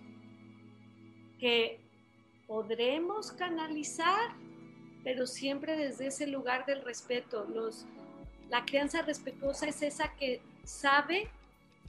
que 1.38 1.80
podremos 2.46 3.32
canalizar, 3.32 4.34
pero 5.02 5.26
siempre 5.26 5.76
desde 5.76 6.06
ese 6.06 6.26
lugar 6.26 6.66
del 6.66 6.82
respeto. 6.82 7.44
Los, 7.44 7.86
la 8.48 8.64
crianza 8.64 9.02
respetuosa 9.02 9.66
es 9.66 9.82
esa 9.82 10.14
que 10.14 10.40
sabe 10.64 11.28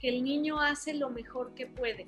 que 0.00 0.08
el 0.08 0.24
niño 0.24 0.60
hace 0.60 0.94
lo 0.94 1.10
mejor 1.10 1.54
que 1.54 1.66
puede. 1.66 2.06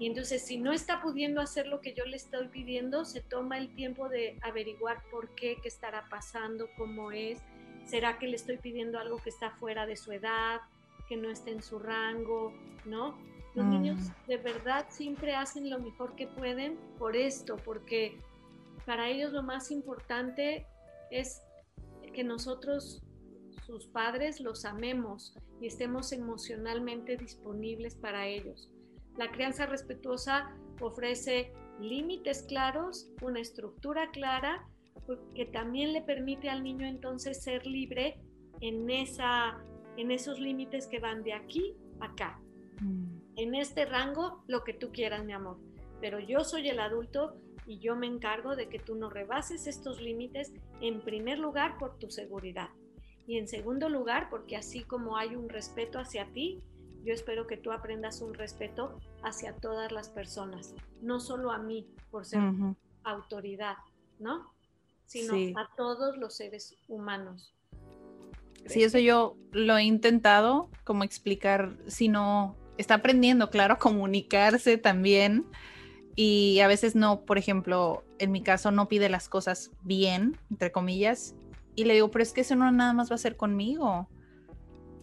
Y 0.00 0.06
entonces 0.06 0.42
si 0.42 0.58
no 0.58 0.72
está 0.72 1.02
pudiendo 1.02 1.40
hacer 1.40 1.66
lo 1.66 1.80
que 1.80 1.92
yo 1.92 2.04
le 2.04 2.16
estoy 2.16 2.48
pidiendo, 2.48 3.04
se 3.04 3.20
toma 3.20 3.58
el 3.58 3.74
tiempo 3.74 4.08
de 4.08 4.38
averiguar 4.42 5.02
por 5.10 5.34
qué, 5.34 5.56
qué 5.60 5.68
estará 5.68 6.08
pasando, 6.08 6.68
cómo 6.76 7.10
es. 7.10 7.40
¿Será 7.84 8.18
que 8.18 8.28
le 8.28 8.36
estoy 8.36 8.58
pidiendo 8.58 8.98
algo 8.98 9.18
que 9.18 9.30
está 9.30 9.50
fuera 9.52 9.86
de 9.86 9.96
su 9.96 10.12
edad? 10.12 10.60
Que 11.08 11.16
no 11.16 11.30
esté 11.30 11.52
en 11.52 11.62
su 11.62 11.78
rango, 11.78 12.52
¿no? 12.84 13.16
Los 13.54 13.66
mm. 13.66 13.70
niños 13.70 13.98
de 14.26 14.36
verdad 14.36 14.86
siempre 14.90 15.34
hacen 15.34 15.70
lo 15.70 15.78
mejor 15.80 16.14
que 16.14 16.26
pueden 16.26 16.78
por 16.98 17.16
esto, 17.16 17.56
porque 17.56 18.20
para 18.86 19.08
ellos 19.08 19.32
lo 19.32 19.42
más 19.42 19.70
importante 19.70 20.66
es 21.10 21.42
que 22.14 22.24
nosotros, 22.24 23.02
sus 23.66 23.86
padres, 23.88 24.40
los 24.40 24.64
amemos 24.64 25.34
y 25.60 25.66
estemos 25.66 26.12
emocionalmente 26.12 27.16
disponibles 27.16 27.94
para 27.96 28.26
ellos. 28.26 28.70
La 29.16 29.30
crianza 29.30 29.66
respetuosa 29.66 30.54
ofrece 30.80 31.52
límites 31.80 32.44
claros, 32.44 33.10
una 33.20 33.40
estructura 33.40 34.10
clara, 34.10 34.66
que 35.34 35.46
también 35.46 35.92
le 35.92 36.02
permite 36.02 36.50
al 36.50 36.62
niño 36.62 36.86
entonces 36.86 37.42
ser 37.42 37.66
libre 37.66 38.20
en 38.60 38.90
esa 38.90 39.58
en 39.98 40.12
esos 40.12 40.38
límites 40.38 40.86
que 40.86 41.00
van 41.00 41.24
de 41.24 41.34
aquí 41.34 41.76
a 42.00 42.06
acá. 42.06 42.40
Mm. 42.80 43.18
En 43.36 43.54
este 43.54 43.84
rango, 43.84 44.44
lo 44.46 44.62
que 44.62 44.72
tú 44.72 44.90
quieras, 44.92 45.24
mi 45.24 45.32
amor. 45.32 45.58
Pero 46.00 46.20
yo 46.20 46.44
soy 46.44 46.68
el 46.68 46.78
adulto 46.78 47.36
y 47.66 47.80
yo 47.80 47.96
me 47.96 48.06
encargo 48.06 48.54
de 48.54 48.68
que 48.68 48.78
tú 48.78 48.94
no 48.94 49.10
rebases 49.10 49.66
estos 49.66 50.00
límites, 50.00 50.52
en 50.80 51.02
primer 51.02 51.40
lugar, 51.40 51.78
por 51.78 51.98
tu 51.98 52.10
seguridad. 52.10 52.70
Y 53.26 53.38
en 53.38 53.48
segundo 53.48 53.88
lugar, 53.88 54.30
porque 54.30 54.56
así 54.56 54.84
como 54.84 55.16
hay 55.16 55.34
un 55.34 55.48
respeto 55.48 55.98
hacia 55.98 56.32
ti, 56.32 56.62
yo 57.04 57.12
espero 57.12 57.46
que 57.46 57.56
tú 57.56 57.72
aprendas 57.72 58.22
un 58.22 58.34
respeto 58.34 59.00
hacia 59.22 59.54
todas 59.56 59.90
las 59.92 60.08
personas, 60.08 60.74
no 61.02 61.20
solo 61.20 61.50
a 61.50 61.58
mí 61.58 61.86
por 62.10 62.24
ser 62.24 62.40
autoridad, 63.02 63.76
¿no? 64.18 64.52
Sino 65.06 65.34
a 65.58 65.68
todos 65.76 66.16
los 66.16 66.36
seres 66.36 66.76
humanos. 66.86 67.54
Sí, 68.68 68.82
eso 68.82 68.98
yo 68.98 69.36
lo 69.52 69.76
he 69.76 69.84
intentado, 69.84 70.70
como 70.84 71.04
explicar, 71.04 71.76
si 71.86 72.08
no, 72.08 72.56
está 72.76 72.94
aprendiendo, 72.94 73.50
claro, 73.50 73.74
a 73.74 73.78
comunicarse 73.78 74.78
también. 74.78 75.46
Y 76.14 76.58
a 76.60 76.66
veces 76.66 76.96
no, 76.96 77.24
por 77.24 77.38
ejemplo, 77.38 78.04
en 78.18 78.32
mi 78.32 78.42
caso 78.42 78.70
no 78.70 78.88
pide 78.88 79.08
las 79.08 79.28
cosas 79.28 79.70
bien, 79.82 80.36
entre 80.50 80.72
comillas. 80.72 81.36
Y 81.76 81.84
le 81.84 81.94
digo, 81.94 82.10
pero 82.10 82.24
es 82.24 82.32
que 82.32 82.40
eso 82.40 82.56
no 82.56 82.70
nada 82.72 82.92
más 82.92 83.10
va 83.10 83.14
a 83.14 83.18
ser 83.18 83.36
conmigo. 83.36 84.08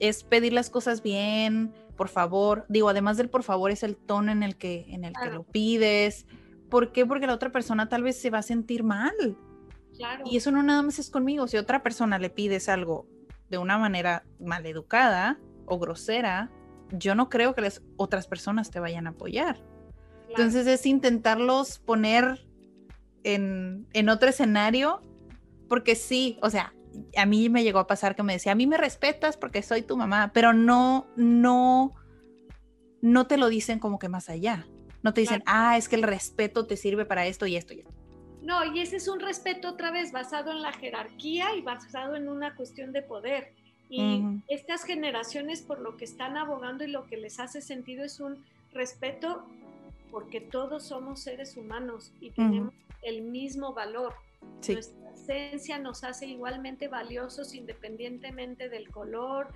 Es 0.01 0.26
pedir 0.26 0.51
las 0.51 0.70
cosas 0.70 1.01
bien, 1.01 1.74
por 1.95 2.09
favor. 2.09 2.66
Digo, 2.68 2.89
además 2.89 3.16
del 3.16 3.30
por 3.30 3.43
favor, 3.43 3.72
es 3.72 3.84
el 3.84 3.95
tono 3.95 4.30
en 4.34 4.43
el 4.43 4.57
que, 4.57 4.86
en 4.89 5.05
el 5.05 5.13
que 5.13 5.30
lo 5.30 5.43
pides. 5.43 6.26
¿Por 6.70 6.91
qué? 6.91 7.05
Porque 7.05 7.28
la 7.28 7.34
otra 7.34 7.53
persona 7.53 7.88
tal 7.88 8.03
vez 8.03 8.20
se 8.20 8.30
va 8.30 8.39
a 8.39 8.43
sentir 8.43 8.84
mal. 8.84 9.38
Claro. 9.95 10.26
Y 10.30 10.36
eso 10.36 10.51
no 10.51 10.63
nada 10.63 10.82
más 10.82 10.99
es 10.99 11.09
conmigo. 11.09 11.47
Si 11.47 11.55
otra 11.55 11.82
persona 11.82 12.20
le 12.20 12.30
pides 12.30 12.68
algo 12.68 13.07
de 13.49 13.57
una 13.57 13.77
manera 13.77 14.25
maleducada 14.39 15.39
o 15.65 15.79
grosera, 15.79 16.51
yo 16.91 17.15
no 17.15 17.29
creo 17.29 17.53
que 17.55 17.61
las 17.61 17.81
otras 17.97 18.27
personas 18.27 18.71
te 18.71 18.79
vayan 18.79 19.07
a 19.07 19.11
apoyar. 19.11 19.63
Entonces 20.29 20.67
es 20.67 20.85
intentarlos 20.85 21.79
poner 21.79 22.45
en, 23.23 23.87
en, 23.93 24.09
otro 24.09 24.29
escenario, 24.29 25.01
porque 25.69 25.95
sí, 25.95 26.37
o 26.41 26.49
sea, 26.49 26.73
a 27.15 27.25
mí 27.25 27.49
me 27.49 27.63
llegó 27.63 27.79
a 27.79 27.87
pasar 27.87 28.15
que 28.15 28.23
me 28.23 28.33
decía, 28.33 28.51
a 28.51 28.55
mí 28.55 28.67
me 28.67 28.77
respetas 28.77 29.37
porque 29.37 29.61
soy 29.61 29.81
tu 29.81 29.97
mamá, 29.97 30.31
pero 30.33 30.53
no, 30.53 31.07
no, 31.15 31.93
no 33.01 33.27
te 33.27 33.37
lo 33.37 33.49
dicen 33.49 33.79
como 33.79 33.99
que 33.99 34.09
más 34.09 34.29
allá. 34.29 34.67
No 35.03 35.13
te 35.13 35.21
dicen, 35.21 35.43
ah, 35.45 35.77
es 35.77 35.87
que 35.87 35.95
el 35.95 36.03
respeto 36.03 36.65
te 36.65 36.77
sirve 36.77 37.05
para 37.05 37.27
esto 37.27 37.45
y 37.45 37.55
esto 37.55 37.73
y 37.73 37.81
esto. 37.81 37.93
No, 38.45 38.63
y 38.63 38.79
ese 38.79 38.97
es 38.97 39.07
un 39.07 39.19
respeto 39.19 39.69
otra 39.69 39.89
vez 39.89 40.11
basado 40.11 40.51
en 40.51 40.61
la 40.61 40.71
jerarquía 40.71 41.55
y 41.55 41.61
basado 41.61 42.15
en 42.15 42.29
una 42.29 42.55
cuestión 42.55 42.91
de 42.93 43.01
poder. 43.01 43.51
Y 43.89 44.23
estas 44.47 44.83
generaciones 44.83 45.61
por 45.61 45.79
lo 45.79 45.97
que 45.97 46.05
están 46.05 46.37
abogando 46.37 46.83
y 46.83 46.87
lo 46.87 47.05
que 47.05 47.17
les 47.17 47.39
hace 47.39 47.61
sentido 47.61 48.03
es 48.03 48.19
un 48.19 48.43
respeto 48.71 49.45
porque 50.11 50.41
todos 50.41 50.83
somos 50.87 51.21
seres 51.21 51.57
humanos 51.57 52.11
y 52.21 52.31
tenemos 52.31 52.73
el 53.01 53.23
mismo 53.23 53.73
valor. 53.73 54.13
Nuestra 54.67 55.11
esencia 55.11 55.79
nos 55.79 56.03
hace 56.03 56.27
igualmente 56.27 56.87
valiosos 56.87 57.55
independientemente 57.55 58.69
del 58.69 58.89
color, 58.89 59.47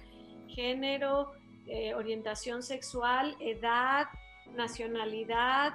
género, 0.48 1.34
eh, 1.68 1.94
orientación 1.94 2.64
sexual, 2.64 3.36
edad, 3.40 4.08
nacionalidad, 4.56 5.74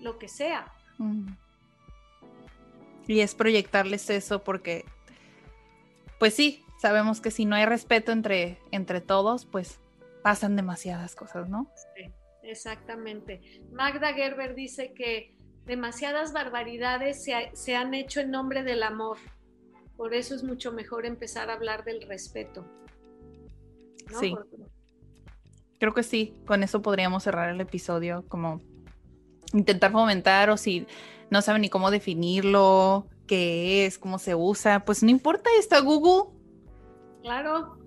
lo 0.00 0.18
que 0.18 0.26
sea. 0.28 0.72
Y 3.06 3.20
es 3.20 3.34
proyectarles 3.34 4.08
eso 4.10 4.42
porque, 4.42 4.84
pues 6.18 6.34
sí, 6.34 6.64
sabemos 6.80 7.20
que 7.20 7.30
si 7.30 7.44
no 7.44 7.56
hay 7.56 7.66
respeto 7.66 8.12
entre, 8.12 8.58
entre 8.70 9.00
todos, 9.00 9.46
pues 9.46 9.80
pasan 10.22 10.56
demasiadas 10.56 11.14
cosas, 11.14 11.48
¿no? 11.48 11.70
Sí, 11.96 12.12
exactamente. 12.42 13.62
Magda 13.72 14.14
Gerber 14.14 14.54
dice 14.54 14.92
que 14.92 15.34
demasiadas 15.66 16.32
barbaridades 16.32 17.24
se, 17.52 17.76
han 17.76 17.94
hecho 17.94 18.20
en 18.20 18.30
nombre 18.30 18.62
del 18.62 18.82
amor. 18.82 19.18
Por 19.96 20.14
eso 20.14 20.34
es 20.34 20.42
mucho 20.42 20.72
mejor 20.72 21.06
empezar 21.06 21.50
a 21.50 21.54
hablar 21.54 21.84
del 21.84 22.02
respeto. 22.02 22.64
Sí. 24.18 24.34
Creo 25.78 25.94
que 25.94 26.02
sí, 26.02 26.34
con 26.46 26.62
eso 26.62 26.82
podríamos 26.82 27.24
cerrar 27.24 27.48
el 27.48 27.60
episodio 27.60 28.24
como 28.28 28.60
intentar 29.52 29.92
fomentar 29.92 30.50
o 30.50 30.56
si 30.56 30.86
no 31.32 31.40
saben 31.40 31.62
ni 31.62 31.70
cómo 31.70 31.90
definirlo, 31.90 33.08
qué 33.26 33.86
es, 33.86 33.98
cómo 33.98 34.18
se 34.18 34.34
usa, 34.34 34.84
pues 34.84 35.02
no 35.02 35.08
importa, 35.08 35.48
está 35.58 35.80
Google. 35.80 36.30
Claro. 37.22 37.78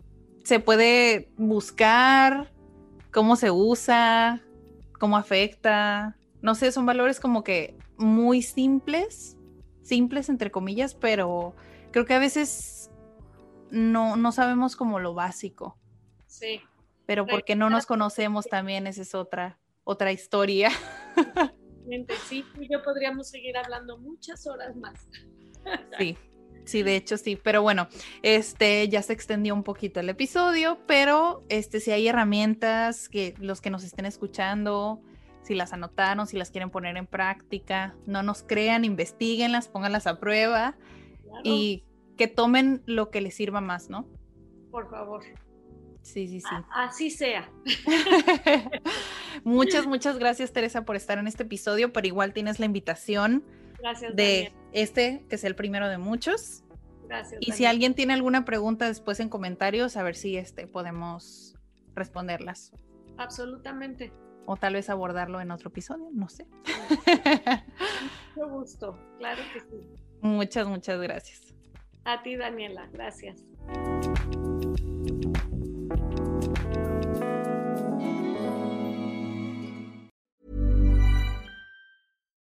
Se 0.44 0.60
puede 0.60 1.30
buscar 1.38 2.52
cómo 3.12 3.36
se 3.36 3.52
usa, 3.52 4.42
cómo 5.00 5.16
afecta. 5.16 6.18
No 6.42 6.56
sé, 6.56 6.72
son 6.72 6.88
valores 6.88 7.20
como 7.20 7.44
que 7.44 7.78
muy 7.98 8.42
simples, 8.42 9.38
simples 9.84 10.30
entre 10.30 10.50
comillas, 10.50 10.96
pero 10.96 11.54
creo 11.92 12.06
que 12.06 12.16
a 12.16 12.20
veces 12.20 12.90
no, 13.70 14.16
no 14.16 14.32
sabemos 14.32 14.76
como 14.76 15.00
lo 15.00 15.14
básico. 15.14 15.78
Sí. 16.26 16.62
Pero 17.06 17.28
porque 17.28 17.56
no 17.56 17.70
nos 17.70 17.86
conocemos 17.86 18.48
también, 18.48 18.88
esa 18.88 19.04
es 19.04 19.14
otra, 19.14 19.60
otra 19.84 20.12
historia. 20.12 20.72
Sí, 22.28 22.44
y 22.60 22.72
yo 22.72 22.82
podríamos 22.84 23.30
seguir 23.30 23.58
hablando 23.58 23.98
muchas 23.98 24.48
horas 24.48 24.76
más. 24.76 25.08
Sí, 25.98 26.18
sí, 26.66 26.84
de 26.84 26.96
hecho 26.96 27.18
sí, 27.18 27.36
pero 27.42 27.62
bueno, 27.62 27.88
este 28.22 28.88
ya 28.90 29.02
se 29.02 29.14
extendió 29.14 29.54
un 29.54 29.64
poquito 29.64 30.00
el 30.00 30.10
episodio, 30.10 30.80
pero 30.88 31.44
este 31.50 31.80
si 31.80 31.92
hay 31.92 32.08
herramientas 32.08 33.10
que 33.10 33.36
los 33.40 33.62
que 33.62 33.70
nos 33.70 33.84
estén 33.84 34.06
escuchando, 34.06 35.02
si 35.44 35.56
las 35.56 35.74
anotaron, 35.74 36.28
si 36.28 36.38
las 36.38 36.52
quieren 36.52 36.70
poner 36.70 36.98
en 36.98 37.08
práctica, 37.08 37.96
no 38.06 38.24
nos 38.24 38.44
crean, 38.44 38.84
investiguenlas, 38.84 39.68
pónganlas 39.68 40.08
a 40.08 40.20
prueba 40.20 40.76
y 41.44 41.84
que 42.18 42.28
tomen 42.28 42.82
lo 42.86 43.12
que 43.12 43.22
les 43.22 43.36
sirva 43.36 43.62
más, 43.62 43.90
¿no? 43.90 44.08
Por 44.72 44.90
favor. 44.90 45.24
Sí, 46.02 46.28
sí, 46.28 46.40
sí. 46.40 46.56
así 46.72 47.10
sea. 47.10 47.50
muchas, 49.44 49.88
muchas 49.88 50.18
gracias, 50.18 50.52
Teresa, 50.52 50.86
por 50.86 50.96
estar 50.96 51.18
en 51.18 51.28
este 51.28 51.44
episodio, 51.44 51.94
pero 51.94 52.08
igual 52.08 52.34
tienes 52.34 52.60
la 52.60 52.66
invitación 52.66 53.44
de 54.14 54.54
este, 54.72 55.26
que 55.30 55.36
es 55.36 55.44
el 55.44 55.56
primero 55.56 55.88
de 55.90 55.98
muchos. 55.98 56.64
Gracias. 57.08 57.40
Y 57.42 57.52
si 57.52 57.66
alguien 57.66 57.94
tiene 57.94 58.14
alguna 58.14 58.46
pregunta 58.46 58.88
después 58.88 59.20
en 59.20 59.30
comentarios, 59.30 59.96
a 59.96 60.04
ver 60.04 60.16
si 60.16 60.38
este, 60.38 60.68
podemos 60.68 61.56
responderlas. 61.94 62.72
Absolutamente. 63.18 64.12
O 64.48 64.58
tal 64.58 64.74
vez 64.74 64.90
abordarlo 64.90 65.42
en 65.42 65.52
otro 65.52 65.70
episodio, 65.70 66.10
no 66.12 66.30
sé. 66.30 66.48
Mucho 68.36 68.50
gusto, 68.50 69.00
claro 69.18 69.42
que 69.54 69.60
sí. 69.62 69.88
Muchas, 70.22 70.68
muchas 70.68 71.00
gracias. 71.00 71.54
A 72.04 72.22
ti, 72.22 72.36
Daniela, 72.36 72.88
gracias. 72.92 73.44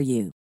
for 0.00 0.04
you. 0.04 0.39